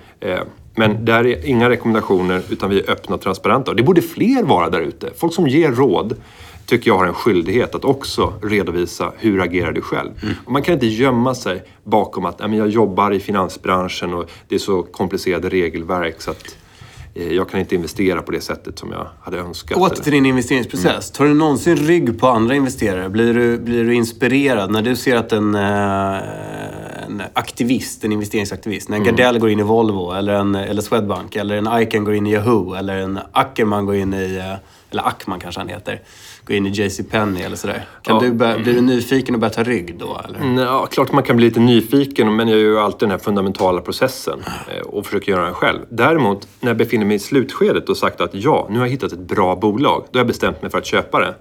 Men 0.75 1.05
där 1.05 1.27
är 1.27 1.47
inga 1.47 1.71
rekommendationer 1.71 2.43
utan 2.51 2.71
vi 2.71 2.81
är 2.81 2.91
öppna 2.91 3.15
och 3.15 3.21
transparenta. 3.21 3.71
Och 3.71 3.77
det 3.77 3.83
borde 3.83 4.03
fler 4.03 4.43
vara 4.43 4.71
där 4.71 4.81
ute. 4.81 5.11
Folk 5.17 5.35
som 5.35 5.49
ger 5.49 5.71
råd 5.73 6.17
tycker 6.67 6.91
jag 6.91 6.99
har 6.99 7.07
en 7.07 7.15
skyldighet 7.15 7.75
att 7.75 7.85
också 7.85 8.33
redovisa 8.43 9.13
hur 9.19 9.41
agerar 9.41 9.73
du 9.73 9.81
själv. 9.81 10.11
Och 10.47 10.53
man 10.53 10.63
kan 10.63 10.75
inte 10.75 10.87
gömma 10.87 11.35
sig 11.35 11.63
bakom 11.85 12.25
att 12.25 12.39
"Nej, 12.39 12.49
men 12.49 12.59
jag 12.59 12.69
jobbar 12.69 13.11
i 13.11 13.21
finansbranschen 13.21 14.15
och 14.15 14.31
det 14.49 14.55
är 14.55 14.59
så 14.59 14.83
komplicerade 14.83 15.49
regelverk 15.49 16.23
så 16.23 16.31
att 16.31 16.57
eh, 17.15 17.33
jag 17.33 17.49
kan 17.51 17.61
inte 17.61 17.75
investera 17.75 18.23
på 18.23 18.33
det 18.33 18.41
sättet 18.41 18.79
som 18.79 18.93
jag 18.93 19.07
hade 19.21 19.39
önskat. 19.39 19.79
Åter 19.79 20.03
till 20.03 20.13
din 20.13 20.27
investeringsprocess. 20.27 21.11
Tar 21.11 21.25
du 21.25 21.35
någonsin 21.35 21.77
rygg 21.77 22.21
på 22.21 22.27
andra 22.29 22.55
investerare? 22.55 23.09
Blir 23.09 23.35
du, 23.35 23.59
blir 23.59 23.85
du 23.85 23.95
inspirerad 23.95 24.71
när 24.71 24.83
du 24.83 24.97
ser 24.97 25.17
att 25.17 25.33
en, 25.33 25.55
eh, 25.55 26.19
en 27.11 27.23
aktivist, 27.33 28.05
en 28.05 28.13
investeringsaktivist, 28.13 28.89
när 28.89 28.97
en 28.97 29.05
Gardell 29.05 29.39
går 29.39 29.51
in 29.51 29.61
i 29.61 29.63
Volvo 29.63 30.13
eller, 30.13 30.33
en, 30.35 30.55
eller 30.55 30.83
Swedbank 30.83 31.37
eller 31.37 31.57
en 31.57 31.83
Icahn 31.83 32.05
går 32.05 32.15
in 32.15 32.27
i 32.27 32.33
Yahoo 32.33 32.75
eller 32.75 32.97
en 32.97 33.19
Ackerman 33.33 33.87
går 33.87 33.95
in 33.97 34.15
i, 34.15 34.37
eh, 34.37 34.55
eller 34.93 35.09
Ackman 35.09 35.41
kanske 35.41 35.61
han 35.61 35.69
heter, 35.69 36.01
går 36.47 36.57
in 36.57 36.67
i 36.67 36.71
JC 36.71 37.01
Penney 37.11 37.43
eller 37.43 37.57
sådär. 37.57 37.85
Kan 38.03 38.17
Ja. 38.17 38.23
du 38.23 38.33
börja, 38.33 38.59
blir 38.59 38.75
du 38.75 38.81
nyfiken 38.81 39.35
och 39.35 39.41
börjar 39.41 39.53
ta 39.53 39.63
rygg 39.63 39.99
då? 39.99 40.21
Eller? 40.29 40.39
Mm, 40.39 40.59
Ja, 40.59 40.87
klart 40.87 41.13
man 41.13 41.23
kan 41.23 41.37
bli 41.37 41.45
lite 41.47 41.61
nyfiken, 41.61 42.37
men 42.37 42.49
jag 42.49 42.59
gör 42.59 42.67
ju 42.69 42.79
alltid 42.79 43.01
den 43.01 43.11
här 43.11 43.19
fundamentala 43.19 43.81
processen 43.81 44.39
eh, 44.75 44.81
och 44.87 45.07
försöker 45.07 45.33
göra 45.33 45.45
den 45.45 45.55
själv. 45.55 45.79
Däremot, 45.91 46.49
när 46.61 46.71
jag 46.71 46.77
befinner 46.77 47.05
mig 47.07 47.17
i 47.17 47.19
slutskedet 47.19 47.89
och 47.89 47.97
sagt 47.97 48.21
att 48.21 48.31
ja, 48.35 48.67
nu 48.71 48.79
har 48.79 48.87
jag 48.87 48.91
hittat 48.91 49.13
ett 49.13 49.19
bra 49.19 49.57
bolag, 49.57 50.05
då 50.11 50.17
har 50.19 50.21
jag 50.21 50.27
bestämt 50.27 50.63
mig 50.63 50.71
för 50.71 50.79
att 50.79 50.87
köpa 50.87 51.19
det. 51.21 51.35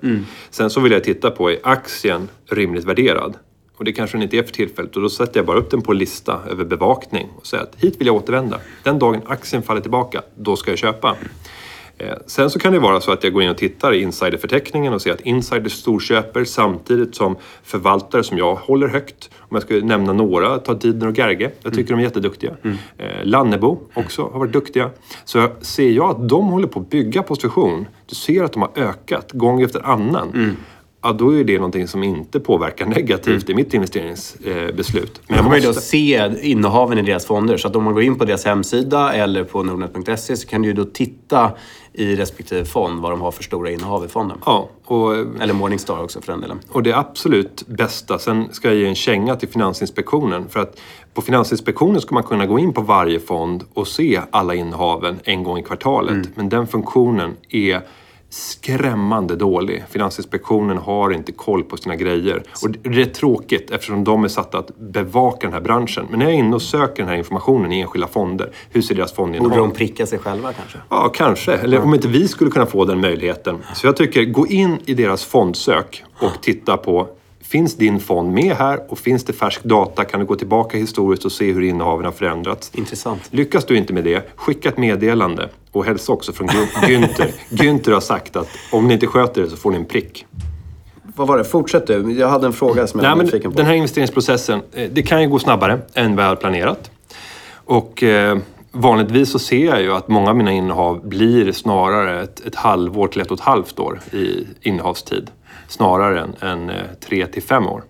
Sen 0.49 0.69
så 0.69 0.79
vill 0.79 0.91
jag 0.91 1.03
titta 1.03 1.31
på, 1.31 1.51
är 1.51 1.57
aktien 1.63 2.27
rimligt 2.49 2.85
värderad? 2.85 3.33
Och 3.79 3.85
det 3.85 3.91
kanske 3.93 4.17
den 4.17 4.23
inte 4.23 4.37
är 4.37 4.43
för 4.43 4.51
tillfället 4.51 4.95
och 4.95 5.01
då 5.01 5.09
sätter 5.09 5.39
jag 5.39 5.45
bara 5.45 5.57
upp 5.57 5.71
den 5.71 5.81
på 5.81 5.91
en 5.91 5.97
lista 5.97 6.39
över 6.49 6.65
bevakning 6.65 7.27
och 7.37 7.45
säger 7.47 7.63
att 7.63 7.75
hit 7.77 7.95
vill 7.99 8.07
jag 8.07 8.15
återvända. 8.15 8.59
Den 8.83 8.99
dagen 8.99 9.21
aktien 9.25 9.61
faller 9.63 9.81
tillbaka, 9.81 10.21
då 10.35 10.55
ska 10.55 10.71
jag 10.71 10.77
köpa. 10.77 11.15
Eh, 11.97 12.13
Sen 12.25 12.49
så 12.49 12.59
kan 12.59 12.73
det 12.73 12.79
vara 12.79 13.01
så 13.01 13.11
att 13.11 13.23
jag 13.23 13.33
går 13.33 13.43
in 13.43 13.49
och 13.49 13.57
tittar 13.57 13.93
i 13.93 14.01
insiderförteckningen 14.01 14.93
och 14.93 15.01
ser 15.01 15.11
att 15.13 15.21
insiders 15.21 15.71
storköper 15.71 16.43
samtidigt 16.43 17.15
som 17.15 17.35
förvaltare 17.63 18.23
som 18.23 18.37
jag 18.37 18.55
håller 18.55 18.87
högt. 18.87 19.29
Om 19.37 19.47
jag 19.55 19.61
ska 19.63 19.73
nämna 19.75 20.13
några, 20.13 20.57
ta 20.57 20.73
Didner 20.73 21.07
och 21.07 21.17
Gerge. 21.17 21.51
Jag 21.63 21.73
tycker 21.73 21.89
de 21.93 21.99
är 21.99 22.03
jätteduktiga. 22.03 22.51
Eh, 22.97 23.05
Lannebo 23.23 23.79
också 23.93 24.21
har 24.33 24.39
varit 24.39 24.53
duktiga. 24.53 24.89
Så 25.25 25.47
ser 25.61 25.89
jag 25.89 26.09
att 26.09 26.29
de 26.29 26.47
håller 26.47 26.67
på 26.67 26.79
att 26.79 26.89
bygga 26.89 27.23
position, 27.23 27.87
du 28.05 28.15
ser 28.15 28.43
att 28.43 28.53
de 28.53 28.61
har 28.61 28.71
ökat 28.75 29.31
gång 29.31 29.61
efter 29.61 29.85
annan. 29.85 30.55
Ja, 31.01 31.13
då 31.13 31.35
är 31.35 31.43
det 31.43 31.55
någonting 31.55 31.87
som 31.87 32.03
inte 32.03 32.39
påverkar 32.39 32.85
negativt 32.85 33.49
i 33.49 33.53
mitt 33.53 33.73
investeringsbeslut. 33.73 35.21
Men 35.27 35.37
Då 35.37 35.43
kommer 35.43 35.59
du 35.59 35.67
då 35.67 35.73
se 35.73 36.31
innehaven 36.41 36.97
i 36.97 37.01
deras 37.01 37.25
fonder. 37.25 37.57
Så 37.57 37.67
att 37.67 37.75
om 37.75 37.83
man 37.83 37.93
går 37.93 38.03
in 38.03 38.15
på 38.17 38.25
deras 38.25 38.45
hemsida 38.45 39.13
eller 39.13 39.43
på 39.43 39.63
nordnet.se 39.63 40.37
så 40.37 40.47
kan 40.47 40.61
du 40.61 40.67
ju 40.67 40.73
då 40.73 40.85
titta 40.85 41.51
i 41.93 42.15
respektive 42.15 42.65
fond 42.65 43.01
vad 43.01 43.11
de 43.11 43.21
har 43.21 43.31
för 43.31 43.43
stora 43.43 43.71
innehav 43.71 44.05
i 44.05 44.07
fonden. 44.07 44.37
Ja, 44.45 44.69
och 44.85 45.15
Eller 45.41 45.53
Morningstar 45.53 46.03
också 46.03 46.21
för 46.21 46.31
den 46.31 46.41
delen. 46.41 46.59
Och 46.69 46.83
det 46.83 46.93
absolut 46.93 47.67
bästa, 47.67 48.19
sen 48.19 48.47
ska 48.51 48.67
jag 48.67 48.77
ge 48.77 48.87
en 48.87 48.95
känga 48.95 49.35
till 49.35 49.49
Finansinspektionen. 49.49 50.49
För 50.49 50.59
att 50.59 50.79
på 51.13 51.21
Finansinspektionen 51.21 52.01
ska 52.01 52.13
man 52.13 52.23
kunna 52.23 52.45
gå 52.45 52.59
in 52.59 52.73
på 52.73 52.81
varje 52.81 53.19
fond 53.19 53.63
och 53.73 53.87
se 53.87 54.21
alla 54.31 54.55
innehaven 54.55 55.19
en 55.23 55.43
gång 55.43 55.57
i 55.57 55.63
kvartalet. 55.63 56.29
Men 56.35 56.49
den 56.49 56.67
funktionen 56.67 57.31
är 57.49 57.81
skrämmande 58.29 59.35
dålig. 59.35 59.83
Finansinspektionen 59.89 60.77
har 60.77 61.11
inte 61.11 61.31
koll 61.31 61.63
på 61.63 61.77
sina 61.77 61.95
grejer. 61.95 62.43
Och 62.63 62.69
det 62.71 63.01
är 63.01 63.05
tråkigt 63.05 63.71
eftersom 63.71 64.03
de 64.03 64.23
är 64.23 64.27
satta 64.27 64.57
att 64.57 64.77
bevaka 64.77 65.47
den 65.47 65.53
här 65.53 65.61
branschen. 65.61 66.05
Men 66.09 66.19
när 66.19 66.25
jag 66.25 66.35
är 66.35 66.39
inne 66.39 66.55
och 66.55 66.61
söker 66.61 67.03
den 67.03 67.09
här 67.09 67.17
informationen 67.17 67.71
i 67.71 67.79
enskilda 67.79 68.07
fonder, 68.07 68.51
hur 68.69 68.81
ser 68.81 68.95
deras 68.95 69.13
fondinnehav 69.13 69.49
Borde 69.49 69.61
de 69.61 69.71
pricka 69.71 70.05
sig 70.05 70.19
själva 70.19 70.53
kanske? 70.53 70.77
Ja, 70.89 71.09
kanske. 71.09 71.53
Eller 71.53 71.79
om 71.79 71.93
inte 71.93 72.07
vi 72.07 72.27
skulle 72.27 72.51
kunna 72.51 72.65
få 72.65 72.85
den 72.85 73.01
möjligheten. 73.01 73.57
Så 73.73 73.87
jag 73.87 73.97
tycker, 73.97 74.23
gå 74.23 74.47
in 74.47 74.77
i 74.85 74.93
deras 74.93 75.25
fondsök 75.25 76.03
och 76.19 76.41
titta 76.41 76.77
på 76.77 77.07
Finns 77.41 77.75
din 77.75 77.99
fond 77.99 78.33
med 78.33 78.55
här 78.55 78.79
och 78.91 78.99
finns 78.99 79.23
det 79.23 79.33
färsk 79.33 79.63
data 79.63 80.05
kan 80.05 80.19
du 80.19 80.25
gå 80.25 80.35
tillbaka 80.35 80.77
historiskt 80.77 81.25
och 81.25 81.31
se 81.31 81.51
hur 81.51 81.61
innehaven 81.61 82.05
har 82.05 82.11
förändrats. 82.11 82.71
Intressant. 82.75 83.21
Lyckas 83.31 83.65
du 83.65 83.77
inte 83.77 83.93
med 83.93 84.03
det, 84.03 84.31
skicka 84.35 84.69
ett 84.69 84.77
meddelande 84.77 85.49
och 85.71 85.85
hälsa 85.85 86.11
också 86.11 86.33
från 86.33 86.47
Gü- 86.47 86.67
Günther. 86.87 87.31
Günther 87.49 87.91
har 87.91 87.99
sagt 87.99 88.35
att 88.35 88.47
om 88.71 88.87
ni 88.87 88.93
inte 88.93 89.07
sköter 89.07 89.41
det 89.41 89.49
så 89.49 89.55
får 89.57 89.71
ni 89.71 89.77
en 89.77 89.85
prick. 89.85 90.25
Vad 91.15 91.27
var 91.27 91.37
det? 91.37 91.43
Fortsätt 91.43 91.87
du. 91.87 92.11
Jag 92.13 92.27
hade 92.29 92.47
en 92.47 92.53
fråga 92.53 92.87
som 92.87 92.99
jag 92.99 93.15
var 93.15 93.23
nyfiken 93.23 93.51
på. 93.51 93.57
den 93.57 93.65
här 93.65 93.73
investeringsprocessen, 93.73 94.61
eh, 94.73 94.89
det 94.93 95.01
kan 95.03 95.21
ju 95.21 95.27
gå 95.29 95.39
snabbare 95.39 95.79
än 95.93 96.15
vad 96.15 96.23
jag 96.25 96.29
hade 96.29 96.41
planerat. 96.41 96.91
Och 97.51 98.03
eh, 98.03 98.37
vanligtvis 98.71 99.31
så 99.31 99.39
ser 99.39 99.65
jag 99.65 99.81
ju 99.81 99.91
att 99.93 100.07
många 100.07 100.29
av 100.29 100.37
mina 100.37 100.51
innehav 100.51 101.07
blir 101.07 101.51
snarare 101.51 102.21
ett, 102.23 102.45
ett 102.45 102.55
halvår 102.55 103.07
till 103.07 103.21
ett 103.21 103.31
och 103.31 103.37
ett 103.37 103.43
halvt 103.45 103.79
år 103.79 103.99
i 104.13 104.47
innehavstid. 104.61 105.31
Snarare 105.69 106.19
än, 106.19 106.35
än 106.41 106.69
eh, 106.69 106.85
tre 106.99 107.27
till 107.27 107.43
fem 107.43 107.67
år. 107.67 107.83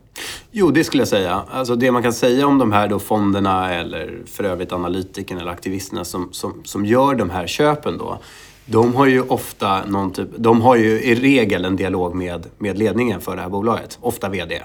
Jo, 0.52 0.72
det 0.72 0.84
skulle 0.84 1.02
jag 1.02 1.08
säga. 1.08 1.44
Alltså 1.52 1.76
det 1.76 1.92
man 1.92 2.04
kan 2.04 2.14
säga 2.14 2.48
om 2.48 2.58
de 2.58 2.72
här 2.72 2.88
då 2.88 3.00
fonderna 3.00 3.74
eller 3.74 4.22
för 4.26 4.44
övrigt 4.44 4.72
analytikerna 4.72 5.42
eller 5.42 5.52
aktivisterna 5.52 6.06
som, 6.06 6.30
som, 6.32 6.62
som 6.64 6.86
gör 6.86 7.16
de 7.16 7.30
här 7.30 7.48
köpen 7.48 7.98
då. 7.98 8.20
De 8.66 8.96
har 8.96 9.06
ju 9.06 9.22
ofta 9.22 9.86
någon 9.86 10.14
typ, 10.14 10.28
de 10.38 10.62
har 10.62 10.76
ju 10.76 11.02
i 11.02 11.16
regel 11.16 11.66
en 11.66 11.76
dialog 11.76 12.16
med, 12.16 12.46
med 12.58 12.78
ledningen 12.78 13.22
för 13.22 13.36
det 13.36 13.42
här 13.42 13.50
bolaget. 13.50 13.98
Ofta 14.02 14.30
VD. 14.30 14.62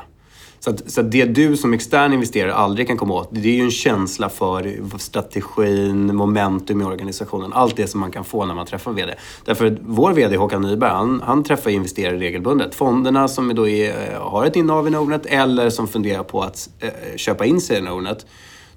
Så, 0.64 0.70
att, 0.70 0.90
så 0.90 1.00
att 1.00 1.10
det 1.10 1.24
du 1.24 1.56
som 1.56 1.72
extern 1.72 2.12
investerare 2.12 2.54
aldrig 2.54 2.86
kan 2.86 2.96
komma 2.96 3.14
åt, 3.14 3.28
det 3.30 3.48
är 3.48 3.54
ju 3.54 3.62
en 3.62 3.70
känsla 3.70 4.28
för 4.28 4.98
strategin, 4.98 6.16
momentum 6.16 6.80
i 6.80 6.84
organisationen. 6.84 7.52
Allt 7.52 7.76
det 7.76 7.86
som 7.86 8.00
man 8.00 8.10
kan 8.10 8.24
få 8.24 8.44
när 8.44 8.54
man 8.54 8.66
träffar 8.66 8.92
VD. 8.92 9.14
Därför 9.44 9.66
att 9.66 9.72
vår 9.80 10.12
VD 10.12 10.36
Håkan 10.36 10.62
Nyberg, 10.62 10.90
han, 10.90 11.22
han 11.24 11.44
träffar 11.44 11.70
investerare 11.70 12.18
regelbundet. 12.18 12.74
Fonderna 12.74 13.28
som 13.28 13.54
då 13.54 13.68
är, 13.68 13.88
eh, 13.88 14.20
har 14.20 14.46
ett 14.46 14.56
innehav 14.56 14.86
i 14.86 14.90
Nordnet 14.90 15.26
eller 15.26 15.70
som 15.70 15.88
funderar 15.88 16.22
på 16.22 16.42
att 16.42 16.68
eh, 16.80 17.16
köpa 17.16 17.46
in 17.46 17.60
sig 17.60 17.78
i 17.78 17.80
Nordnet. 17.80 18.26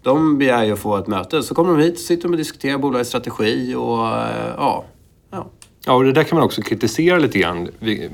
De 0.01 0.37
begär 0.37 0.63
ju 0.63 0.73
att 0.73 0.79
få 0.79 0.97
ett 0.97 1.07
möte. 1.07 1.43
Så 1.43 1.55
kommer 1.55 1.77
de 1.77 1.83
hit, 1.83 1.99
sitter 1.99 2.23
de 2.23 2.31
och 2.31 2.37
diskuterar 2.37 2.77
bolagets 2.77 3.09
strategi 3.09 3.75
och 3.75 4.07
eh, 4.07 4.53
ja, 4.57 4.85
ja. 5.31 5.51
Ja, 5.85 5.93
och 5.93 6.03
det 6.03 6.11
där 6.11 6.23
kan 6.23 6.35
man 6.35 6.45
också 6.45 6.61
kritisera 6.61 7.17
lite 7.17 7.39
grann. 7.39 7.69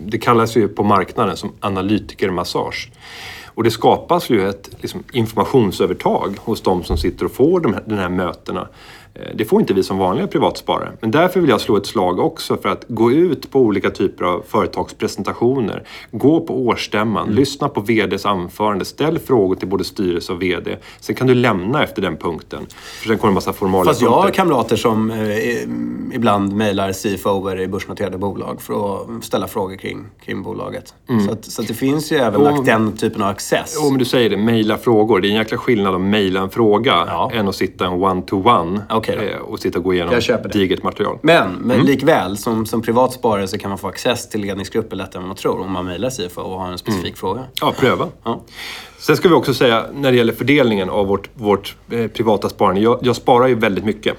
Det 0.05 0.17
kallas 0.17 0.57
ju 0.57 0.67
på 0.67 0.83
marknaden 0.83 1.38
som 1.38 1.51
analytikermassage. 1.59 2.91
Och 3.55 3.63
det 3.63 3.71
skapas 3.71 4.29
ju 4.29 4.49
ett 4.49 4.69
liksom, 4.79 5.03
informationsövertag 5.11 6.37
hos 6.39 6.61
de 6.61 6.83
som 6.83 6.97
sitter 6.97 7.25
och 7.25 7.31
får 7.31 7.59
de 7.59 7.73
här, 7.73 7.83
de 7.85 7.95
här 7.95 8.09
mötena. 8.09 8.67
Eh, 9.15 9.21
Det 9.36 9.45
får 9.45 9.60
inte 9.62 9.73
vi 9.73 9.84
som 9.84 9.97
vanliga 9.97 10.28
privatsparare. 10.28 10.91
Men 11.02 11.12
därför 11.12 11.39
vill 11.39 11.49
jag 11.49 11.62
slå 11.62 11.78
ett 11.78 11.86
slag 11.86 12.19
också 12.19 12.58
för 12.58 12.69
att 12.69 12.86
gå 12.88 13.12
ut 13.12 13.52
på 13.52 13.60
olika 13.60 13.89
typer 13.89 14.26
av 14.26 14.43
företagspresentationer. 14.47 15.84
Gå 16.12 16.39
på 16.41 16.65
årsstämman, 16.65 17.30
lyssna 17.30 17.69
på 17.69 17.82
VDs 17.82 18.26
anförande, 18.26 18.86
ställ 18.86 19.19
frågor 19.19 19.56
till 19.56 19.67
både 19.67 19.84
styrelse 19.84 20.34
och 20.34 20.41
VD. 20.41 20.78
Sen 20.99 21.15
kan 21.15 21.28
du 21.28 21.34
lämna 21.36 21.84
efter 21.84 22.02
den 22.02 22.17
punkten. 22.17 22.65
För 23.02 23.08
sen 23.08 23.17
kommer 23.17 23.30
en 23.32 23.34
massa 23.36 23.54
formalia 23.54 23.86
Fast 23.86 24.02
jag 24.02 24.10
har 24.10 24.30
kamrater 24.30 24.76
som 24.76 25.12
eh, 25.12 26.15
ibland 26.15 26.54
mejlar 26.56 26.91
CFOer 26.93 27.60
i 27.62 27.67
börsnoterade 27.67 28.17
bolag 28.17 28.62
för 28.62 28.73
att 29.17 29.23
ställa 29.23 29.47
frågor 29.47 29.76
kring, 29.76 30.06
kring 30.26 30.43
bolaget. 30.43 30.93
Så, 31.28 31.32
att, 31.34 31.45
så 31.45 31.62
att 31.62 31.67
det 31.67 31.73
finns 31.73 32.12
ju 32.12 32.17
även 32.17 32.41
Och- 32.41 32.65
den 32.65 32.91
typen 32.97 33.21
av 33.21 33.30
access. 33.30 33.76
Jo, 33.82 33.89
men 33.89 33.99
du 33.99 34.06
säger 34.06 34.30
det. 34.30 34.38
Mejla 34.38 34.78
frågor. 34.78 35.19
Det 35.21 35.28
är 35.28 35.30
en 35.30 35.36
jäkla 35.36 35.58
skillnad 35.58 35.95
att 35.95 36.02
mejla 36.02 36.39
en 36.41 36.49
fråga 36.49 37.04
Ja. 37.08 37.32
än 37.34 37.47
att 37.47 37.56
sitta 37.56 37.86
en 37.86 37.93
one-to-one 37.93 38.82
Då. 39.07 39.21
eh, 39.21 39.37
och 39.37 39.59
sitta 39.59 39.77
och 39.79 39.83
gå 39.83 39.93
igenom 39.93 40.21
digert 40.53 40.83
material. 40.83 41.17
Men, 41.21 41.53
men 41.53 41.85
likväl, 41.85 42.37
som, 42.37 42.65
som 42.65 42.81
privat 42.81 43.13
sparare 43.13 43.47
så 43.47 43.57
kan 43.57 43.69
man 43.69 43.77
få 43.77 43.87
access 43.87 44.29
till 44.29 44.41
ledningsgrupper 44.41 44.95
lättare 44.95 45.21
än 45.21 45.27
man 45.27 45.37
tror 45.37 45.59
om 45.59 45.71
man 45.71 45.85
mejlar 45.85 46.09
CFO 46.09 46.41
och 46.41 46.59
har 46.59 46.71
en 46.71 46.77
specifik 46.77 47.17
fråga. 47.17 47.43
Ja, 47.61 47.73
pröva. 47.79 48.07
Ja. 48.23 48.41
Sen 48.97 49.17
ska 49.17 49.29
vi 49.29 49.35
också 49.35 49.53
säga 49.53 49.85
när 49.93 50.11
det 50.11 50.17
gäller 50.17 50.33
fördelningen 50.33 50.89
av 50.89 51.07
vårt, 51.07 51.29
vårt 51.33 51.75
eh, 51.89 52.07
privata 52.07 52.49
sparande. 52.49 52.81
Jag, 52.81 52.99
jag 53.01 53.15
sparar 53.15 53.47
ju 53.47 53.55
väldigt 53.55 53.85
mycket. 53.85 54.17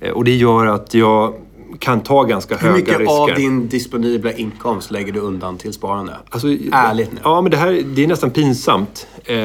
Eh, 0.00 0.10
och 0.10 0.24
det 0.24 0.34
gör 0.34 0.66
att 0.66 0.94
jag 0.94 1.34
kan 1.78 2.00
ta 2.00 2.22
ganska 2.22 2.54
Mm. 2.54 2.64
Hur 2.66 2.70
höga 2.72 2.82
mycket 2.84 3.00
risker. 3.00 3.22
av 3.22 3.28
din 3.36 3.68
disponibla 3.68 4.32
inkomst 4.32 4.90
lägger 4.90 5.12
du 5.12 5.20
undan 5.20 5.56
till 5.58 5.72
sparande? 5.72 6.16
Alltså, 6.30 6.48
Ärligt 6.72 7.12
nu. 7.12 7.18
Ja, 7.24 7.40
men 7.40 7.50
det 7.50 7.56
här 7.56 7.82
det 7.84 8.04
är 8.04 8.08
nästan 8.08 8.30
pinsamt. 8.30 9.06
Eh, 9.24 9.36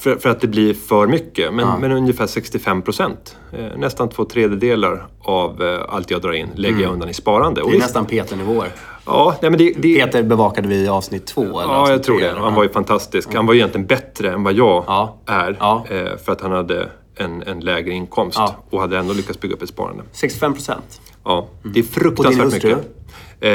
för, 0.00 0.16
för 0.16 0.28
att 0.28 0.40
det 0.40 0.46
blir 0.46 0.74
för 0.74 1.06
mycket. 1.06 1.54
Men, 1.54 1.80
men 1.80 1.92
ungefär 1.92 2.26
65 2.26 2.82
procent. 2.82 3.36
Eh, 3.52 3.78
nästan 3.78 4.08
två 4.08 4.24
tredjedelar 4.24 5.06
av 5.22 5.62
eh, 5.62 5.80
allt 5.94 6.10
jag 6.10 6.22
drar 6.22 6.32
in 6.32 6.48
lägger 6.54 6.80
jag 6.82 6.92
undan 6.92 7.08
i 7.08 7.14
sparande. 7.14 7.60
Och 7.62 7.68
Mm. 7.68 7.78
Det 7.78 7.84
är 7.84 7.86
nästan 7.86 8.06
Peter-nivåer. 8.06 8.68
Ja, 9.06 9.36
nej, 9.42 9.50
men 9.50 9.58
det, 9.58 9.72
det, 9.78 10.04
Peter 10.04 10.22
bevakade 10.22 10.68
vi 10.68 10.74
i 10.84 10.88
avsnitt 10.88 11.26
två. 11.26 11.42
Eller 11.42 11.52
Ja, 11.72 11.78
avsnitt 11.80 11.90
jag 11.96 12.02
tror 12.02 12.20
det. 12.20 12.34
Han 12.38 12.54
var 12.54 12.62
ju 12.62 12.68
fantastisk. 12.68 13.34
Han 13.34 13.46
var 13.46 13.54
ju 13.54 13.60
egentligen 13.60 13.86
bättre 13.86 14.32
än 14.32 14.42
vad 14.42 14.52
jag 14.52 14.84
Ja. 14.86 15.18
är. 15.26 15.56
Ja. 15.60 15.84
eh, 15.90 16.16
För 16.24 16.32
att 16.32 16.40
han 16.40 16.52
hade 16.52 16.88
en, 17.20 17.42
en 17.42 17.60
lägre 17.60 17.90
inkomst 17.92 18.38
Ja. 18.38 18.56
och 18.70 18.80
hade 18.80 18.98
ändå 18.98 19.12
lyckats 19.14 19.40
bygga 19.40 19.54
upp 19.54 19.62
ett 19.62 19.68
sparande. 19.68 20.02
65 20.12 20.54
procent. 20.54 21.00
Ja, 21.24 21.48
det 21.62 21.66
är 21.66 21.68
Och 21.68 21.72
din 21.74 21.84
fruktansvärt 21.84 22.52
mycket. 22.52 22.96
Eh, 23.42 23.50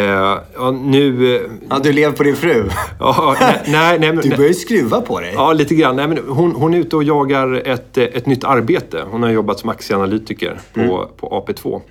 ja, 0.56 0.72
nu... 0.84 1.36
eh, 1.36 1.42
Ja, 1.70 1.80
du 1.84 1.92
lever 1.92 2.16
på 2.16 2.24
din 2.24 2.36
fru. 2.36 2.64
Ja, 3.00 3.36
nej, 3.40 3.62
nej, 3.68 4.00
nej, 4.00 4.14
men, 4.14 4.24
Du 4.24 4.30
börjar 4.30 4.48
ju 4.48 4.54
skruva 4.54 5.02
på 5.02 5.20
dig. 5.20 5.32
Ja, 5.36 5.54
lite 5.54 5.76
grann. 5.76 5.96
Nej, 5.96 6.08
men 6.08 6.18
hon, 6.28 6.52
hon 6.56 6.74
är 6.74 6.78
ute 6.78 6.96
och 6.96 7.04
jagar 7.04 7.68
ett, 7.68 7.98
eh, 7.98 8.04
ett 8.04 8.26
nytt 8.26 8.44
arbete. 8.44 9.04
Hon 9.12 9.24
har 9.24 9.30
jobbat 9.30 9.60
som 9.60 9.70
aktieanalytiker 9.70 10.60
på, 10.74 10.80
Mm. 10.80 10.92
på 11.18 11.28
AP2. 11.48 11.82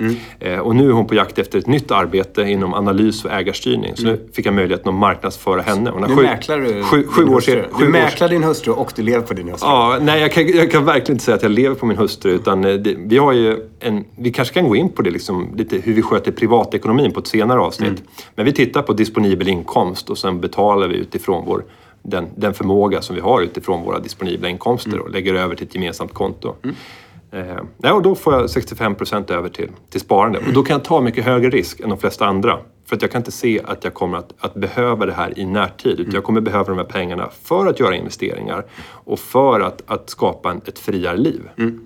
Eh, 0.41 0.59
och 0.59 0.77
nu 0.77 0.89
är 0.89 0.93
hon 0.93 1.07
på 1.07 1.15
jakt 1.15 1.39
efter 1.39 1.59
ett 1.59 1.67
nytt 1.67 1.91
arbete 1.91 2.43
inom 2.43 2.75
analys 2.75 3.25
och 3.25 3.31
ägarstyrning. 3.33 3.97
Så 3.97 4.05
nu 4.05 4.29
fick 4.33 4.47
jag 4.47 4.55
möjligheten 4.55 4.89
att 4.89 4.95
marknadsföra 4.95 5.63
henne. 5.63 5.91
Hon 5.91 6.03
har 6.03 6.09
Nu 6.09 6.17
sju, 6.17 6.23
mäklar 6.23 6.59
du 6.59 6.83
sju, 6.83 7.07
sju 7.09 7.25
din 7.25 7.35
år 7.35 7.41
sedan. 7.41 7.65
Du 7.79 7.89
mäklar 7.89 8.29
din 8.29 8.43
hustru 8.45 8.73
och 8.73 8.93
du 8.97 9.03
lever 9.03 9.27
på 9.27 9.35
din 9.35 9.49
hustru. 9.49 9.69
Ja, 9.69 9.99
nej, 10.03 10.21
jag 10.21 10.33
kan, 10.33 10.49
jag 10.49 10.71
kan 10.71 10.85
verkligen 10.85 11.13
inte 11.15 11.25
säga 11.25 11.35
att 11.35 11.43
jag 11.43 11.51
lever 11.53 11.75
på 11.77 11.87
min 11.87 11.97
hustru. 11.99 12.31
Utan 12.33 12.65
eh, 12.65 12.75
det, 12.75 12.95
vi, 12.99 13.19
har 13.19 13.33
ju 13.33 13.57
en, 13.81 14.05
vi 14.19 14.31
kanske 14.31 14.55
kan 14.55 14.69
gå 14.69 14.77
in 14.77 14.89
på 14.89 15.03
det, 15.03 15.11
liksom, 15.11 15.49
lite 15.57 15.77
hur 15.77 15.95
vi 15.95 16.03
sköter 16.03 16.33
privatekonomin 16.33 17.13
på 17.13 17.21
ett 17.21 17.27
senare 17.27 17.61
avsnitt. 17.61 17.84
Mm. 17.88 18.03
Men 18.35 18.44
vi 18.44 18.53
tittar 18.53 18.83
på 18.83 18.92
disponibel 18.92 19.49
inkomst 19.49 20.11
och 20.11 20.18
sen 20.18 20.40
betalar 20.40 20.88
vi 20.88 20.97
utifrån 20.97 21.44
vår, 21.47 21.64
den, 22.03 22.29
den 22.37 22.55
förmåga 22.55 23.03
som 23.03 23.14
vi 23.16 23.20
har 23.23 23.40
utifrån 23.42 23.83
våra 23.83 23.99
disponibla 23.99 24.49
inkomster 24.49 24.90
Mm. 24.90 25.03
och 25.05 25.11
lägger 25.11 25.35
över 25.35 25.55
till 25.55 25.66
ett 25.66 25.75
gemensamt 25.75 26.14
konto. 26.14 26.55
Eh, 27.33 27.44
nej, 27.77 27.92
och 27.92 28.03
då 28.03 28.14
får 28.14 28.35
jag 28.35 28.51
65 28.51 28.94
procent 28.94 29.31
över 29.31 29.49
till, 29.49 29.70
till 29.90 30.01
sparande. 30.01 30.38
Och 30.38 30.53
då 30.53 30.62
kan 30.62 30.75
jag 30.75 30.85
ta 30.85 31.01
mycket 31.01 31.25
högre 31.25 31.51
risk 31.51 31.81
än 31.81 31.88
de 31.88 31.99
flesta 31.99 32.27
andra. 32.27 32.59
För 32.87 32.97
att 32.97 33.03
jag 33.03 33.11
kan 33.11 33.20
inte 33.20 33.33
se 33.33 33.61
att 33.64 33.85
jag 33.85 33.94
kommer 33.94 34.18
att, 34.18 34.33
att 34.38 34.55
behöva 34.55 35.07
det 35.07 35.12
här 35.12 35.38
i 35.38 35.44
närtid. 35.47 35.92
Mm. 35.92 36.01
Utan 36.03 36.14
jag 36.14 36.25
kommer 36.25 36.40
behöva 36.40 36.64
de 36.64 36.79
här 36.79 36.85
pengarna 36.85 37.29
för 37.42 37.66
att 37.66 37.81
göra 37.81 37.97
investeringar 37.97 38.64
och 38.87 39.18
för 39.18 39.61
att, 39.61 39.83
att 39.87 40.11
skapa 40.11 40.51
en, 40.51 40.61
ett 40.66 40.79
friare 40.79 41.16
liv. 41.16 41.40
Mm. 41.59 41.81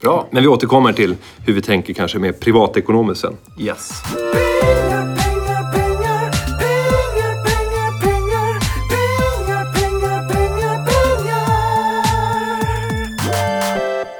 Bra. 0.00 0.26
Men 0.30 0.42
vi 0.42 0.48
återkommer 0.48 0.92
till 0.92 1.16
hur 1.46 1.52
vi 1.52 1.62
tänker 1.62 1.94
kanske 1.94 2.18
mer 2.18 2.32
privatekonomiskt 2.32 3.20
sen. 3.20 3.36
Yes. 3.58 4.02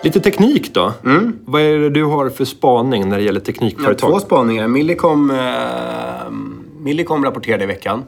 Lite 0.02 0.20
teknik 0.20 0.74
då. 0.74 0.92
Vad 1.44 1.62
är 1.62 1.78
det 1.78 1.90
du 1.90 2.04
har 2.04 2.28
för 2.30 2.44
spaning 2.44 3.08
när 3.08 3.16
det 3.18 3.22
gäller 3.22 3.40
Jag 3.40 3.40
har 3.40 3.46
teknikföretag? 3.46 4.10
två 4.10 4.20
spaningar. 4.20 4.68
Millicom, 4.68 5.30
eh, 5.30 6.30
Millicom 6.80 7.24
rapporterade 7.24 7.64
i 7.64 7.66
veckan 7.66 8.04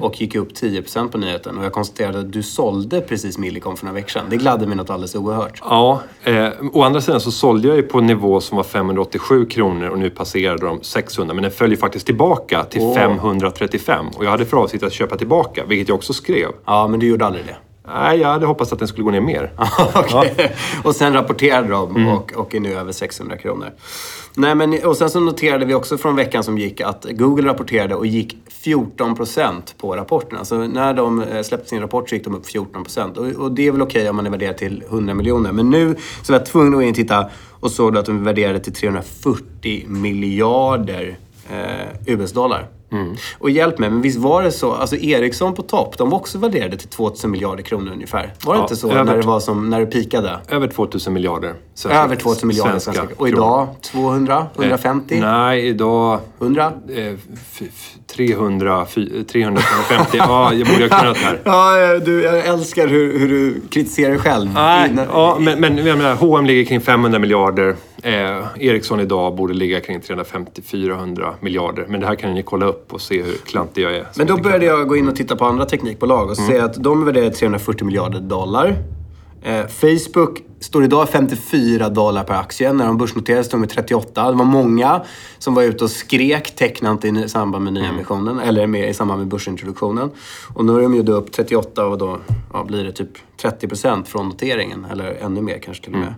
och 0.00 0.20
gick 0.20 0.34
upp 0.34 0.54
10% 0.54 1.12
på 1.12 1.18
nyheten. 1.18 1.58
Och 1.58 1.64
jag 1.64 1.72
konstaterade 1.72 2.18
att 2.18 2.32
du 2.32 2.42
sålde 2.42 3.00
precis 3.00 3.38
Millicom 3.38 3.76
för 3.76 3.84
några 3.86 3.94
veckor 3.94 4.08
sedan. 4.08 4.24
Det 4.30 4.36
gladde 4.36 4.66
mig 4.66 4.76
något 4.76 4.90
alldeles 4.90 5.14
oerhört. 5.14 5.62
Ja, 5.64 6.00
eh, 6.24 6.48
å 6.72 6.82
andra 6.82 7.00
sidan 7.00 7.20
så 7.20 7.30
sålde 7.30 7.68
jag 7.68 7.76
ju 7.76 7.82
på 7.82 7.98
en 7.98 8.06
nivå 8.06 8.40
som 8.40 8.56
var 8.56 8.64
587 8.64 9.44
kronor 9.46 9.88
och 9.88 9.98
nu 9.98 10.10
passerade 10.10 10.66
de 10.66 10.82
600. 10.82 11.34
Men 11.34 11.42
den 11.42 11.52
följer 11.52 11.76
faktiskt 11.78 12.06
tillbaka 12.06 12.64
till 12.64 12.80
Åh. 12.82 12.94
535. 12.94 14.06
Och 14.16 14.24
jag 14.24 14.30
hade 14.30 14.44
för 14.46 14.56
avsikt 14.56 14.84
att 14.84 14.92
köpa 14.92 15.16
tillbaka, 15.16 15.64
vilket 15.68 15.88
jag 15.88 15.94
också 15.96 16.12
skrev. 16.12 16.48
Ja, 16.64 16.88
men 16.88 17.00
du 17.00 17.06
gjorde 17.06 17.26
aldrig 17.26 17.44
det. 17.46 17.56
Nej, 17.94 18.18
jag 18.18 18.28
hade 18.28 18.46
hoppats 18.46 18.72
att 18.72 18.78
den 18.78 18.88
skulle 18.88 19.04
gå 19.04 19.10
ner 19.10 19.20
mer. 19.20 19.52
Okej. 19.94 20.56
Och 20.84 20.94
sen 20.94 21.12
rapporterade 21.12 21.68
de 21.68 22.08
och, 22.08 22.32
och 22.32 22.54
är 22.54 22.60
nu 22.60 22.74
över 22.74 22.92
600 22.92 23.36
kronor. 23.36 23.70
Nej, 24.34 24.54
men, 24.54 24.84
och 24.84 24.96
sen 24.96 25.10
så 25.10 25.20
noterade 25.20 25.64
vi 25.64 25.74
också 25.74 25.98
från 25.98 26.16
veckan 26.16 26.44
som 26.44 26.58
gick 26.58 26.80
att 26.80 27.06
Google 27.10 27.48
rapporterade 27.48 27.94
och 27.94 28.06
gick 28.06 28.36
14% 28.64 29.52
på 29.78 29.96
rapporten. 29.96 30.38
Alltså 30.38 30.58
när 30.58 30.94
de 30.94 31.22
eh, 31.22 31.42
släppte 31.42 31.68
sin 31.68 31.80
rapport 31.80 32.08
så 32.08 32.14
gick 32.14 32.24
de 32.24 32.34
upp 32.34 32.46
14%. 32.46 33.16
Och, 33.16 33.44
och 33.44 33.52
det 33.52 33.66
är 33.66 33.72
väl 33.72 33.82
okej 33.82 34.10
om 34.10 34.16
man 34.16 34.26
är 34.26 34.30
värderad 34.30 34.56
till 34.56 34.84
100 34.88 35.14
miljoner. 35.14 35.52
Men 35.52 35.70
nu 35.70 35.96
så 36.22 36.32
var 36.32 36.38
jag 36.38 36.46
tvungen 36.46 36.68
att 36.68 36.74
gå 36.74 36.82
in 36.82 36.90
och 36.90 36.96
titta 36.96 37.30
och 37.60 37.70
såg 37.70 37.96
att 37.96 38.06
de 38.06 38.18
är 38.18 38.24
värderade 38.24 38.60
till 38.60 38.74
340 38.74 39.84
miljarder 39.88 41.18
eh, 41.50 42.14
US-dollar. 42.14 42.77
Och 43.38 43.50
hjälp 43.50 43.78
mig, 43.78 43.90
men 43.90 44.02
visst 44.02 44.18
var 44.18 44.42
det 44.42 44.52
så? 44.52 44.72
Alltså 44.72 44.96
Ericsson 44.96 45.54
på 45.54 45.62
topp, 45.62 45.98
de 45.98 46.10
var 46.10 46.18
också 46.18 46.38
värderade 46.38 46.76
till 46.76 46.88
2000 46.88 47.30
miljarder 47.30 47.62
kronor 47.62 47.92
ungefär. 47.92 48.34
Var 48.44 48.54
det 48.54 48.58
Ja, 48.58 48.62
inte 48.62 48.76
så 48.76 48.90
över- 48.90 49.04
när 49.04 49.16
det 49.16 49.22
var 49.26 49.40
som, 49.40 49.70
när 49.70 49.80
det 49.80 49.86
pikade? 49.86 50.38
Över 50.48 50.66
2000 50.68 51.12
miljarder. 51.12 51.54
svenska- 51.74 52.02
Över 52.04 52.16
2000 52.16 52.48
miljarder 52.48 52.78
svenska. 52.78 53.02
Och 53.02 53.08
kronor. 53.16 53.28
idag 53.28 53.68
200? 53.82 54.46
150? 54.56 55.14
Eh, 55.14 55.20
nej, 55.20 55.66
idag 55.68 56.20
100? 56.38 56.72
eh, 56.96 57.06
f- 57.32 57.62
f- 57.74 57.94
300, 58.16 58.86
fy- 58.86 59.24
300, 59.24 59.62
350. 59.62 60.16
ja, 60.18 60.52
jag 60.54 60.66
borde 60.68 60.88
ha 60.94 60.98
kunnat 61.00 61.16
här. 61.16 61.40
Ja, 61.44 61.80
eh, 61.94 62.00
du, 62.00 62.22
jag 62.22 62.46
älskar 62.46 62.88
hur, 62.88 63.18
hur 63.18 63.28
du 63.28 63.60
kritiserar 63.70 64.10
dig 64.10 64.18
själv. 64.18 64.50
Nej, 64.54 64.90
ja, 65.12 65.36
men, 65.40 65.60
men 65.60 65.86
jag 65.86 65.98
menar, 65.98 66.14
H&M 66.14 66.46
ligger 66.46 66.64
kring 66.64 66.80
500 66.80 67.18
miljarder. 67.18 67.76
Eh, 68.02 68.46
Ericsson 68.58 69.00
idag 69.00 69.36
borde 69.36 69.54
ligga 69.54 69.80
kring 69.80 70.00
350-400 70.00 71.34
miljarder. 71.40 71.86
Men 71.88 72.00
det 72.00 72.06
här 72.06 72.14
kan 72.14 72.34
ni 72.34 72.42
kolla 72.42 72.66
upp 72.66 72.92
och 72.92 73.00
se 73.00 73.22
hur 73.22 73.34
klantig 73.36 73.82
jag 73.82 73.94
är. 73.94 74.06
Men 74.16 74.26
då 74.26 74.36
började 74.36 74.66
jag 74.66 74.88
gå 74.88 74.96
in 74.96 75.08
och 75.08 75.16
titta 75.16 75.36
på 75.36 75.44
andra 75.44 75.64
teknikbolag 75.64 76.30
och 76.30 76.36
se 76.36 76.58
att 76.58 76.74
de 76.74 77.04
till 77.04 77.30
340 77.30 77.86
miljarder 77.86 78.20
dollar. 78.20 78.76
Eh, 79.42 79.66
Facebook 79.66 80.42
står 80.60 80.84
idag 80.84 81.08
54 81.08 81.88
dollar 81.88 82.24
per 82.24 82.34
aktie. 82.34 82.72
När 82.72 82.86
de 82.86 82.98
börsnoterades 82.98 83.46
stod 83.46 83.60
de 83.60 83.64
i 83.64 83.68
38. 83.68 84.30
Det 84.30 84.36
var 84.36 84.44
många 84.44 85.02
som 85.38 85.54
var 85.54 85.62
ute 85.62 85.84
och 85.84 85.90
skrek 85.90 86.56
tecknat 86.56 87.04
i 87.04 87.28
samband 87.28 87.64
med 87.64 87.72
nyemissionen, 87.72 88.40
eller 88.40 88.66
med, 88.66 88.90
i 88.90 88.94
samband 88.94 89.20
med 89.20 89.28
börsintroduktionen. 89.28 90.10
Och 90.54 90.64
nu 90.64 90.76
är 90.76 90.82
de 90.82 90.94
ju 90.94 91.12
upp 91.12 91.32
38 91.32 91.86
och 91.86 91.98
då 91.98 92.18
ja, 92.52 92.64
blir 92.64 92.84
det 92.84 92.92
typ 92.92 93.10
30 93.40 93.68
procent 93.68 94.08
från 94.08 94.28
noteringen, 94.28 94.86
eller 94.90 95.18
ännu 95.22 95.40
mer 95.40 95.58
kanske 95.58 95.84
till 95.84 95.94
och 95.94 96.00
med. 96.00 96.14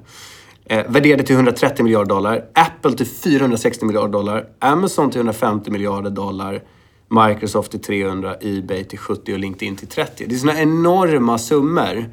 Eh, 0.70 0.86
värderade 0.88 1.22
till 1.22 1.34
130 1.34 1.84
miljarder 1.84 2.08
dollar. 2.08 2.44
Apple 2.54 2.92
till 2.92 3.06
460 3.06 3.84
miljarder 3.84 4.12
dollar. 4.12 4.46
Amazon 4.58 5.10
till 5.10 5.18
150 5.18 5.70
miljarder 5.70 6.10
dollar. 6.10 6.62
Microsoft 7.08 7.70
till 7.70 7.80
300, 7.80 8.36
Ebay 8.40 8.84
till 8.84 8.98
70 8.98 9.32
och 9.32 9.38
LinkedIn 9.38 9.76
till 9.76 9.88
30. 9.88 10.26
Det 10.28 10.34
är 10.34 10.38
såna 10.38 10.60
enorma 10.60 11.38
summor. 11.38 12.04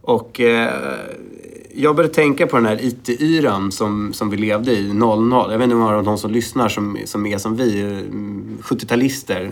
Och 0.00 0.40
eh, 0.40 0.72
jag 1.74 1.96
började 1.96 2.14
tänka 2.14 2.46
på 2.46 2.56
den 2.56 2.66
här 2.66 2.84
IT-yran 2.84 3.72
som, 3.72 4.12
som 4.12 4.30
vi 4.30 4.36
levde 4.36 4.72
i, 4.72 4.92
00. 4.92 5.32
Jag 5.50 5.58
vet 5.58 5.64
inte 5.64 5.76
om 5.76 5.82
det 5.82 5.96
av 5.96 6.04
de 6.04 6.18
som 6.18 6.30
lyssnar 6.30 6.68
som, 6.68 6.98
som 7.04 7.26
är 7.26 7.38
som 7.38 7.56
vi, 7.56 7.80
mm, 7.80 8.58
70-talister. 8.62 9.50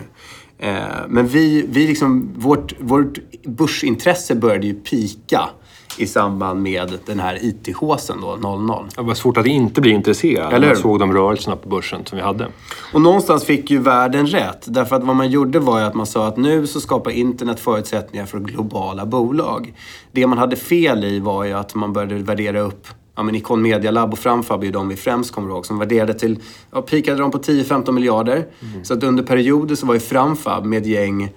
Eh, 0.57 0.73
men 1.07 1.27
vi, 1.27 1.65
vi 1.69 1.87
liksom, 1.87 2.29
vårt, 2.35 2.73
vårt 2.79 3.19
börsintresse 3.43 4.35
började 4.35 4.67
ju 4.67 4.73
pika 4.73 5.49
i 5.97 6.07
samband 6.07 6.61
med 6.61 6.99
den 7.05 7.19
här 7.19 7.39
IT-håsen 7.41 8.21
då, 8.21 8.35
00. 8.35 8.85
Det 8.95 9.01
var 9.01 9.13
svårt 9.13 9.37
att 9.37 9.45
inte 9.45 9.81
bli 9.81 9.91
intresserad 9.91 10.53
Eller 10.53 10.67
när 10.67 10.75
hur? 10.75 10.81
såg 10.81 10.99
de 10.99 11.13
rörelserna 11.13 11.55
på 11.55 11.69
börsen 11.69 12.05
som 12.05 12.17
vi 12.17 12.23
hade. 12.23 12.47
Och 12.93 13.01
någonstans 13.01 13.45
fick 13.45 13.71
ju 13.71 13.79
världen 13.79 14.27
rätt. 14.27 14.65
Därför 14.65 14.95
att 14.95 15.03
vad 15.03 15.15
man 15.15 15.29
gjorde 15.29 15.59
var 15.59 15.79
ju 15.79 15.85
att 15.85 15.95
man 15.95 16.05
sa 16.05 16.27
att 16.27 16.37
nu 16.37 16.67
så 16.67 16.81
skapar 16.81 17.11
internet 17.11 17.59
förutsättningar 17.59 18.25
för 18.25 18.39
globala 18.39 19.05
bolag. 19.05 19.73
Det 20.11 20.27
man 20.27 20.37
hade 20.37 20.55
fel 20.55 21.03
i 21.03 21.19
var 21.19 21.43
ju 21.43 21.53
att 21.53 21.75
man 21.75 21.93
började 21.93 22.15
värdera 22.15 22.59
upp 22.59 22.87
Ja, 23.17 23.23
men 23.23 23.35
Icon 23.35 23.61
Media 23.61 23.91
Lab 23.91 24.13
och 24.13 24.19
Framfab 24.19 24.61
är 24.61 24.65
ju 24.65 24.71
de 24.71 24.87
vi 24.89 24.95
främst 24.95 25.31
kommer 25.31 25.49
ihåg 25.49 25.65
som 25.65 25.79
värderade 25.79 26.13
till, 26.13 26.39
ja, 26.71 26.81
pikade 26.81 27.17
de 27.17 27.31
på 27.31 27.37
10-15 27.37 27.91
miljarder. 27.91 28.45
Så 28.83 28.93
att 28.93 29.03
under 29.03 29.23
perioder 29.23 29.75
så 29.75 29.85
var 29.85 29.93
ju 29.93 29.99
Framfab 29.99 30.65
med 30.65 30.81
ett 30.81 30.87
gäng 30.87 31.29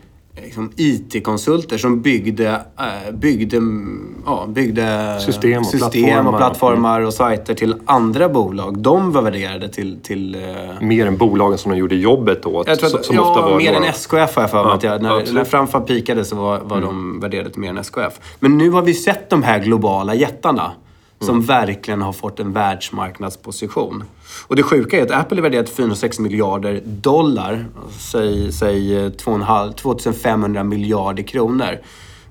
liksom, 0.43 0.71
IT-konsulter 0.77 1.79
som 1.79 2.03
byggde, 2.03 2.49
eh, 2.79 3.15
byggde, 3.15 3.57
mm, 3.57 4.15
ja, 4.27 4.47
byggde 4.49 5.17
System 5.21 5.61
och 5.61 5.67
system 5.67 5.91
plattformar. 5.91 6.33
och 6.33 6.37
plattformar 6.39 7.01
och 7.01 7.15
sajter 7.15 7.55
till 7.55 7.75
andra 7.85 8.29
bolag. 8.29 8.79
De 8.79 9.13
var 9.13 9.23
värderade 9.23 9.69
till, 9.69 9.99
till 10.03 10.35
eh, 10.35 10.41
Mer 10.81 11.07
än 11.07 11.17
bolagen 11.17 11.59
som 11.59 11.71
de 11.73 11.79
gjorde 11.79 11.95
jobbet 11.97 12.47
åt. 12.47 12.67
jag 12.69 12.79
tror 12.79 12.99
att, 12.99 13.05
som 13.05 13.17
ja, 13.17 13.23
ofta 13.31 13.43
var 13.43 13.57
mer 13.59 13.73
några- 13.73 13.87
än 13.87 13.91
SKF 13.95 14.35
har 14.37 14.43
jag 14.43 14.51
för 14.51 14.59
mig. 14.65 14.71
Ja, 14.71 14.75
att 14.77 14.83
jag, 14.83 15.03
när, 15.03 15.33
när 15.33 15.45
Framfab 15.45 15.87
pikade 15.87 16.25
så 16.25 16.37
var, 16.37 16.61
var 16.61 16.81
de 16.81 17.21
värderade 17.21 17.51
till 17.51 17.61
mer 17.61 17.71
än 17.71 17.79
SKF. 17.79 18.21
Men 18.41 18.59
nu 18.59 18.71
har 18.71 18.83
vi 18.83 18.95
sett 18.95 19.31
de 19.31 19.43
här 19.43 19.59
globala 19.59 20.15
jättarna 20.15 20.73
som 21.21 21.43
verkligen 21.43 22.03
har 22.03 22.13
fått 22.13 22.41
en 22.41 22.53
världsmarknadsposition. 22.53 24.05
Och 24.47 24.57
det 24.57 24.63
sjuka 24.63 24.99
är 24.99 25.03
att 25.03 25.11
Apple 25.11 25.39
är 25.39 25.43
värderat 25.43 25.67
till 25.67 25.75
406 25.75 26.19
miljarder 26.19 26.83
dollar. 26.85 27.67
Säg, 27.99 28.53
säg 28.53 28.97
eh, 28.97 29.11
2,5 29.11 29.73
2500 29.73 30.65
miljarder 30.65 31.23
kronor. 31.23 31.79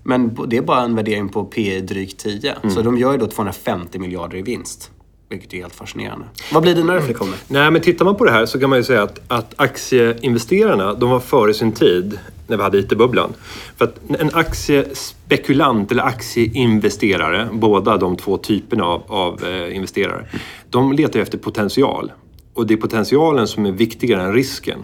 Men 0.04 0.38
det 0.48 0.58
är 0.58 0.62
bara 0.62 0.82
en 0.82 0.96
värdering 0.96 1.30
på 1.30 1.46
P 1.46 1.82
drygt 1.82 2.20
10. 2.20 2.56
Så 2.70 2.82
de 2.82 2.98
gör 2.98 3.12
ju 3.12 3.18
då 3.18 3.28
250 3.28 4.00
miljarder 4.00 4.38
i 4.38 4.42
vinst. 4.42 4.92
Vilket 5.30 5.54
är 5.54 5.58
helt 5.58 5.76
fascinerande. 5.76 6.26
Vad 6.54 6.64
blir 6.64 6.76
dina 6.76 6.96
reflektioner? 6.96 7.34
Mm. 7.34 7.44
Nej, 7.48 7.72
men 7.72 7.82
tittar 7.82 8.06
man 8.06 8.16
på 8.16 8.26
det 8.26 8.32
här 8.32 8.46
så 8.46 8.60
kan 8.60 8.70
man 8.70 8.80
ju 8.80 8.84
säga 8.84 9.04
att, 9.04 9.20
att 9.28 9.54
aktieinvesterarna, 9.56 10.94
de 10.94 11.10
var 11.10 11.20
före 11.20 11.54
sin 11.54 11.72
tid 11.72 12.20
när 12.48 12.58
vi 12.58 12.64
hade 12.64 12.78
IT-bubblan. 12.78 13.34
För 13.78 13.86
att 13.86 13.96
en 14.20 14.30
aktiespekulant 14.34 15.92
eller 15.92 16.04
aktieinvesterare, 16.04 17.50
båda 17.52 17.98
de 17.98 18.18
två 18.18 18.38
typerna 18.38 18.84
av, 18.84 19.04
av 19.08 19.44
eh, 19.46 19.76
investerare, 19.76 20.26
de 20.70 20.94
letar 20.94 21.20
ju 21.20 21.24
efter 21.24 21.38
potential. 21.38 22.12
Och 22.54 22.68
det 22.68 22.74
är 22.74 22.78
potentialen 22.78 23.48
som 23.48 23.66
är 23.66 23.72
viktigare 23.72 24.22
än 24.22 24.34
risken. 24.34 24.80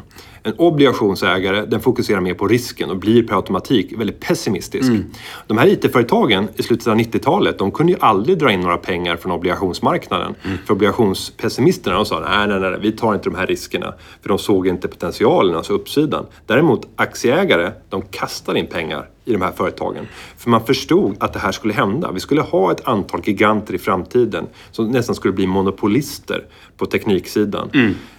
En 0.46 0.54
obligationsägare 0.58 1.66
den 1.66 1.80
fokuserar 1.80 2.22
mer 2.22 2.34
på 2.34 2.48
risken 2.48 2.90
och 2.90 2.98
blir 2.98 3.24
per 3.24 3.36
automatik 3.36 3.94
väldigt 3.98 4.20
pessimistisk. 4.20 4.92
De 5.48 5.58
här 5.58 5.68
IT-företagen 5.68 6.48
i 6.56 6.64
slutet 6.64 6.88
av 6.88 6.96
90-talet 6.96 7.60
de 7.60 7.72
kunde 7.72 7.92
ju 7.94 8.00
aldrig 8.02 8.38
dra 8.38 8.52
in 8.52 8.60
några 8.60 8.78
pengar 8.78 9.16
från 9.16 9.32
obligationsmarknaden. 9.32 10.36
För 10.66 10.74
obligationspessimisterna 10.74 11.96
de 11.96 12.06
sa 12.06 12.20
nej, 12.20 12.48
nej, 12.48 12.60
nej, 12.60 12.80
vi 12.82 12.92
tar 12.92 13.14
inte 13.14 13.30
de 13.30 13.36
här 13.36 13.48
riskerna. 13.48 13.94
För 14.22 14.30
de 14.30 14.38
såg 14.38 14.68
inte 14.68 14.88
potentialen, 14.88 15.56
alltså 15.56 15.74
uppsidan. 15.74 16.26
Däremot 16.46 16.88
aktieägare, 16.96 17.72
de 17.90 18.02
kastar 18.02 18.56
in 18.56 18.68
pengar 18.68 19.10
i 19.26 19.34
de 19.34 19.42
här 19.42 19.52
företagen. 19.52 20.08
För 20.38 20.50
man 20.50 20.66
förstod 20.66 21.16
att 21.20 21.34
det 21.34 21.40
här 21.40 21.52
skulle 21.52 21.74
hända. 21.74 22.12
Vi 22.12 22.20
skulle 22.20 22.42
ha 22.42 22.72
ett 22.72 22.88
antal 22.88 23.22
giganter 23.24 23.74
i 23.74 23.78
framtiden 23.78 24.48
som 24.72 24.88
nästan 24.88 25.16
skulle 25.16 25.34
bli 25.34 25.48
monopolister 25.48 26.46
på 26.78 26.86
tekniksidan. 26.86 27.70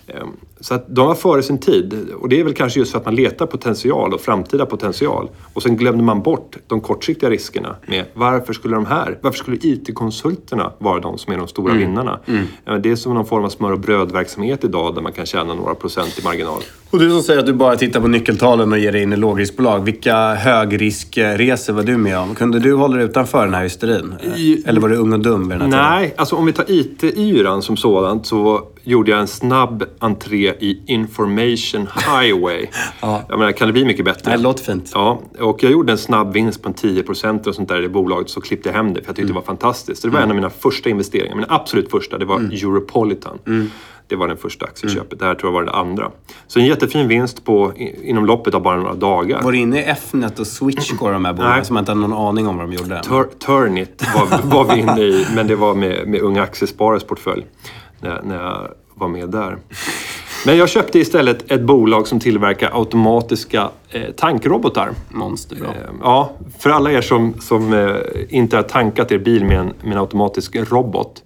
Ehm, 0.07 0.33
Så 0.65 0.75
att 0.75 0.85
de 0.89 1.07
var 1.07 1.15
före 1.15 1.43
sin 1.43 1.59
tid. 1.59 1.95
Och 2.21 2.29
det 2.29 2.41
är 2.41 2.45
väl 2.45 2.55
kanske 2.55 2.79
just 2.79 2.93
för 2.93 2.99
att 2.99 3.05
man 3.05 3.15
letar 3.15 3.47
potential 3.47 4.15
och 4.15 4.21
framtida 4.21 4.67
potential. 4.67 5.29
Och 5.55 5.63
sen 5.63 5.77
glömde 5.77 6.03
man 6.05 6.23
bort 6.23 6.57
de 6.67 6.81
kortsiktiga 6.81 7.31
riskerna 7.31 7.77
med 7.87 8.05
varför 8.15 8.53
skulle 8.53 8.75
de 8.75 8.87
här, 8.87 9.19
varför 9.23 9.39
skulle 9.39 9.57
IT-konsulterna 9.63 10.73
vara 10.79 11.01
de 11.01 11.19
som 11.19 11.33
är 11.33 11.37
de 11.39 11.49
stora 11.49 11.75
vinnarna? 11.75 12.19
Ja, 12.65 12.79
Det 12.79 12.91
är 12.91 12.97
som 12.97 13.15
någon 13.15 13.27
form 13.27 13.45
av 13.45 13.49
smör 13.49 13.73
och 13.73 13.79
brödverksamhet 13.81 14.65
idag 14.65 14.95
där 14.95 15.03
man 15.03 15.13
kan 15.13 15.27
tjäna 15.27 15.55
några 15.55 15.75
procent 15.75 16.19
i 16.21 16.25
marginal. 16.25 16.61
Och 16.91 16.99
du 16.99 17.11
som 17.11 17.23
säger 17.23 17.41
att 17.41 17.47
du 17.47 17.53
bara 17.53 17.77
tittar 17.77 18.01
på 18.01 18.09
nyckeltalen 18.09 18.73
och 18.73 18.79
ger 18.79 18.93
dig 18.93 19.03
in 19.03 19.13
i 19.13 19.17
lågriskbolag. 19.17 19.85
Vilka 19.85 20.35
högriskresor 20.35 21.73
var 21.73 21.83
du 21.83 21.97
med 21.97 22.19
om? 22.19 22.35
Kunde 22.35 22.59
du 22.59 22.75
hålla 22.75 22.97
dig 22.97 23.05
utanför 23.05 23.45
den 23.45 23.55
här 23.55 23.63
hysterin? 23.63 24.15
I- 24.37 24.63
Eller 24.67 24.81
var 24.81 24.89
du 24.89 24.97
ung 24.97 25.13
och 25.13 25.21
dum 25.21 25.49
vid 25.49 25.59
den 25.59 25.73
här 25.73 25.79
tiden? 25.79 26.01
Nej, 26.01 26.15
alltså 26.17 26.37
om 26.37 26.47
vi 26.47 26.53
tar 26.53 26.65
IT-yran 26.69 27.63
som 27.63 27.77
sådant 27.77 28.27
så 28.27 28.63
gjorde 28.85 29.11
jag 29.11 29.21
en 29.21 29.27
snabb 29.27 29.85
entré 29.99 30.55
i 30.61 30.83
Information 30.87 31.89
Highway. 31.95 32.67
Jag 33.29 33.39
menar, 33.39 33.53
kan 33.53 33.67
det 33.67 33.73
bli 33.73 33.85
mycket 33.85 34.05
bättre? 34.05 34.31
Det 34.31 34.37
låter 34.37 34.65
fint. 34.65 34.91
Ja, 34.95 35.21
och 35.41 35.63
jag 35.63 35.73
gjorde 35.73 35.93
en 35.93 35.99
snabb 35.99 36.33
vinst 36.33 36.63
på 36.63 36.69
en 36.69 36.75
10% 36.75 37.49
och 37.49 37.55
sånt 37.55 37.69
där 37.69 37.79
i 37.79 37.83
det 37.83 37.89
bolaget 37.89 38.31
så 38.31 38.41
klippte 38.41 38.69
jag 38.69 38.77
hem 38.77 38.95
det 38.95 39.01
för 39.01 39.09
jag 39.09 39.17
tyckte 39.17 39.31
det 39.33 39.35
var 39.35 39.43
fantastiskt. 39.43 40.03
Så 40.03 40.09
det 40.09 40.15
var 40.15 40.21
en 40.21 40.31
av 40.31 40.37
mina 40.37 40.51
första 40.51 40.91
investeringar. 40.91 41.37
Min 41.37 41.47
absolut 41.49 41.91
första, 41.91 42.19
det 42.19 42.25
var 42.25 42.41
Europolitan. 42.41 43.39
Det 44.09 44.17
var 44.17 44.29
den 44.29 44.37
första 44.37 44.67
aktieköpet. 44.67 45.19
Det 45.19 45.25
här 45.25 45.35
tror 45.35 45.53
jag 45.53 45.61
var 45.61 45.65
det 45.65 45.73
andra. 45.73 46.11
Så 46.47 46.59
en 46.59 46.67
jättefin 46.67 47.09
vinst 47.09 47.45
på, 47.45 47.73
inom 48.03 48.27
loppet 48.27 48.55
av 48.55 48.63
bara 48.63 48.77
några 48.77 48.95
dagar. 48.95 49.43
Var 49.43 49.53
du 49.53 49.59
inne 49.59 49.81
i 49.81 49.83
Fnet 49.85 50.39
och 50.39 50.47
Switchcore, 50.47 51.13
de 51.13 51.25
här 51.25 51.33
bolagen, 51.33 51.65
som 51.65 51.75
man 51.75 51.83
inte 51.83 51.93
hade 51.93 52.01
någon 52.01 52.29
aning 52.29 52.47
om 52.47 52.57
vad 52.57 52.69
de 52.71 52.73
gjorde? 52.73 53.03
Tur, 53.03 53.25
Turnit 53.47 54.03
var, 54.15 54.43
var 54.43 54.75
vi 54.75 54.81
inne 54.81 55.01
i, 55.01 55.27
men 55.35 55.47
det 55.47 55.57
var 55.57 55.75
med, 55.75 56.09
med 56.09 56.21
Unga 56.21 56.43
Aktiesparares 56.43 57.05
portfölj 57.05 57.45
när, 58.01 58.23
när 58.23 58.37
jag 58.37 58.69
var 58.95 59.09
med 59.09 59.29
där. 59.29 59.59
Men 60.47 60.57
jag 60.57 60.69
köpte 60.69 60.99
istället 60.99 61.51
ett 61.51 61.61
bolag 61.61 62.07
som 62.09 62.21
tillverkar 62.21 62.71
automatiska 62.79 63.69
eh, 63.91 64.11
tankrobotar. 64.17 64.91
Monster, 65.09 65.57
bra. 65.57 65.69
Eh, 65.69 65.75
Ja, 66.03 66.33
för 66.59 66.71
alla 66.71 66.93
er 66.93 67.01
som, 67.01 67.41
som 67.41 67.73
eh, 67.73 67.97
inte 68.29 68.57
har 68.57 68.63
tankat 68.63 69.13
er 69.13 69.19
bil 69.19 69.45
med 69.45 69.59
en, 69.59 69.73
med 69.83 69.93
en 69.93 69.99
automatisk 69.99 70.57
robot 70.57 71.23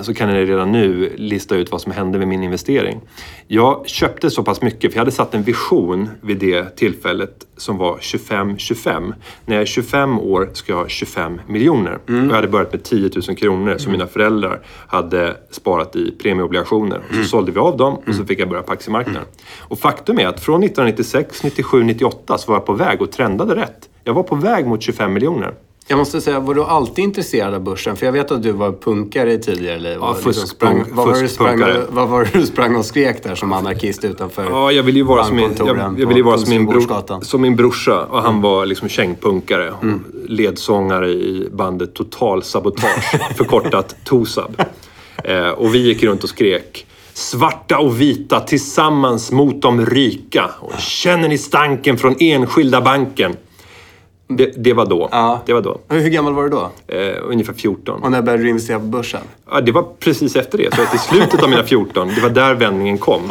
så 0.00 0.14
kan 0.14 0.28
ni 0.28 0.44
redan 0.44 0.72
nu 0.72 1.12
lista 1.16 1.56
ut 1.56 1.72
vad 1.72 1.80
som 1.80 1.92
hände 1.92 2.18
med 2.18 2.28
min 2.28 2.42
investering. 2.42 3.00
Jag 3.46 3.88
köpte 3.88 4.30
så 4.30 4.42
pass 4.42 4.62
mycket, 4.62 4.92
för 4.92 4.96
jag 4.96 5.00
hade 5.00 5.10
satt 5.10 5.34
en 5.34 5.42
vision 5.42 6.08
vid 6.20 6.38
det 6.38 6.76
tillfället 6.76 7.46
som 7.56 7.78
var 7.78 7.96
25-25. 7.96 9.14
När 9.46 9.54
jag 9.54 9.62
är 9.62 9.66
25 9.66 10.20
år 10.20 10.50
ska 10.52 10.72
jag 10.72 10.78
ha 10.78 10.88
25 10.88 11.40
miljoner. 11.48 11.94
Och 11.94 12.12
jag 12.12 12.34
hade 12.34 12.48
börjat 12.48 12.72
med 12.72 12.82
10 12.82 13.10
000 13.28 13.36
kronor 13.36 13.78
som 13.78 13.92
mina 13.92 14.06
föräldrar 14.06 14.60
hade 14.86 15.36
sparat 15.50 15.96
i 15.96 16.10
premieobligationer. 16.22 17.00
Och 17.08 17.14
så 17.14 17.24
sålde 17.24 17.52
vi 17.52 17.58
av 17.58 17.76
dem 17.76 17.94
och 18.06 18.14
så 18.14 18.24
fick 18.24 18.40
jag 18.40 18.48
börja 18.48 18.62
på 18.62 18.72
aktiemarknaden. 18.72 19.24
Och 19.58 19.78
faktum 19.78 20.18
är 20.18 20.26
att 20.26 20.40
från 20.40 20.62
1996, 20.62 21.42
97, 21.42 21.82
98 21.82 22.38
så 22.38 22.50
var 22.50 22.56
jag 22.56 22.66
på 22.66 22.72
väg 22.72 23.02
och 23.02 23.12
trendade 23.12 23.56
rätt. 23.56 23.88
Jag 24.04 24.14
var 24.14 24.22
på 24.22 24.34
väg 24.34 24.66
mot 24.66 24.82
25 24.82 25.12
miljoner. 25.12 25.54
Jag 25.92 25.98
måste 25.98 26.20
säga, 26.20 26.40
var 26.40 26.54
du 26.54 26.64
alltid 26.64 27.04
intresserad 27.04 27.54
av 27.54 27.60
börsen? 27.60 27.96
För 27.96 28.06
jag 28.06 28.12
vet 28.12 28.30
att 28.30 28.42
du 28.42 28.52
var 28.52 28.72
punkare 28.72 29.32
i 29.32 29.38
tidigare 29.38 29.78
liv. 29.78 29.98
Ja, 30.00 30.12
liksom 30.14 30.32
fusk- 30.32 30.46
sprang, 30.46 30.84
vad, 30.90 31.06
var 31.06 31.14
det 31.14 31.20
du 31.20 31.28
sprang, 31.28 31.58
fuskpunkare. 31.58 31.86
vad 31.90 32.08
var 32.08 32.24
det 32.24 32.38
du 32.38 32.46
sprang 32.46 32.76
och 32.76 32.84
skrek 32.84 33.22
där 33.22 33.34
som 33.34 33.52
anarkist 33.52 34.04
utanför 34.04 34.44
Ja, 34.50 34.72
jag 34.72 34.82
ville 34.82 34.98
ju 34.98 35.04
vara 35.04 35.24
som 35.24 35.36
min, 35.36 35.54
jag, 35.58 35.78
jag 35.98 36.06
ville 36.06 36.22
vara 36.22 36.38
som 36.38 36.50
min, 36.50 36.66
bror, 36.66 37.22
som 37.24 37.40
min 37.42 37.56
brorsa 37.56 38.04
och 38.04 38.22
han 38.22 38.40
var 38.40 38.66
liksom 38.66 38.88
kängpunkare. 38.88 39.70
och 39.70 39.84
Ledsångare 40.26 41.08
i 41.08 41.48
bandet 41.52 41.94
Total 41.94 42.42
Sabotage, 42.42 43.16
förkortat 43.36 43.96
TOSAB. 44.04 44.62
Eh, 45.24 45.48
och 45.48 45.74
vi 45.74 45.78
gick 45.78 46.02
runt 46.02 46.22
och 46.24 46.28
skrek 46.30 46.86
Svarta 47.14 47.78
och 47.78 48.00
vita 48.00 48.40
tillsammans 48.40 49.32
mot 49.32 49.62
de 49.62 49.86
rika. 49.86 50.50
Och 50.60 50.78
känner 50.78 51.28
ni 51.28 51.38
stanken 51.38 51.98
från 51.98 52.14
enskilda 52.18 52.80
banken? 52.80 53.36
Det, 54.36 54.52
det 54.56 54.72
var 54.72 54.86
då. 54.86 55.08
Ja. 55.12 55.42
Det 55.46 55.52
var 55.52 55.60
då. 55.60 55.80
Hur 55.88 56.08
gammal 56.08 56.34
var 56.34 56.42
du 56.42 56.48
då? 56.48 56.70
Eh, 56.86 57.16
ungefär 57.22 57.52
14. 57.52 58.02
Och 58.02 58.10
när 58.10 58.22
började 58.22 58.42
du 58.42 58.48
investera 58.48 58.78
på 58.78 58.84
börsen? 58.84 59.20
Ja, 59.50 59.60
det 59.60 59.72
var 59.72 59.84
precis 59.98 60.36
efter 60.36 60.58
det. 60.58 60.74
Så 60.74 60.82
att 60.82 60.94
i 60.94 60.98
slutet 60.98 61.42
av 61.42 61.50
mina 61.50 61.62
14, 61.64 62.08
det 62.08 62.20
var 62.20 62.30
där 62.30 62.54
vändningen 62.54 62.98
kom. 62.98 63.22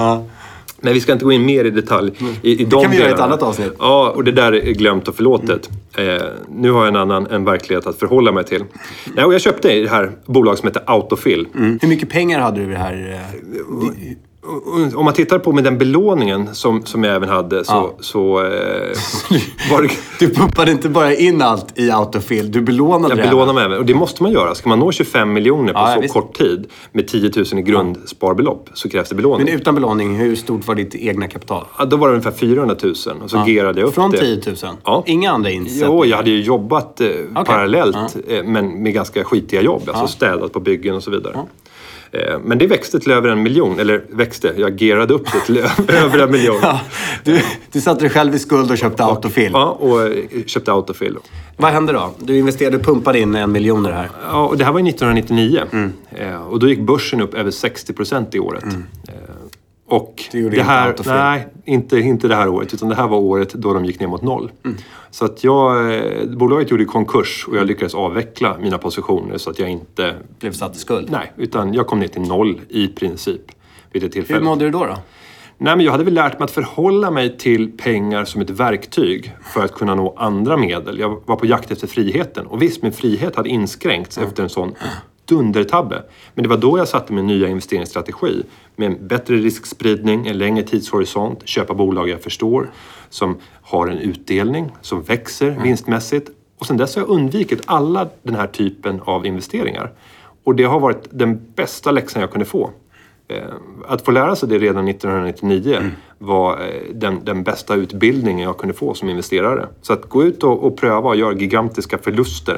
Men 0.84 0.94
vi 0.94 1.02
ska 1.02 1.12
inte 1.14 1.26
gå 1.26 1.32
in 1.32 1.46
mer 1.46 1.66
i 1.66 1.70
detalj 1.70 2.12
i, 2.42 2.62
i 2.62 2.66
de 2.66 2.82
kan 2.82 2.92
vi 2.92 2.98
göra 2.98 3.10
i 3.10 3.14
ett 3.14 3.20
annat 3.20 3.44
avsnitt. 3.44 3.74
Ja, 3.80 4.10
och 4.16 4.24
det 4.24 4.32
där 4.32 4.54
är 4.54 4.72
glömt 4.72 5.08
och 5.08 5.16
förlåtet. 5.16 5.70
Eh, 5.98 6.06
nu 6.50 6.72
har 6.72 6.80
jag 6.80 6.88
en 6.88 6.96
annan 6.96 7.28
en 7.28 7.46
verklighet 7.46 7.88
att 7.88 8.00
förhålla 8.00 8.32
mig 8.32 8.44
till. 8.44 8.64
Nej, 9.16 9.26
och 9.26 9.34
jag 9.34 9.42
köpte 9.42 9.68
det 9.68 9.90
här 9.90 10.12
bolag 10.26 10.58
som 10.58 10.68
heter 10.68 10.84
Autofill. 10.86 11.48
Hur 11.54 11.88
mycket 11.88 12.10
pengar 12.10 12.40
hade 12.40 12.60
du 12.60 12.64
i 12.64 12.70
det 12.70 12.78
här? 12.78 13.22
Om 14.96 15.06
man 15.06 15.14
tittar 15.14 15.40
på 15.40 15.52
med 15.52 15.64
den 15.64 15.78
belåningen 15.78 16.56
som, 16.56 16.86
som 16.86 17.04
jag 17.04 17.16
även 17.16 17.30
hade 17.30 17.64
så, 17.66 17.72
Ja. 17.74 17.94
så 18.00 18.40
eh, 18.40 18.46
var 19.72 19.82
det... 19.82 19.90
Du 20.20 20.34
pumpade 20.34 20.72
inte 20.72 20.90
bara 20.90 21.14
in 21.14 21.42
allt 21.42 21.80
i 21.80 21.92
autofill, 21.92 22.52
du 22.52 22.62
belånade 22.62 23.12
Jag 23.16 23.18
det. 23.18 23.30
belånar 23.30 23.54
mig 23.54 23.64
även. 23.66 23.78
Och 23.78 23.86
det 23.86 23.94
måste 23.94 24.24
man 24.24 24.32
göra. 24.32 24.56
Ska 24.56 24.70
man 24.70 24.80
nå 24.80 24.92
25 24.92 25.34
miljoner 25.34 25.74
på 25.74 25.80
Ja, 25.80 25.90
ja, 25.90 25.96
så 25.96 26.02
visst. 26.02 26.14
kort 26.14 26.38
tid 26.38 26.68
med 26.92 27.08
10 27.08 27.32
000 27.36 27.46
i 27.60 27.62
grundsparbelopp 27.62 28.70
så 28.74 28.90
krävs 28.90 29.10
det 29.10 29.16
belåning. 29.16 29.46
Men 29.46 29.56
utan 29.56 29.76
belåning, 29.76 30.16
hur 30.16 30.36
stort 30.36 30.68
var 30.68 30.76
ditt 30.76 30.96
egna 30.96 31.28
kapital? 31.28 31.66
Ja, 31.78 31.86
då 31.86 31.98
var 31.98 32.08
det 32.08 32.14
ungefär 32.14 32.32
400 32.32 32.76
000 32.84 32.94
och 33.24 33.30
så 33.30 33.44
gerade 33.48 33.80
jag 33.80 33.88
upp 33.88 33.94
Från 33.96 34.12
det. 34.12 34.18
10 34.18 34.42
000? 34.46 34.56
Ja. 34.84 35.04
Inga 35.08 35.32
andra 35.32 35.50
insättningar? 35.50 35.88
Jo, 35.88 36.06
jag 36.06 36.18
hade 36.18 36.30
ju 36.30 36.42
jobbat 36.42 37.02
eh, 37.02 37.08
parallellt 37.46 38.16
eh, 38.28 38.44
men 38.44 38.84
med 38.84 38.94
ganska 38.94 39.24
skitiga 39.24 39.62
jobb. 39.62 39.82
Alltså 39.94 40.08
städat 40.08 40.54
på 40.54 40.60
byggen 40.60 40.96
och 40.96 41.04
så 41.04 41.12
vidare. 41.12 41.36
Eh, 42.12 42.40
men 42.44 42.58
det 42.58 42.68
växte 42.68 43.00
till 43.00 43.12
över 43.12 43.30
en 43.30 43.44
miljon. 43.44 43.80
Eller 43.80 44.04
växte, 44.10 44.54
jag 44.58 44.76
gerade 44.76 45.14
upp 45.14 45.32
det 45.32 45.40
till 45.40 45.58
över 45.88 46.20
en 46.20 46.32
miljon. 46.32 46.58
Ja, 46.62 46.82
du, 47.24 47.42
du 47.72 47.82
satte 47.82 48.02
dig 48.02 48.10
själv 48.10 48.36
i 48.36 48.40
skuld 48.40 48.72
och 48.72 48.78
köpte 48.78 49.04
autofill. 49.04 49.52
Ja, 49.54 49.78
och 49.80 50.02
eh, 50.02 50.44
köpte 50.46 50.72
autofill. 50.72 51.18
Vad 51.58 51.72
hände 51.72 51.94
då? 51.94 52.14
Du 52.20 52.38
investerade, 52.38 52.80
pumpade 52.80 53.20
in 53.20 53.36
en 53.36 53.52
miljon 53.52 53.86
i 53.86 53.90
det 53.90 53.96
här. 53.96 54.10
Ja, 54.32 54.48
och 54.48 54.58
det 54.58 54.66
här 54.66 54.72
var 54.72 54.80
1999. 54.80 55.62
Mm. 55.72 55.94
Eh, 56.12 56.48
och 56.48 56.60
då 56.60 56.70
gick 56.70 56.80
börsen 56.80 57.22
upp 57.22 57.34
över 57.34 57.52
60 57.52 57.94
procent 57.94 58.36
i 58.36 58.40
året. 58.40 58.64
Eh, 58.64 59.14
och 59.92 60.24
Det 60.32 60.40
gjorde 60.40 60.56
det 60.56 60.60
inte 60.60 60.72
här, 60.72 60.96
nej, 61.06 61.48
inte, 61.66 62.00
inte 62.00 62.28
det 62.28 62.36
här 62.36 62.50
året. 62.50 62.74
Utan 62.74 62.90
det 62.90 62.96
här 62.96 63.08
var 63.08 63.18
året 63.18 63.54
då 63.54 63.74
de 63.74 63.86
gick 63.86 64.00
ner 64.00 64.08
mot 64.08 64.22
noll. 64.22 64.52
Mm. 64.66 64.78
Så 65.12 65.26
att 65.26 65.44
jag, 65.44 65.96
eh, 65.96 66.26
bolaget 66.26 66.72
gjorde 66.72 66.86
konkurs 66.86 67.46
och 67.50 67.58
jag 67.58 67.68
lyckades 67.68 67.96
avveckla 67.96 68.58
mina 68.58 68.78
positioner 68.78 69.38
så 69.38 69.50
att 69.50 69.60
jag 69.60 69.70
inte... 69.70 70.16
Blev 70.40 70.52
satt 70.52 70.76
i 70.76 70.80
skuld. 70.80 71.08
Nej, 71.12 71.32
utan 71.38 71.74
jag 71.74 71.88
kom 71.88 72.00
ner 72.00 72.08
till 72.08 72.22
noll 72.22 72.62
i 72.70 72.88
princip 72.88 73.42
vid 73.92 74.02
det 74.02 74.06
Hur 74.06 74.12
tillfället. 74.12 74.44
mådde 74.44 74.66
du 74.66 74.72
då? 74.72 74.86
då? 74.86 74.98
Nej, 75.58 75.76
men 75.76 75.86
jag 75.86 75.92
hade 75.92 76.04
väl 76.04 76.14
lärt 76.14 76.40
mig 76.40 76.44
att 76.44 76.52
förhålla 76.52 77.12
mig 77.12 77.38
till 77.38 77.78
pengar 77.78 78.26
som 78.26 78.42
ett 78.42 78.50
verktyg 78.50 79.36
för 79.44 79.66
att 79.66 79.74
kunna 79.74 79.96
nå 79.96 80.16
andra 80.18 80.58
medel. 80.58 81.00
Jag 81.00 81.22
var 81.26 81.36
på 81.36 81.46
jakt 81.46 81.72
efter 81.72 81.88
friheten. 81.88 82.48
Och 82.48 82.62
visst, 82.62 82.82
min 82.84 82.92
frihet 82.92 83.36
hade 83.36 83.50
inskränkts 83.50 84.18
efter 84.18 84.44
en 84.44 84.50
sån 84.50 84.76
dundertabbe. 85.32 86.04
Men 86.34 86.44
det 86.44 86.50
var 86.50 86.58
då 86.58 86.78
jag 86.78 86.88
satte 86.88 87.14
min 87.14 87.28
nya 87.28 87.48
investeringsstrategi. 87.48 88.44
Med 88.76 88.88
en 88.92 89.08
bättre 89.08 89.36
riskspridning, 89.36 90.28
en 90.28 90.38
längre 90.38 90.64
tidshorisont, 90.64 91.48
köpa 91.48 91.74
bolag 91.74 92.10
jag 92.10 92.22
förstår, 92.22 92.72
som 93.10 93.38
har 93.62 93.88
en 93.88 93.98
utdelning, 93.98 94.72
som 94.82 95.02
växer 95.02 95.60
vinstmässigt. 95.64 96.30
Och 96.60 96.66
sen 96.66 96.78
dess 96.78 96.96
har 96.96 97.02
jag 97.02 97.10
undvikit 97.10 97.62
alla 97.66 98.10
den 98.24 98.36
här 98.36 98.48
typen 98.48 99.02
av 99.02 99.26
investeringar. 99.26 99.92
Och 100.44 100.56
det 100.56 100.64
har 100.64 100.80
varit 100.80 101.08
den 101.10 101.42
bästa 101.56 101.92
läxan 101.92 102.22
jag 102.22 102.32
kunde 102.32 102.46
få. 102.46 102.72
Eh, 103.36 103.44
Att 103.88 104.02
få 104.06 104.12
lära 104.12 104.36
sig 104.36 104.50
det 104.50 104.58
redan 104.58 104.88
1999 104.88 105.78
var 106.18 106.54
eh, 106.54 106.94
den, 106.94 107.26
den 107.26 107.44
bästa 107.44 107.76
utbildningen 107.76 108.40
jag 108.48 108.58
kunde 108.58 108.74
få 108.74 108.94
som 108.94 109.10
investerare. 109.10 109.68
Så 109.82 109.94
att 109.94 110.10
gå 110.10 110.24
ut 110.24 110.44
och, 110.44 110.64
och 110.64 110.78
pröva 110.78 111.10
och 111.10 111.16
göra 111.16 111.34
gigantiska 111.34 111.98
förluster 111.98 112.58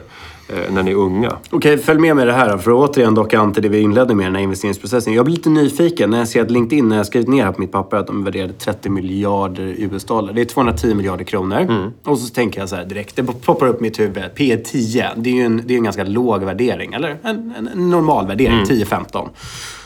eh, 0.49 0.73
när 0.73 0.83
ni 0.83 0.91
är 0.91 0.95
unga. 0.95 1.31
Okej, 1.51 1.77
följ 1.77 1.99
med 1.99 2.15
mig 2.15 2.23
i 2.23 2.25
det 2.27 2.33
här 2.33 2.57
för 2.57 2.71
att 2.71 2.89
återigen 2.89 3.15
docka 3.15 3.39
an 3.39 3.53
till 3.53 3.63
det 3.63 3.69
vi 3.69 3.79
inledde 3.79 4.15
med, 4.15 4.25
den 4.25 4.35
här 4.35 4.41
investeringsprocessen. 4.43 5.13
Jag 5.13 5.25
blir 5.25 5.35
lite 5.35 5.49
nyfiken 5.49 6.09
när 6.09 6.17
jag 6.17 6.27
ser 6.27 6.41
att 6.41 6.51
LinkedIn, 6.51 6.89
när 6.89 6.97
jag 6.97 7.05
skrivit 7.05 7.27
ner 7.27 7.43
här 7.45 7.51
på 7.51 7.61
mitt 7.61 7.71
papper, 7.71 7.97
att 7.97 8.07
de 8.07 8.23
värderade 8.23 8.53
30 8.53 8.89
miljarder 8.89 9.75
US-dollar. 9.77 10.33
Det 10.33 10.41
är 10.41 10.45
210 10.45 10.95
miljarder 10.95 11.23
kronor. 11.25 11.91
Och 12.03 12.19
så 12.19 12.33
tänker 12.33 12.59
jag 12.59 12.69
så 12.69 12.75
här 12.75 12.85
direkt, 12.85 13.15
det 13.15 13.23
poppar 13.23 13.67
upp 13.67 13.79
mitt 13.81 13.99
huvud. 13.99 14.23
P 14.35 14.57
10, 14.57 15.09
det 15.15 15.29
är 15.29 15.33
ju 15.33 15.41
en, 15.41 15.61
det 15.65 15.73
är 15.73 15.77
en 15.77 15.83
ganska 15.83 16.03
låg 16.03 16.43
värdering. 16.43 16.93
Eller 16.93 17.17
en, 17.23 17.53
en, 17.57 17.67
en 17.67 17.89
normal 17.89 18.27
värdering, 18.27 18.63
10-15. 18.63 19.29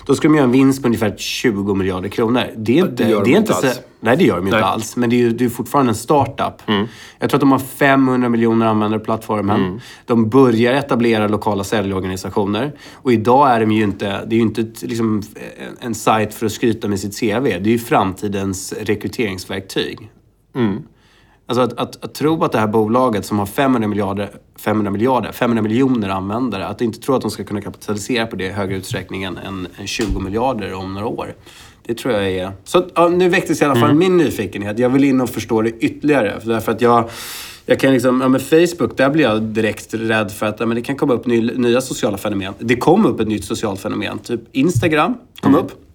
Då 0.07 0.15
skulle 0.15 0.33
de 0.33 0.35
göra 0.35 0.45
en 0.45 0.51
vinst 0.51 0.81
på 0.81 0.87
ungefär 0.87 1.15
20 1.17 1.73
miljarder 1.73 2.09
kronor. 2.09 2.43
Det 2.57 2.79
är 2.79 2.85
inte, 2.85 3.03
det 3.03 3.09
gör 3.09 3.23
de 3.23 3.29
det 3.29 3.35
är 3.35 3.37
inte 3.37 3.53
inte 3.53 3.53
alls. 3.53 3.77
inte, 3.77 3.87
nej, 3.99 4.17
det 4.17 4.23
gör 4.23 4.35
de 4.35 4.47
inte 4.47 4.51
Nej. 4.51 4.63
Mm. 4.63 4.73
alls. 4.73 4.95
Men 4.95 5.09
det 5.09 5.15
är 5.15 5.17
ju 5.17 5.29
det 5.29 5.45
är 5.45 5.49
fortfarande 5.49 5.89
en 5.89 5.95
startup. 5.95 6.61
Jag 7.19 7.29
tror 7.29 7.37
att 7.37 7.39
de 7.39 7.51
har 7.51 7.59
500 7.59 8.29
miljoner 8.29 8.65
användare 8.65 8.99
på 8.99 9.05
plattformen. 9.05 9.65
Mm. 9.65 9.79
De 10.05 10.29
börjar 10.29 10.73
etablera 10.73 11.27
lokala 11.27 11.63
säljorganisationer. 11.63 12.73
Och 12.93 13.13
idag 13.13 13.49
är 13.49 13.59
de 13.59 13.71
ju 13.71 13.83
inte, 13.83 14.05
det 14.05 14.35
är 14.35 14.37
ju 14.37 14.41
inte 14.41 14.65
liksom, 14.81 15.21
en, 15.35 15.77
en 15.79 15.95
sajt 15.95 16.33
för 16.33 16.45
att 16.45 16.51
skryta 16.51 16.87
med 16.87 16.99
sitt 16.99 17.19
CV. 17.19 17.43
Det 17.43 17.49
är 17.53 17.67
ju 17.67 17.79
framtidens 17.79 18.73
rekryteringsverktyg. 18.73 20.09
Alltså 21.49 21.61
att, 21.61 21.73
att, 21.73 22.03
att 22.03 22.13
tro 22.13 22.43
att 22.43 22.51
det 22.51 22.59
här 22.59 22.67
bolaget 22.67 23.25
som 23.25 23.39
har 23.39 23.45
500 23.45 23.87
miljarder, 23.87 24.29
500 24.55 24.91
miljarder, 24.91 25.31
500 25.31 25.61
miljoner 25.61 26.09
användare, 26.09 26.67
att 26.67 26.81
inte 26.81 26.99
tro 26.99 27.15
att 27.15 27.21
de 27.21 27.31
ska 27.31 27.43
kunna 27.43 27.61
kapitalisera 27.61 28.25
på 28.25 28.35
det 28.35 28.45
i 28.45 28.49
högre 28.49 28.75
utsträckning 28.75 29.23
än, 29.23 29.37
än, 29.37 29.67
än 29.79 29.87
20 29.87 30.19
miljarder 30.19 30.73
om 30.73 30.93
några 30.93 31.07
år. 31.07 31.33
Det 31.83 31.93
tror 31.93 32.13
jag 32.13 32.31
är... 32.31 32.51
Så 32.63 32.85
ja, 32.95 33.09
nu 33.09 33.29
väcktes 33.29 33.61
i 33.61 33.65
alla 33.65 33.75
fall 33.75 33.93
min 33.93 34.17
nyfikenhet. 34.17 34.79
Jag 34.79 34.89
vill 34.89 35.03
in 35.03 35.21
och 35.21 35.29
förstå 35.29 35.61
det 35.61 35.69
ytterligare. 35.69 36.39
För 36.39 36.49
därför 36.49 36.71
att 36.71 36.81
jag, 36.81 37.09
jag 37.65 37.79
kan 37.79 37.93
liksom, 37.93 38.21
ja, 38.21 38.27
med 38.27 38.41
Facebook, 38.41 38.97
där 38.97 39.09
blir 39.09 39.23
jag 39.23 39.41
direkt 39.41 39.93
rädd 39.93 40.31
för 40.31 40.45
att 40.45 40.59
ja, 40.59 40.65
men 40.65 40.75
det 40.75 40.81
kan 40.81 40.95
komma 40.95 41.13
upp 41.13 41.25
ny, 41.25 41.41
nya 41.41 41.81
sociala 41.81 42.17
fenomen. 42.17 42.53
Det 42.59 42.75
kom 42.75 43.05
upp 43.05 43.19
ett 43.19 43.27
nytt 43.27 43.45
socialt 43.45 43.79
fenomen. 43.79 44.19
Typ 44.19 44.41
Instagram 44.51 45.13
kom 45.41 45.55
upp. 45.55 45.86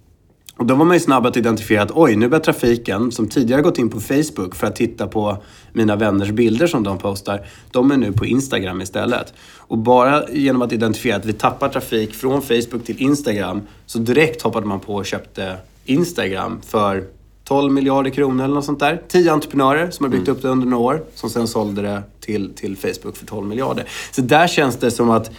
Och 0.57 0.67
då 0.67 0.75
var 0.75 0.85
man 0.85 0.97
ju 0.97 1.01
snabb 1.01 1.27
att 1.27 1.37
identifiera 1.37 1.83
att 1.83 1.91
oj, 1.95 2.17
nu 2.17 2.29
börjar 2.29 2.43
trafiken 2.43 3.13
som 3.13 3.29
tidigare 3.29 3.63
gått 3.63 3.79
in 3.79 3.89
på 3.89 4.01
Facebook 4.01 4.55
för 4.55 4.67
att 4.67 4.77
titta 4.77 5.07
på 5.07 5.37
mina 5.73 5.97
vänners 5.97 6.31
bilder 6.31 6.67
som 6.67 6.83
de 6.83 6.99
postar, 6.99 7.47
de 7.71 7.91
är 7.91 7.97
nu 7.97 8.13
på 8.13 8.27
Instagram 8.27 8.81
istället. 8.81 9.35
Och 9.57 9.79
bara 9.79 10.31
genom 10.31 10.63
att 10.63 10.73
identifiera 10.73 11.17
att 11.17 11.25
vi 11.25 11.33
tappar 11.33 11.69
trafik 11.69 12.15
från 12.15 12.43
Facebook 12.43 12.85
till 12.85 13.03
Instagram 13.03 13.61
så 13.87 13.99
direkt 13.99 14.43
hoppade 14.43 14.67
man 14.67 14.81
på 14.81 14.95
och 14.95 15.07
köpte 15.07 15.57
Instagram 15.85 16.61
för 16.67 17.05
12 17.45 17.73
miljarder 17.73 18.11
kronor 18.11 18.45
eller 18.45 18.55
något 18.55 18.65
sånt 18.65 18.81
där. 18.81 19.03
10 19.09 19.33
entreprenörer 19.33 19.91
som 19.91 20.05
har 20.05 20.11
byggt 20.11 20.29
upp 20.29 20.43
det 20.43 20.49
under 20.49 20.67
några 20.67 20.85
år 20.85 21.03
som 21.15 21.31
sen 21.31 21.49
sålde 21.49 21.83
det 21.83 22.03
till, 22.21 22.55
till 22.55 22.77
Facebook 22.77 23.17
för 23.17 23.27
12 23.27 23.47
miljarder. 23.47 23.85
Så 24.13 24.21
där 24.21 24.47
känns 24.47 24.77
det 24.77 24.91
som 24.91 25.11
att 25.11 25.31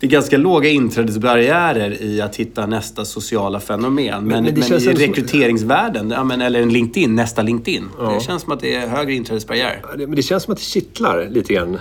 det 0.00 0.06
är 0.06 0.10
ganska 0.10 0.36
låga 0.36 0.68
inträdesbarriärer 0.68 2.02
i 2.02 2.20
att 2.20 2.36
hitta 2.36 2.66
nästa 2.66 3.04
sociala 3.04 3.60
fenomen. 3.60 4.24
Men, 4.24 4.28
men 4.28 4.44
det 4.44 4.52
men, 4.52 4.62
känns 4.62 4.86
i 4.86 4.92
rekryteringsvärlden, 4.92 6.10
ja, 6.10 6.24
men, 6.24 6.40
eller 6.40 6.62
en 6.62 6.72
LinkedIn, 6.72 7.14
nästa 7.14 7.42
LinkedIn. 7.42 7.88
Det 7.98 8.24
känns 8.24 8.42
som 8.42 8.52
att 8.52 8.60
det 8.60 8.74
är 8.74 8.88
högre 8.88 9.12
inträdesbarriär. 9.12 9.82
Ja, 9.82 9.88
Men 9.96 10.14
det 10.14 10.22
känns 10.22 10.42
som 10.42 10.52
att 10.52 10.58
det 10.58 10.64
kittlar 10.64 11.28
lite 11.30 11.54
grann. 11.54 11.78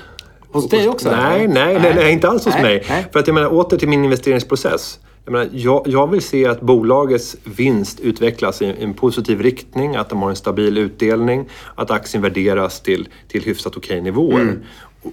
Hos 0.51 0.69
dig 0.69 0.89
också? 0.89 1.11
Nej, 1.11 1.47
nej, 1.47 1.79
nej, 1.81 1.93
nej, 1.95 2.13
inte 2.13 2.29
alls 2.29 2.45
hos 2.45 2.53
Nej, 2.53 2.63
mig. 2.63 2.85
nej. 2.89 3.05
För 3.11 3.19
att 3.19 3.27
jag 3.27 3.33
menar, 3.33 3.53
åter 3.53 3.77
till 3.77 3.87
min 3.87 4.03
investeringsprocess. 4.03 4.99
Jag, 5.25 5.31
menar, 5.31 5.49
jag, 5.51 5.83
jag 5.85 6.11
vill 6.11 6.21
se 6.21 6.45
att 6.45 6.61
bolagets 6.61 7.35
vinst 7.43 7.99
utvecklas 7.99 8.61
i 8.61 8.75
en 8.79 8.93
positiv 8.93 9.41
riktning, 9.41 9.95
att 9.95 10.09
de 10.09 10.21
har 10.21 10.29
en 10.29 10.35
stabil 10.35 10.77
utdelning, 10.77 11.49
att 11.75 11.91
aktien 11.91 12.23
värderas 12.23 12.81
till, 12.81 13.07
till 13.27 13.43
hyfsat 13.43 13.77
okej 13.77 14.01
nivåer. 14.01 14.41
Mm. 14.41 14.63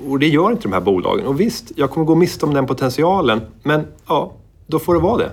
Och, 0.08 0.18
det 0.18 0.28
gör 0.28 0.50
inte 0.50 0.62
de 0.62 0.72
här 0.72 0.80
bolagen. 0.80 1.26
Och 1.26 1.40
visst, 1.40 1.72
jag 1.76 1.90
kommer 1.90 2.06
gå 2.06 2.14
miste 2.14 2.46
om 2.46 2.54
den 2.54 2.66
potentialen, 2.66 3.40
men 3.62 3.86
ja, 4.08 4.32
då 4.66 4.78
får 4.78 4.94
det 4.94 5.00
vara 5.00 5.16
det. 5.16 5.30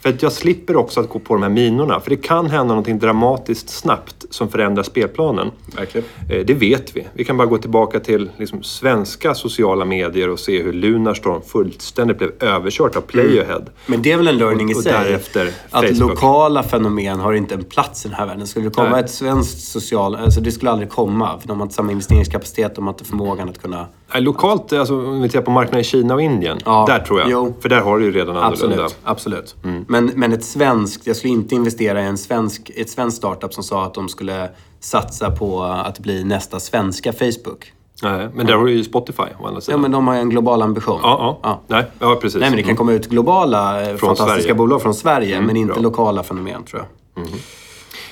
För 0.00 0.08
att 0.10 0.22
jag 0.22 0.32
slipper 0.32 0.76
också 0.76 1.00
att 1.00 1.08
gå 1.08 1.18
på 1.18 1.34
de 1.34 1.42
här 1.42 1.50
minorna. 1.50 2.00
För 2.00 2.10
det 2.10 2.16
kan 2.16 2.46
hända 2.50 2.64
någonting 2.68 2.98
dramatiskt 2.98 3.68
snabbt 3.70 4.24
som 4.30 4.48
förändrar 4.48 4.82
spelplanen. 4.82 5.50
Verkligen. 5.76 6.06
Eh, 6.30 6.44
Det 6.46 6.54
vet 6.54 6.96
vi. 6.96 7.06
Vi 7.14 7.24
kan 7.24 7.36
bara 7.36 7.46
gå 7.46 7.58
tillbaka 7.58 8.00
till 8.00 8.30
liksom 8.36 8.62
svenska 8.62 9.34
sociala 9.34 9.84
medier 9.84 10.30
och 10.30 10.38
se 10.38 10.62
hur 10.62 10.72
Lunarstorm 10.72 11.42
fullständigt 11.42 12.18
blev 12.18 12.30
överkört 12.40 12.96
av 12.96 13.00
Playahead. 13.00 13.62
Men 13.86 14.02
det 14.02 14.12
är 14.12 14.16
väl 14.16 14.28
en 14.28 14.38
learning 14.38 14.70
i 14.70 14.74
Och 14.74 14.82
sig? 14.82 14.92
därefter 14.92 15.46
att 15.70 15.84
Facebook. 15.88 15.98
lokala 16.10 16.62
fenomen 16.62 17.20
har 17.20 17.32
inte 17.32 17.54
en 17.54 17.64
plats 17.64 18.04
i 18.04 18.08
den 18.08 18.16
här 18.16 18.26
världen. 18.26 18.46
Skulle 18.46 18.64
det 18.68 18.74
komma 18.74 18.90
Nej. 18.90 19.00
ett 19.04 19.10
svenskt 19.10 19.60
social... 19.68 20.14
Alltså 20.16 20.40
det 20.40 20.52
skulle 20.52 20.70
aldrig 20.70 20.90
komma. 20.90 21.38
För 21.40 21.48
de 21.48 21.58
har 21.58 21.64
inte 21.64 21.74
samma 21.74 21.92
investeringskapacitet, 21.92 22.74
de 22.74 22.86
har 22.86 22.92
inte 22.92 23.04
förmågan 23.04 23.48
att 23.48 23.62
kunna... 23.62 23.86
Lokalt, 24.14 24.72
alltså, 24.72 24.94
om 25.06 25.22
vi 25.22 25.28
tittar 25.28 25.42
på 25.42 25.50
marknaden 25.50 25.80
i 25.80 25.84
Kina 25.84 26.14
och 26.14 26.22
Indien. 26.22 26.58
Ja, 26.64 26.84
där 26.88 26.98
tror 26.98 27.20
jag. 27.20 27.30
jo. 27.30 27.54
För 27.60 27.68
där 27.68 27.80
har 27.80 27.98
du 27.98 28.04
ju 28.04 28.12
redan 28.12 28.36
annorlunda. 28.36 28.84
Absolut. 28.84 28.96
absolut. 29.04 29.54
Mm. 29.64 29.84
Men, 29.88 30.06
men 30.14 30.32
ett 30.32 30.44
svenskt... 30.44 31.06
Jag 31.06 31.16
skulle 31.16 31.32
inte 31.32 31.54
investera 31.54 32.02
i 32.02 32.04
en 32.06 32.18
svensk, 32.18 32.70
ett 32.76 32.90
svenskt 32.90 33.16
startup 33.18 33.54
som 33.54 33.64
sa 33.64 33.84
att 33.84 33.94
de 33.94 34.08
skulle 34.08 34.50
satsa 34.80 35.30
på 35.30 35.62
att 35.62 35.98
bli 35.98 36.24
nästa 36.24 36.60
svenska 36.60 37.12
Facebook. 37.12 37.72
Nej, 38.02 38.28
men 38.34 38.46
där 38.46 38.54
har 38.54 38.64
du 38.64 38.72
ju 38.72 38.84
Spotify 38.84 39.22
å 39.22 39.46
andra 39.46 39.56
Ja, 39.56 39.60
sidan. 39.60 39.80
men 39.80 39.90
de 39.90 40.06
har 40.08 40.14
ju 40.14 40.20
en 40.20 40.30
global 40.30 40.62
ambition. 40.62 41.00
ja, 41.02 41.38
ja. 41.42 41.60
Nej, 41.66 41.84
ja, 41.98 42.18
precis. 42.22 42.40
Nej, 42.40 42.50
men 42.50 42.56
det 42.56 42.62
kan 42.62 42.76
komma 42.76 42.92
ut 42.92 43.06
globala 43.08 43.80
eh, 43.90 43.96
fantastiska 43.96 44.26
Sverige. 44.26 44.44
Mm, 44.44 44.56
bolag 44.56 44.82
från 44.82 44.94
Sverige, 44.94 45.40
men 45.40 45.56
inte 45.56 45.72
bra. 45.74 45.82
lokala 45.82 46.22
fenomen 46.22 46.64
tror 46.64 46.84
jag. 47.14 47.24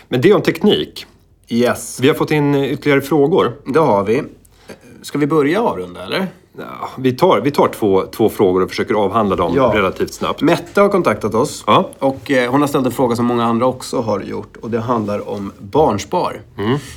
Men 0.09 0.21
det 0.21 0.35
om 0.35 0.43
teknik. 0.43 1.07
Yes. 1.49 2.01
Vi 2.01 2.09
har 2.09 2.15
fått 2.15 2.31
in 2.31 2.55
ytterligare 2.55 3.01
frågor. 3.01 3.53
Det 3.67 3.81
har 3.81 4.05
vi. 4.05 4.23
Ska 5.05 5.19
vi 5.19 5.27
börja 5.27 5.63
avrunda, 5.63 6.03
eller? 6.05 6.27
Ja, 6.59 6.89
vi 6.97 7.13
tar, 7.13 7.41
vi 7.41 7.51
tar 7.51 7.69
två, 7.69 8.03
två 8.03 8.29
frågor 8.29 8.63
och 8.63 8.69
försöker 8.69 8.95
avhandla 8.95 9.37
dem 9.37 9.53
Ja. 9.57 9.73
relativt 9.75 10.13
snabbt. 10.15 10.41
Mette 10.43 10.81
har 10.81 10.89
kontaktat 10.89 11.35
oss. 11.35 11.65
Ja. 11.67 11.91
Och 11.99 12.31
eh, 12.31 12.51
hon 12.51 12.61
har 12.61 12.69
ställt 12.69 12.87
en 12.87 12.93
fråga 12.93 13.17
som 13.17 13.27
många 13.27 13.45
andra 13.45 13.67
också 13.67 14.01
har 14.01 14.21
gjort. 14.21 14.57
Och 14.57 14.71
det 14.71 14.81
handlar 14.81 15.29
om 15.29 15.53
barnspar. 15.59 16.41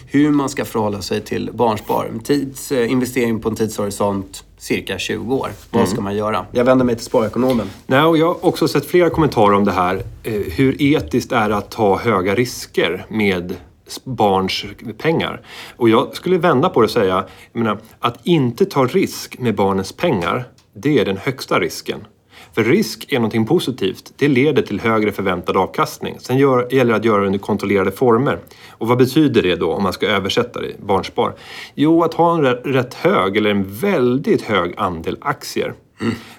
Hur 0.07 0.31
man 0.31 0.49
ska 0.49 0.65
förhålla 0.65 1.01
sig 1.01 1.21
till 1.21 1.49
barnspar. 1.53 2.11
Tids, 2.23 2.71
eh, 2.71 2.91
investering 2.91 3.39
på 3.39 3.49
en 3.49 3.55
tidshorisont 3.55 4.43
cirka 4.57 4.97
20 4.97 5.35
år. 5.35 5.49
Vad 5.71 5.87
ska 5.87 6.01
man 6.01 6.15
göra? 6.15 6.45
Jag 6.51 6.63
vänder 6.65 6.85
mig 6.85 6.95
till 6.95 7.05
sparekonomen. 7.05 7.69
Nej, 7.87 8.03
och 8.03 8.17
jag 8.17 8.27
har 8.27 8.45
också 8.45 8.67
sett 8.67 8.85
flera 8.85 9.09
kommentarer 9.09 9.55
om 9.55 9.65
det 9.65 9.71
här. 9.71 9.95
Eh, 10.23 10.33
hur 10.33 10.81
etiskt 10.81 11.31
är 11.31 11.49
det 11.49 11.57
att 11.57 11.71
ta 11.71 11.97
höga 11.97 12.35
risker 12.35 13.05
med 13.09 13.55
barns 14.03 14.65
pengar? 14.97 15.41
Och 15.75 15.89
jag 15.89 16.15
skulle 16.15 16.37
vända 16.37 16.69
på 16.69 16.81
det 16.81 16.85
och 16.85 16.91
säga, 16.91 17.25
jag 17.51 17.59
menar, 17.59 17.79
att 17.99 18.19
inte 18.23 18.65
ta 18.65 18.85
risk 18.85 19.39
med 19.39 19.55
barnens 19.55 19.91
pengar, 19.91 20.43
det 20.73 20.99
är 20.99 21.05
den 21.05 21.17
högsta 21.17 21.59
risken. 21.59 22.07
För 22.53 22.63
risk 22.63 23.11
är 23.11 23.15
någonting 23.15 23.45
positivt. 23.45 24.13
Det 24.17 24.27
leder 24.27 24.61
till 24.61 24.79
högre 24.79 25.11
förväntad 25.11 25.57
avkastning. 25.57 26.15
Sen 26.19 26.37
gör, 26.37 26.73
gäller 26.73 26.91
det 26.91 26.97
att 26.97 27.05
göra 27.05 27.19
det 27.21 27.25
under 27.25 27.39
kontrollerade 27.39 27.91
former. 27.91 28.39
Och 28.69 28.87
vad 28.87 28.97
betyder 28.97 29.41
det 29.41 29.55
då 29.55 29.73
om 29.73 29.83
man 29.83 29.93
ska 29.93 30.07
översätta 30.07 30.61
det 30.61 30.67
i 30.67 30.75
barnspar? 30.79 31.33
Jo, 31.75 32.03
att 32.03 32.13
ha 32.13 32.35
en 32.35 32.41
rätt- 32.41 32.61
rätt 32.65 32.93
hög 32.93 33.37
eller 33.37 33.49
en 33.49 33.63
väldigt 33.75 34.41
hög 34.41 34.73
andel 34.77 35.17
aktier. 35.21 35.73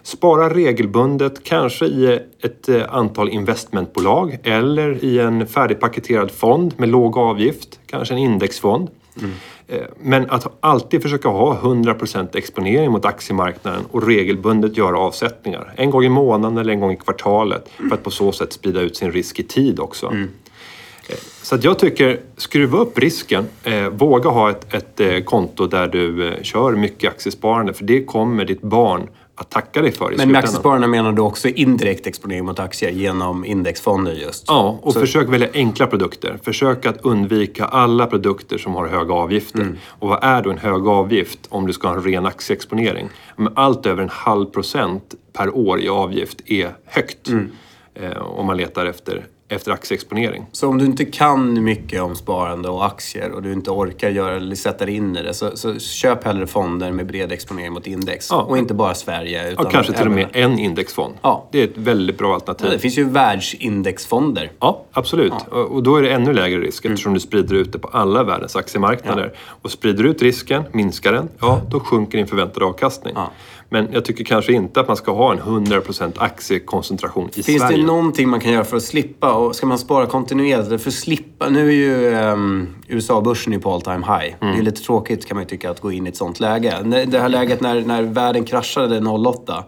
Spara 0.02 0.54
regelbundet, 0.54 1.44
kanske 1.44 1.86
i 1.86 2.20
ett 2.42 2.68
eh, 2.68 2.82
antal 2.88 3.28
investmentbolag 3.28 4.38
eller 4.42 5.04
i 5.04 5.18
en 5.18 5.46
färdigpaketerad 5.46 6.30
fond 6.30 6.74
med 6.76 6.88
låg 6.88 7.18
avgift, 7.18 7.80
kanske 7.86 8.14
en 8.14 8.18
indexfond. 8.18 8.88
Eh, 9.68 9.80
Men 10.00 10.30
att 10.30 10.46
alltid 10.60 11.02
försöka 11.02 11.28
ha 11.28 11.54
100% 11.62 12.36
exponering 12.36 12.90
mot 12.90 13.04
aktiemarknaden 13.04 13.80
och 13.90 14.06
regelbundet 14.06 14.76
göra 14.76 14.98
avsättningar. 14.98 15.72
En 15.76 15.90
gång 15.90 16.04
i 16.04 16.08
månaden 16.08 16.58
eller 16.58 16.72
en 16.72 16.80
gång 16.80 16.92
i 16.92 16.96
kvartalet 16.96 17.68
för 17.76 17.94
att 17.94 18.02
på 18.02 18.10
så 18.10 18.32
sätt 18.32 18.52
sprida 18.52 18.80
ut 18.80 18.96
sin 18.96 19.12
risk 19.12 19.38
i 19.38 19.42
tid 19.42 19.80
också. 19.80 20.06
Eh, 20.06 21.16
Så 21.42 21.54
att 21.54 21.64
jag 21.64 21.78
tycker, 21.78 22.20
skruva 22.36 22.78
upp 22.78 22.98
risken. 22.98 23.44
Våga 23.92 24.30
ha 24.30 24.50
ett, 24.50 24.74
ett 24.74 25.26
konto 25.26 25.66
där 25.66 25.86
du 25.88 26.36
kör 26.42 26.72
mycket 26.72 27.10
aktiesparande 27.10 27.72
för 27.72 27.84
det 27.84 28.04
kommer 28.04 28.44
ditt 28.44 28.62
barn 28.62 29.08
att 29.38 29.50
tacka 29.50 29.82
dig 29.82 29.92
för 29.92 30.12
i 30.12 30.16
Men 30.16 30.32
med 30.32 30.38
aktiespararna 30.38 30.86
menar 30.86 31.12
du 31.12 31.22
också 31.22 31.48
indirekt 31.48 32.06
exponering 32.06 32.44
mot 32.44 32.58
aktier 32.58 32.90
genom 32.90 33.44
indexfonder 33.44 34.12
just? 34.12 34.44
Ja, 34.48 34.78
och 34.82 34.94
försök 34.94 35.28
välja 35.28 35.48
enkla 35.54 35.86
produkter. 35.86 36.38
Försök 36.42 36.86
att 36.86 37.00
undvika 37.00 37.64
alla 37.64 38.06
produkter 38.06 38.58
som 38.58 38.74
har 38.74 38.86
höga 38.86 39.14
avgifter. 39.14 39.60
Mm. 39.60 39.76
Och 39.88 40.08
vad 40.08 40.24
är 40.24 40.42
då 40.42 40.50
en 40.50 40.58
hög 40.58 40.86
avgift 40.86 41.38
om 41.48 41.66
du 41.66 41.72
ska 41.72 41.88
ha 41.88 41.94
en 41.94 42.02
ren 42.02 42.26
aktieexponering? 42.26 43.08
Men 43.36 43.52
allt 43.56 43.86
över 43.86 44.02
en 44.02 44.08
halv 44.08 44.46
procent 44.46 45.14
per 45.32 45.56
år 45.56 45.80
i 45.80 45.88
avgift 45.88 46.40
är 46.46 46.72
högt. 46.84 47.28
Mm. 47.28 47.50
Eh, 47.94 48.18
om 48.18 48.46
man 48.46 48.56
letar 48.56 48.86
efter, 48.86 49.26
efter 49.48 49.72
aktieexponering. 49.72 50.46
Så 50.52 50.68
om 50.68 50.78
du 50.78 50.84
inte 50.84 51.04
kan 51.04 51.64
mycket 51.64 52.02
om 52.02 52.16
sparande 52.16 52.68
och 52.68 52.86
aktier 52.86 53.30
och 53.30 53.42
du 53.42 53.52
inte 53.52 53.70
orkar 53.70 54.10
göra 54.10 54.36
eller 54.36 54.56
sätta 54.56 54.86
dig 54.86 54.94
in 54.94 55.16
i 55.16 55.22
det 55.22 55.34
så, 55.34 55.56
så 55.56 55.78
köp 55.78 56.24
hellre 56.24 56.46
fonder 56.46 56.92
med 56.92 57.06
bred 57.06 57.32
exponering 57.32 57.72
mot 57.72 57.86
index. 57.86 58.28
Ja. 58.30 58.42
Och 58.42 58.58
inte 58.58 58.74
bara 58.74 58.94
Sverige. 58.94 59.50
Utan 59.52 59.66
Och 59.66 59.72
kanske 59.72 59.92
till 59.92 60.06
och 60.06 60.12
med 60.12 60.28
en 60.32 60.58
indexfond. 60.58 61.14
Ja. 61.22 61.48
Det 61.52 61.60
är 61.60 61.64
ett 61.64 61.76
väldigt 61.76 62.18
bra 62.18 62.34
alternativ. 62.34 62.70
Det 62.70 62.78
finns 62.78 62.98
ju 62.98 63.04
världsindexfonder. 63.04 64.52
Ja, 64.60 64.84
absolut. 64.92 65.32
Och 65.50 65.82
då 65.82 65.96
är 65.96 66.02
det 66.02 66.10
ännu 66.10 66.32
lägre 66.32 66.60
risk 66.60 66.84
eftersom 66.84 67.14
du 67.14 67.20
sprider 67.20 67.54
ut 67.54 67.72
det 67.72 67.78
på 67.78 67.88
alla 67.88 68.24
världens 68.24 68.56
aktiemarknader. 68.56 69.32
Och 69.62 69.70
sprider 69.70 70.02
du 70.02 70.10
ut 70.10 70.22
risken, 70.22 70.64
minskar 70.72 71.12
den, 71.12 71.28
ja 71.40 71.60
då 71.70 71.80
sjunker 71.80 72.18
din 72.18 72.26
förväntade 72.26 72.66
avkastning. 72.66 73.14
Men 73.68 73.88
jag 73.92 74.04
tycker 74.04 74.24
kanske 74.24 74.52
inte 74.52 74.80
att 74.80 74.88
man 74.88 74.96
ska 74.96 75.12
ha 75.12 75.32
en 75.32 75.38
100% 75.38 76.12
aktiekoncentration 76.16 77.30
i 77.34 77.42
Finns 77.42 77.62
Sverige. 77.62 77.76
det 77.76 77.82
någonting 77.82 78.28
man 78.28 78.40
kan 78.40 78.52
göra 78.52 78.64
för 78.64 78.76
att 78.76 78.82
slippa? 78.82 79.32
Och 79.32 79.56
ska 79.56 79.66
man 79.66 79.78
spara 79.78 80.06
kontinuerligt 80.06 80.82
för 80.82 80.90
att 80.90 80.94
slippa? 80.94 81.48
Nu 81.48 81.68
är 81.68 81.72
ju 81.72 82.14
ehm, 82.14 82.68
USA-börsen 82.88 83.60
på 83.60 83.72
all 83.72 83.82
time 83.82 84.06
high. 84.06 84.34
Det 84.40 84.58
är 84.58 84.62
lite 84.62 84.82
tråkigt 84.82 85.26
kan 85.26 85.34
man 85.36 85.44
ju 85.44 85.48
tycka 85.48 85.70
att 85.70 85.80
gå 85.80 85.92
in 85.92 86.06
i 86.06 86.08
ett 86.08 86.16
sånt 86.16 86.40
läge. 86.40 87.04
Det 87.06 87.20
här 87.20 87.28
läget 87.28 87.60
när, 87.60 87.80
när 87.80 88.02
världen 88.02 88.44
kraschade 88.44 89.00
08. 89.00 89.64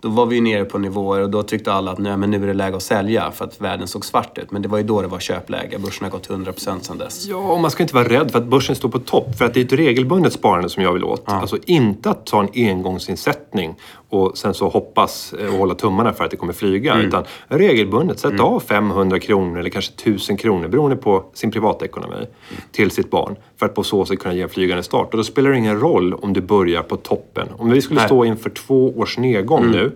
Då 0.00 0.08
var 0.08 0.26
vi 0.26 0.36
ju 0.36 0.42
nere 0.42 0.64
på 0.64 0.78
nivåer 0.78 1.20
och 1.20 1.30
då 1.30 1.42
tyckte 1.42 1.72
alla 1.72 1.90
att 1.90 1.98
nej, 1.98 2.16
men 2.16 2.30
nu 2.30 2.42
är 2.42 2.46
det 2.46 2.54
läge 2.54 2.76
att 2.76 2.82
sälja 2.82 3.30
för 3.30 3.44
att 3.44 3.60
världen 3.60 3.88
såg 3.88 4.04
svart 4.04 4.38
ut. 4.38 4.50
Men 4.50 4.62
det 4.62 4.68
var 4.68 4.78
ju 4.78 4.84
då 4.84 5.02
det 5.02 5.08
var 5.08 5.20
köpläge. 5.20 5.78
Börsen 5.78 6.04
har 6.04 6.10
gått 6.10 6.28
100% 6.28 6.80
sedan 6.80 6.98
dess. 6.98 7.26
Ja, 7.26 7.36
och 7.36 7.60
man 7.60 7.70
ska 7.70 7.82
inte 7.82 7.94
vara 7.94 8.08
rädd 8.08 8.30
för 8.30 8.38
att 8.38 8.46
börsen 8.46 8.76
står 8.76 8.88
på 8.88 8.98
topp. 8.98 9.38
För 9.38 9.44
att 9.44 9.54
det 9.54 9.60
är 9.60 9.64
ett 9.64 9.72
regelbundet 9.72 10.32
sparande 10.32 10.68
som 10.68 10.82
jag 10.82 10.92
vill 10.92 11.04
åt. 11.04 11.22
Alltså 11.26 11.58
inte 11.66 12.10
att 12.10 12.26
ta 12.26 12.40
en 12.40 12.48
engångsinsättning 12.54 13.74
och 14.10 14.38
sen 14.38 14.54
så 14.54 14.68
hoppas 14.68 15.32
eh, 15.32 15.46
och 15.46 15.58
hålla 15.58 15.74
tummarna 15.74 16.12
för 16.12 16.24
att 16.24 16.30
det 16.30 16.36
kommer 16.36 16.52
flyga. 16.52 16.98
Utan 16.98 17.24
regelbundet 17.48 18.18
sätta 18.18 18.42
av 18.42 18.60
500 18.60 19.18
kronor 19.18 19.58
eller 19.58 19.70
kanske 19.70 19.92
1000 19.94 20.36
kronor 20.36 20.68
beroende 20.68 20.96
på 20.96 21.24
sin 21.34 21.50
privatekonomi 21.50 22.26
till 22.72 22.90
sitt 22.90 23.10
barn. 23.10 23.36
För 23.56 23.66
att 23.66 23.74
på 23.74 23.82
så 23.82 24.04
sätt 24.04 24.18
kunna 24.18 24.34
ge 24.34 24.42
en 24.42 24.48
flygande 24.48 24.82
start. 24.82 25.08
Och 25.10 25.16
då 25.16 25.24
spelar 25.24 25.50
det 25.50 25.56
ingen 25.56 25.80
roll 25.80 26.14
om 26.14 26.32
du 26.32 26.40
börjar 26.40 26.82
på 26.82 26.96
toppen. 26.96 27.48
Om 27.56 27.70
vi 27.70 27.80
skulle 27.80 28.00
Nej. 28.00 28.08
stå 28.08 28.24
inför 28.24 28.50
två 28.50 28.98
års 28.98 29.18
nedgång 29.18 29.70
nu. 29.70 29.92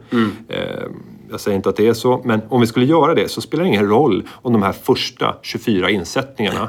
Eh, 0.49 0.59
jag 1.31 1.41
säger 1.41 1.57
inte 1.57 1.69
att 1.69 1.77
det 1.77 1.87
är 1.87 1.93
så, 1.93 2.21
men 2.25 2.41
om 2.49 2.61
vi 2.61 2.67
skulle 2.67 2.87
göra 2.87 3.15
det 3.15 3.31
så 3.31 3.41
spelar 3.41 3.65
det 3.65 3.69
ingen 3.69 3.89
roll 3.89 4.23
om 4.33 4.53
de 4.53 4.62
här 4.62 4.73
första 4.73 5.37
24 5.43 5.91
insättningarna 5.91 6.69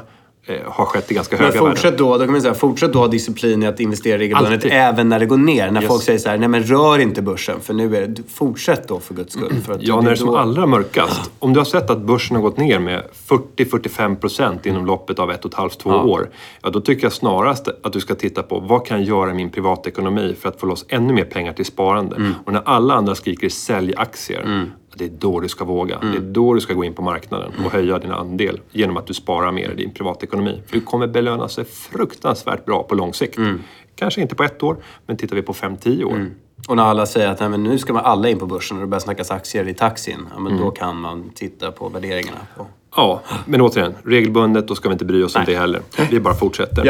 har 0.66 0.84
skett 0.84 1.10
i 1.10 1.14
ganska 1.14 1.36
Men 1.36 1.44
höga 1.46 1.60
värden. 1.60 1.70
fortsätt 1.76 1.98
då, 1.98 2.12
då 2.18 2.24
kan 2.24 2.32
man 2.32 2.42
säga, 2.42 2.54
fortsätt 2.54 2.92
då 2.92 2.98
ha 2.98 3.08
disciplin 3.08 3.62
i 3.62 3.66
att 3.66 3.80
investera 3.80 4.18
regelbundet 4.18 4.64
även 4.64 5.08
när 5.08 5.18
det 5.18 5.26
går 5.26 5.36
ner. 5.36 5.70
När 5.70 5.80
Yes. 5.80 5.88
folk 5.88 6.02
säger 6.02 6.18
så 6.18 6.28
här, 6.28 6.38
nej 6.38 6.48
men 6.48 6.62
rör 6.62 6.98
inte 6.98 7.22
börsen 7.22 7.60
för 7.60 7.74
nu 7.74 7.96
är 7.96 8.06
det, 8.06 8.22
fortsätt 8.34 8.88
då 8.88 9.00
för 9.00 9.14
guds 9.14 9.32
skull. 9.32 9.54
För 9.66 9.72
att 9.72 9.82
Ja, 9.82 9.96
när 9.96 10.02
det 10.02 10.10
är 10.10 10.14
som 10.14 10.26
då- 10.26 10.36
allra 10.36 10.66
mörkast. 10.66 11.30
Om 11.38 11.52
du 11.52 11.60
har 11.60 11.64
sett 11.64 11.90
att 11.90 12.00
börsen 12.00 12.36
har 12.36 12.42
gått 12.42 12.56
ner 12.56 12.78
med 12.78 13.02
40-45 13.28 14.16
procent 14.16 14.66
inom 14.66 14.86
loppet 14.86 15.18
av 15.18 15.30
ett 15.30 15.44
och 15.44 15.50
ett 15.50 15.56
halvt, 15.56 15.78
två 15.80 15.90
år. 15.90 16.30
Ja, 16.62 16.70
då 16.70 16.80
tycker 16.80 17.04
jag 17.04 17.12
snarast 17.12 17.68
att 17.82 17.92
du 17.92 18.00
ska 18.00 18.14
titta 18.14 18.42
på 18.42 18.60
vad 18.60 18.86
kan 18.86 18.98
jag 18.98 19.06
göra 19.08 19.30
i 19.30 19.34
min 19.34 19.50
privatekonomi 19.50 20.34
för 20.40 20.48
att 20.48 20.60
få 20.60 20.66
loss 20.66 20.84
ännu 20.88 21.12
mer 21.12 21.24
pengar 21.24 21.52
till 21.52 21.64
sparande. 21.66 22.32
Och 22.44 22.52
när 22.52 22.62
alla 22.64 22.94
andra 22.94 23.14
skriker 23.14 23.48
sälj 23.48 23.94
aktier, 23.96 24.66
det 24.98 25.04
är 25.04 25.10
då 25.18 25.40
du 25.40 25.48
ska 25.48 25.64
våga. 25.64 25.98
Det 25.98 26.16
är 26.16 26.20
då 26.20 26.54
du 26.54 26.60
ska 26.60 26.74
gå 26.74 26.84
in 26.84 26.94
på 26.94 27.02
marknaden 27.02 27.52
och 27.64 27.72
höja 27.72 27.98
din 27.98 28.10
andel 28.12 28.60
genom 28.70 28.96
att 28.96 29.06
du 29.06 29.14
sparar 29.14 29.52
mer 29.52 29.70
i 29.70 29.74
din 29.74 29.90
privatekonomi. 29.94 30.62
För 30.66 30.72
du 30.74 30.80
kommer 30.80 31.06
belöna 31.06 31.48
sig 31.48 31.64
fruktansvärt 31.64 32.64
bra 32.64 32.82
på 32.82 32.94
lång 32.94 33.14
sikt. 33.14 33.38
Kanske 33.94 34.20
inte 34.20 34.34
på 34.34 34.42
ett 34.44 34.62
år, 34.62 34.76
men 35.06 35.16
tittar 35.16 35.36
vi 35.36 35.42
på 35.42 35.52
5-10 35.52 36.04
år. 36.04 36.30
Och 36.68 36.76
när 36.76 36.82
alla 36.82 37.06
säger 37.06 37.28
att 37.28 37.40
nej, 37.40 37.48
men 37.48 37.62
nu 37.62 37.78
ska 37.78 37.92
man 37.92 38.04
alla 38.04 38.28
in 38.28 38.38
på 38.38 38.46
börsen 38.46 38.76
och 38.76 38.80
det 38.80 38.86
börjar 38.86 39.00
snackas 39.00 39.30
aktier 39.30 39.68
i 39.68 39.74
taxin. 39.74 40.26
Ja, 40.34 40.40
men 40.40 40.52
Mm. 40.52 40.64
då 40.64 40.70
kan 40.70 41.00
man 41.00 41.30
titta 41.34 41.70
på 41.72 41.88
värderingarna. 41.88 42.38
På. 42.56 42.66
Ja, 42.96 43.20
men 43.46 43.60
återigen, 43.60 43.94
regelbundet, 44.04 44.68
då 44.68 44.74
ska 44.74 44.88
vi 44.88 44.92
inte 44.92 45.04
bry 45.04 45.22
oss 45.22 45.36
om 45.36 45.42
det 45.46 45.56
heller. 45.56 45.80
Vi 46.10 46.20
bara 46.20 46.34
fortsätter. 46.34 46.86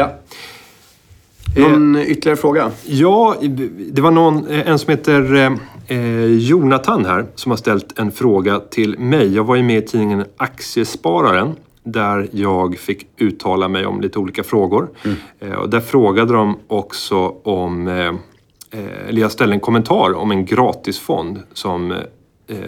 Någon 1.55 1.95
ytterligare 1.95 2.37
fråga? 2.37 2.71
Ja, 2.85 3.35
det 3.91 4.01
var 4.01 4.11
någon, 4.11 4.47
eh, 4.47 4.69
en 4.69 4.79
som 4.79 4.91
heter 4.91 5.35
eh, 5.35 5.51
eh, 5.97 6.25
Jonathan 6.25 7.05
här 7.05 7.25
som 7.35 7.51
har 7.51 7.57
ställt 7.57 7.99
en 7.99 8.11
fråga 8.11 8.59
till 8.59 8.99
mig. 8.99 9.35
Jag 9.35 9.43
var 9.43 9.55
ju 9.55 9.63
med 9.63 9.77
i 9.77 9.81
tidningen 9.87 10.25
Aktiespararen 10.37 11.55
där 11.83 12.27
jag 12.31 12.77
fick 12.77 13.07
uttala 13.17 13.67
mig 13.67 13.85
om 13.85 14.01
lite 14.01 14.19
olika 14.19 14.43
frågor. 14.43 14.89
Eh, 15.39 15.51
och 15.53 15.69
där 15.69 15.79
frågade 15.79 16.33
de 16.33 16.57
också 16.67 17.17
om, 17.43 17.87
eh, 17.87 18.07
eh, 18.81 19.07
eller 19.09 19.21
jag 19.21 19.31
ställde 19.31 19.55
en 19.55 19.59
kommentar 19.59 20.13
om 20.13 20.31
en 20.31 20.45
gratisfond 20.45 21.39
som 21.53 21.91
eh, 21.91 21.97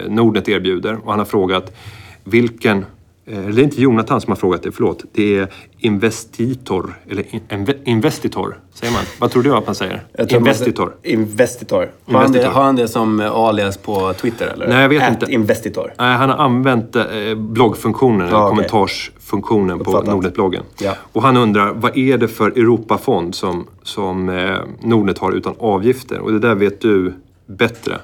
Nordnet 0.08 0.48
erbjuder. 0.48 0.98
Och 1.04 1.10
han 1.10 1.18
har 1.18 1.26
frågat 1.26 1.76
vilken 2.24 2.78
eh, 2.78 2.84
eller 3.32 3.52
det 3.52 3.60
är 3.60 3.64
inte 3.64 3.80
Jonathan 3.82 4.20
som 4.20 4.30
har 4.30 4.36
frågat 4.36 4.62
det, 4.62 4.72
förlåt. 4.72 5.04
Det 5.12 5.38
är 5.38 5.48
Investitor, 5.78 6.94
eller 7.10 7.34
in, 7.34 7.40
inve- 7.48 7.78
Investitor, 7.84 8.58
säger 8.74 8.92
man. 8.92 9.02
Vad 9.20 9.30
tror 9.30 9.42
du 9.42 9.54
att 9.54 9.66
man 9.66 9.74
säger? 9.74 10.02
Tror 10.16 10.26
man- 10.30 10.38
Investitor. 10.38 10.94
Investitor. 11.02 11.90
Har 12.04 12.20
han, 12.20 12.20
det, 12.20 12.26
Investitor. 12.38 12.52
har 12.54 12.62
han 12.64 12.76
det 12.76 12.88
som 12.88 13.20
alias 13.20 13.76
på 13.76 14.12
Twitter 14.12 14.46
eller? 14.46 14.68
Nej, 14.68 14.82
jag 14.82 14.88
vet 14.88 15.02
At 15.02 15.10
inte. 15.10 15.32
Investitor. 15.32 15.92
Nej, 15.98 16.16
han 16.16 16.28
har 16.30 16.36
använt 16.36 16.96
eh, 16.96 17.04
bloggfunktionen, 17.36 18.20
eller 18.20 18.30
Ja, 18.36 18.44
okej. 18.44 18.50
kommentarsfunktionen 18.50 19.78
på. 19.78 20.00
Nordnet-bloggen. 20.02 20.62
Ja. 20.80 20.94
Och 21.12 21.22
han 21.22 21.36
undrar, 21.36 21.72
vad 21.72 21.96
är 21.98 22.18
det 22.18 22.28
för 22.28 22.50
Europafond 22.50 23.34
som, 23.34 23.66
som 23.82 24.28
eh, 24.28 24.56
Nordnet 24.82 25.18
har 25.18 25.32
utan 25.32 25.54
avgifter? 25.58 26.18
Och 26.18 26.32
det 26.32 26.38
där 26.38 26.54
vet 26.54 26.80
du 26.80 27.14
bättre. 27.46 27.98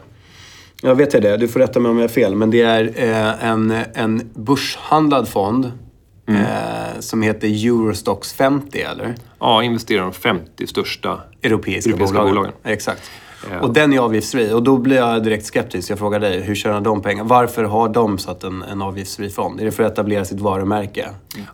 Jag 0.87 0.95
vet 0.95 1.12
jag 1.14 1.22
det, 1.22 1.37
du 1.37 1.49
får 1.49 1.61
rätta 1.61 1.80
mig 1.80 1.91
om 1.91 1.97
jag 1.97 2.03
har 2.05 2.09
fel. 2.09 2.34
Men 2.34 2.51
det 2.51 2.62
är 2.62 2.84
eh, 2.97 3.45
en, 3.49 3.74
en 3.95 4.30
börshandlad 4.34 5.28
fond 5.28 5.72
Mm. 6.28 6.43
eh, 6.43 6.49
som 7.01 7.22
heter 7.22 7.49
Eurostox 7.49 8.32
50, 8.32 8.80
eller? 8.80 9.14
Ja, 9.41 9.62
investerar 9.62 10.03
de 10.03 10.12
50 10.12 10.66
största 10.66 11.20
Europeiska, 11.43 11.91
Europeiska 11.91 12.18
bolagen. 12.18 12.34
bolagen. 12.34 12.53
Exakt. 12.64 13.11
Ja. 13.51 13.61
Och 13.61 13.72
den 13.72 13.93
är 13.93 13.99
avgiftsfri. 13.99 14.53
Och 14.53 14.62
då 14.62 14.76
blir 14.76 14.97
jag 14.97 15.24
direkt 15.24 15.47
skeptisk. 15.47 15.91
Jag 15.91 15.99
frågar 15.99 16.20
dig, 16.20 16.41
hur 16.41 16.55
tjänar 16.55 16.80
de 16.80 17.03
pengar? 17.03 17.24
Varför 17.24 17.64
har 17.64 17.89
de 17.89 18.18
satt 18.18 18.45
en, 18.45 18.62
en 18.62 18.82
avgiftsfri 18.82 19.28
fond? 19.30 19.61
Är 19.61 19.64
det 19.64 19.72
för 19.72 19.82
att 19.82 19.93
etablera 19.93 20.24
sitt 20.24 20.41
varumärke? 20.41 21.09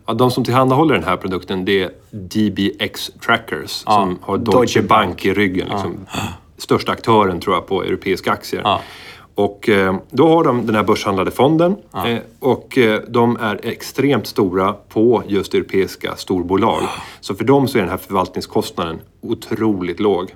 Ja, 0.05 0.13
de 0.13 0.31
som 0.31 0.43
tillhandahåller 0.43 0.93
den 0.95 1.03
här 1.03 1.17
produkten 1.17 1.65
det 1.65 1.83
är 1.83 1.89
DBX 2.11 3.11
Trackers 3.25 3.83
Ja, 3.85 3.91
som 3.91 4.19
har 4.21 4.37
Deutsche, 4.37 4.81
Bank. 4.81 4.89
Bank. 5.07 5.25
i 5.25 5.33
ryggen. 5.33 5.67
Liksom, 5.69 5.97
Största 6.57 6.91
aktören 6.91 7.39
tror 7.39 7.55
jag 7.55 7.67
på 7.67 7.83
europeiska 7.83 8.31
aktier. 8.31 8.79
Och 9.35 9.69
eh, 9.69 9.95
då 10.09 10.27
har 10.27 10.43
de 10.43 10.65
den 10.65 10.75
här 10.75 10.83
börshandlade 10.83 11.31
fonden. 11.31 11.75
Eh, 11.93 12.17
och 12.39 12.77
eh, 12.77 13.01
de 13.07 13.37
är 13.37 13.59
extremt 13.63 14.27
stora 14.27 14.73
på 14.73 15.23
just 15.27 15.53
europeiska 15.53 16.15
storbolag. 16.15 16.81
Så 17.21 17.35
för 17.35 17.43
dem 17.43 17.67
så 17.67 17.77
är 17.77 17.81
den 17.81 17.89
här 17.89 17.97
förvaltningskostnaden 17.97 18.99
otroligt 19.21 19.99
låg. 19.99 20.35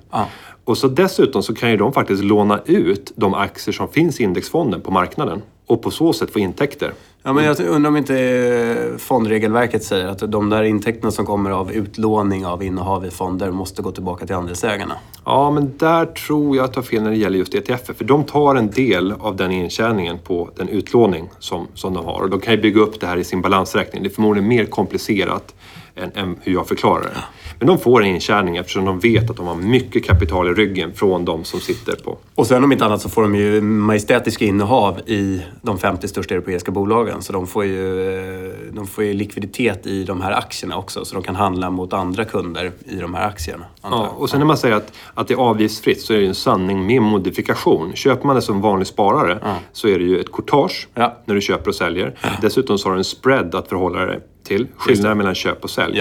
Och 0.66 0.78
så 0.78 0.88
dessutom 0.88 1.44
så 1.44 1.56
kan 1.56 1.72
ju 1.72 1.78
de 1.78 1.94
faktiskt 1.94 2.24
låna 2.24 2.60
ut 2.66 3.12
de 3.16 3.34
aktier 3.34 3.74
som 3.74 3.88
finns 3.88 4.20
i 4.20 4.24
indexfonden 4.24 4.82
på 4.82 4.92
marknaden 4.92 5.42
och 5.68 5.82
på 5.82 5.92
så 5.92 6.14
sätt 6.14 6.32
få 6.32 6.40
intäkter. 6.40 6.94
Ja, 7.24 7.34
men 7.34 7.46
jag 7.46 7.60
undrar 7.60 7.90
om 7.90 7.98
inte 7.98 8.20
eh, 8.20 8.98
fondregelverket 8.98 9.84
säger 9.84 10.08
att 10.08 10.32
de 10.32 10.50
där 10.50 10.64
intäkterna 10.64 11.12
som 11.12 11.26
kommer 11.26 11.52
av 11.52 11.72
utlåning 11.72 12.46
av 12.46 12.64
innehav 12.64 13.06
i 13.06 13.10
fonder 13.10 13.52
måste 13.52 13.82
gå 13.82 13.92
tillbaka 13.92 14.26
till 14.26 14.36
andelsägarna. 14.36 14.96
Ja, 15.26 15.52
men 15.52 15.78
där 15.78 16.06
tror 16.06 16.56
jag 16.56 16.66
att 16.66 16.76
jag 16.76 16.82
har 16.82 16.88
fel 16.88 17.04
när 17.04 17.10
det 17.10 17.18
gäller 17.18 17.38
just 17.38 17.54
ETF. 17.54 17.98
För 17.98 18.04
de 18.04 18.24
tar 18.24 18.56
en 18.56 18.72
del 18.72 19.14
av 19.20 19.36
den 19.36 19.52
intjäningen 19.52 20.18
på 20.24 20.50
den 20.56 20.70
utlåning 20.70 21.30
som, 21.40 21.68
som 21.74 21.94
de 21.94 22.06
har. 22.06 22.22
Och 22.22 22.30
de 22.30 22.40
kan 22.40 22.54
ju 22.54 22.62
bygga 22.62 22.82
upp 22.82 23.00
det 23.00 23.08
här 23.08 23.18
i 23.18 23.24
sin 23.24 23.42
balansräkning. 23.42 24.04
Det 24.04 24.10
är 24.10 24.14
förmodligen 24.14 24.48
mer 24.50 24.66
komplicerat 24.66 25.56
än, 25.96 26.12
än 26.16 26.36
hur 26.42 26.54
jag 26.54 26.68
förklarar 26.68 27.04
det. 27.04 27.24
Men 27.60 27.68
de 27.68 27.78
får 27.80 28.02
en 28.04 28.08
intjäning 28.08 28.58
eftersom 28.58 28.86
de 28.86 29.00
vet 29.00 29.30
att 29.30 29.38
de 29.38 29.48
har 29.48 29.56
mycket 29.56 30.06
kapital 30.06 30.48
i 30.48 30.54
ryggen 30.54 30.94
från 30.94 31.26
de 31.26 31.44
som 31.44 31.60
sitter 31.60 31.96
på. 31.96 32.18
Och 32.36 32.48
sen 32.48 32.64
om 32.64 32.72
inte 32.72 32.86
annat 32.86 33.02
så 33.02 33.10
får 33.10 33.22
de 33.22 33.36
ju 33.36 33.62
majestätiska 33.62 34.46
innehav 34.46 35.00
i 35.06 35.42
de 35.62 35.78
50 35.78 36.08
största 36.08 36.34
europeiska 36.34 36.72
bolagen. 36.72 37.22
Så 37.22 37.34
de 37.34 37.48
får, 37.48 37.66
ju, 37.66 38.10
eh, 38.46 38.52
de 38.72 38.88
får 38.88 39.04
ju 39.04 39.14
likviditet 39.14 39.86
i 39.88 40.04
de 40.04 40.22
här 40.22 40.32
aktierna 40.32 40.78
också. 40.78 41.06
Så 41.06 41.14
de 41.14 41.24
kan 41.24 41.36
handla 41.36 41.70
mot 41.70 41.94
andra 41.94 42.26
kunder 42.26 42.72
i 42.86 42.96
de 42.96 43.14
här 43.14 43.28
aktierna. 43.28 43.66
Ja, 43.82 44.14
och 44.18 44.30
sen 44.30 44.40
när 44.40 44.46
man 44.48 44.58
säger 44.58 44.76
att, 44.76 44.94
att 45.14 45.28
det 45.28 45.34
är 45.34 45.38
avgiftsfritt 45.38 46.02
så 46.02 46.14
är 46.14 46.18
det 46.18 46.24
ju 46.24 46.30
en 46.30 46.36
sanning 46.36 46.86
med 46.86 47.02
modifikation. 47.02 47.94
Köper 47.96 48.28
man 48.28 48.36
det 48.36 48.42
som 48.42 48.62
vanlig 48.62 48.88
sparare 48.88 49.40
så 49.74 49.88
är 49.88 50.00
det 50.00 50.06
ju 50.06 50.20
ett 50.20 50.32
courtage 50.32 50.88
Ja. 50.94 51.18
när 51.26 51.36
du 51.36 51.42
köper 51.42 51.68
och 51.68 51.76
säljer. 51.76 52.16
Dessutom 52.42 52.78
så 52.78 52.88
har 52.90 52.94
du 52.94 52.98
en 53.00 53.04
spread 53.04 53.56
att 53.56 53.68
förhålla 53.70 54.06
dig 54.06 54.20
till. 54.44 54.68
Skillnaden 54.78 55.18
mellan 55.18 55.36
köp 55.36 55.64
och 55.64 55.70
sälj. 55.70 55.98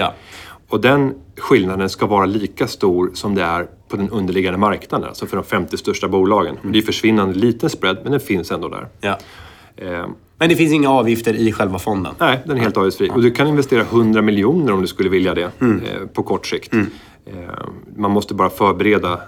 Ja. 0.69 0.75
Och 0.75 0.81
den 0.81 1.13
skillnaden 1.37 1.89
ska 1.89 2.05
vara 2.05 2.25
lika 2.25 2.67
stor 2.67 3.11
som 3.13 3.35
det 3.35 3.43
är 3.43 3.67
på 3.87 3.97
den 3.97 4.09
underliggande 4.09 4.59
marknaden. 4.59 5.07
Alltså 5.07 5.25
för 5.25 5.37
de 5.37 5.43
50 5.45 5.77
största 5.77 6.07
bolagen. 6.07 6.57
Det 6.63 6.77
är 6.77 6.81
försvinnande 6.81 7.33
liten 7.39 7.69
spread 7.69 7.97
men 8.03 8.11
den 8.11 8.21
finns 8.21 8.51
ändå 8.51 8.67
där. 8.69 8.87
Ja. 9.01 9.17
Eh, 9.77 10.05
Men 10.39 10.49
det 10.49 10.55
finns 10.55 10.73
inga 10.73 10.89
avgifter 10.89 11.33
i 11.33 11.51
själva 11.51 11.79
fonden. 11.79 12.13
Nej, 12.19 12.39
den 12.45 12.57
är 12.57 12.61
helt 12.61 12.77
avgiftsfri. 12.77 13.09
Och 13.09 13.21
du 13.21 13.31
kan 13.31 13.47
investera 13.47 13.81
100 13.81 14.21
miljoner 14.21 14.73
om 14.73 14.81
du 14.81 14.87
skulle 14.87 15.09
vilja 15.09 15.33
det 15.33 15.51
Mm. 15.61 15.81
eh, 15.85 16.07
på 16.13 16.23
kort 16.23 16.45
sikt. 16.47 16.73
Eh, 16.73 16.81
man 17.95 18.11
måste 18.11 18.33
bara 18.33 18.49
förbereda 18.49 19.19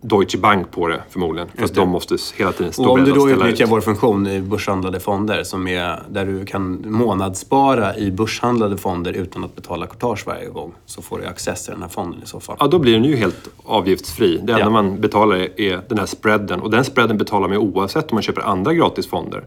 Deutsche 0.00 0.38
Bank 0.38 0.70
på 0.70 0.88
det 0.88 1.02
förmodligen. 1.10 1.48
Fast 1.58 1.74
de 1.74 1.88
måste 1.88 2.16
hela 2.36 2.52
tiden 2.52 2.72
stå 2.72 2.84
Och 2.84 2.90
om 2.98 3.04
du 3.04 3.12
då 3.12 3.30
utnyttjar 3.30 3.64
ut. 3.64 3.70
vår 3.70 3.80
funktion 3.80 4.26
i 4.26 4.40
börshandlade 4.40 5.00
fonder, 5.00 5.42
som 5.44 5.68
är 5.68 6.02
där 6.10 6.26
du 6.26 6.44
kan 6.44 6.84
månadsspara 6.88 7.96
i 7.96 8.10
börshandlade 8.10 8.76
fonder 8.76 9.12
utan 9.12 9.44
att 9.44 9.56
betala 9.56 9.86
courtage 9.86 10.26
varje 10.26 10.48
gång, 10.48 10.72
så 10.86 11.02
får 11.02 11.18
du 11.18 11.26
access 11.26 11.64
till 11.64 11.72
den 11.72 11.82
här 11.82 11.88
fonden 11.88 12.22
i 12.22 12.26
så 12.26 12.40
fall. 12.40 12.56
Ja, 12.60 12.66
då 12.66 12.78
blir 12.78 12.92
den 12.92 13.04
ju 13.04 13.16
helt 13.16 13.48
avgiftsfri. 13.64 14.36
Det 14.36 14.52
enda 14.52 14.58
Ja. 14.64 14.70
man 14.70 15.00
betalar 15.00 15.36
är- 15.60 15.80
den 15.88 15.98
här 15.98 16.06
spreaden. 16.06 16.60
Och 16.60 16.70
den 16.70 16.84
spreaden 16.84 17.18
betalar 17.18 17.48
man 17.48 17.58
oavsett 17.58 18.10
om 18.10 18.16
man 18.16 18.22
köper 18.22 18.42
andra 18.42 18.74
gratisfonder. 18.74 19.44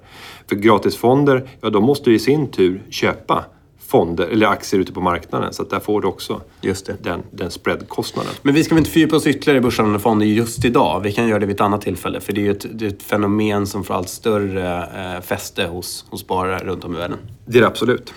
För 0.49 0.55
gratisfonder, 0.55 1.49
ja 1.61 1.69
de 1.69 1.84
måste 1.84 2.09
ju 2.09 2.15
i 2.15 2.19
sin 2.19 2.47
tur 2.51 2.84
köpa 2.89 3.45
fonder 3.92 4.28
eller 4.28 4.48
aktier 4.48 4.80
ute 4.82 4.94
på 4.94 5.02
marknaden. 5.02 5.54
Så 5.54 5.62
att 5.62 5.70
där 5.70 5.80
får 5.80 6.02
du 6.02 6.08
också 6.08 6.42
Just 6.62 6.86
det. 6.86 6.96
den, 7.04 7.24
den 7.32 7.52
spreadkostnaden. 7.52 8.32
Men 8.42 8.54
vi 8.56 8.64
ska 8.64 8.76
väl 8.76 8.80
inte 8.80 8.92
fördjupa 8.92 9.16
oss 9.16 9.28
ytterligare 9.28 9.58
i 9.58 9.62
börshandlade 9.62 10.00
fonder 10.00 10.26
just 10.26 10.66
idag. 10.66 11.00
Vi 11.00 11.12
kan 11.12 11.28
göra 11.28 11.39
det 11.39 11.46
vid 11.46 11.56
ett 11.56 11.62
annat 11.62 11.82
tillfälle. 11.82 12.20
För 12.20 12.34
det 12.34 12.42
är 12.42 12.44
ju 12.44 12.52
ett, 12.52 12.66
det 12.80 12.86
är 12.86 12.89
ett 12.89 13.04
fenomen 13.04 13.68
som 13.68 13.84
får 13.84 13.94
allt 13.94 14.10
större 14.10 14.78
eh, 15.16 15.22
fäste 15.22 15.64
hos, 15.66 16.06
hos 16.10 16.22
sparare 16.22 16.60
runt 16.66 16.84
om 16.84 16.96
i 16.96 16.98
världen. 16.98 17.18
Det 17.46 17.58
är 17.58 17.62
det 17.62 17.68
absolut. 17.68 18.14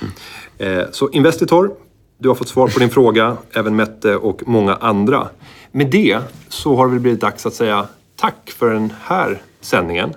Eh, 0.58 0.82
Så 0.92 1.10
Investitor, 1.10 1.70
du 2.18 2.28
har 2.28 2.34
fått 2.34 2.48
svar 2.48 2.68
på 2.68 2.78
din 2.78 2.90
fråga, 2.90 3.36
även 3.52 3.76
Mette 3.76 4.16
och 4.16 4.42
många 4.46 4.74
andra. 4.74 5.28
Med 5.72 5.90
det 5.90 6.18
så 6.48 6.76
har 6.76 6.86
det 6.86 6.90
väl 6.92 7.00
blivit 7.00 7.20
dags 7.20 7.46
att 7.46 7.54
säga 7.54 7.86
tack 8.16 8.50
för 8.58 8.70
den 8.70 8.92
här 9.02 9.42
sändningen. 9.60 10.14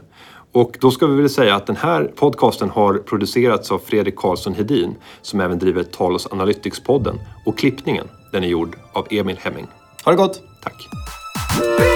Och 0.58 0.78
då 0.80 0.92
ska 0.92 1.08
vi 1.08 1.16
väl 1.22 1.30
säga 1.30 1.56
att 1.56 1.66
den 1.66 1.76
här 1.76 2.12
podcasten 2.16 2.70
har 2.70 2.94
producerats 2.94 3.72
av 3.72 3.80
Fredrik 3.80 4.16
Karlsson 4.16 4.54
Hedin 4.54 4.96
som 5.22 5.42
även 5.42 5.60
driver 5.60 5.84
Talos 5.84 6.28
Analytics-podden. 6.28 7.16
Och 7.46 7.58
klippningen, 7.58 8.08
den 8.32 8.44
är 8.44 8.48
gjord 8.48 8.78
av 8.94 9.08
Emil 9.10 9.38
Hemming. 9.40 9.68
Ha 10.06 10.12
det 10.12 10.18
gott! 10.18 10.42
Tack! 10.64 11.87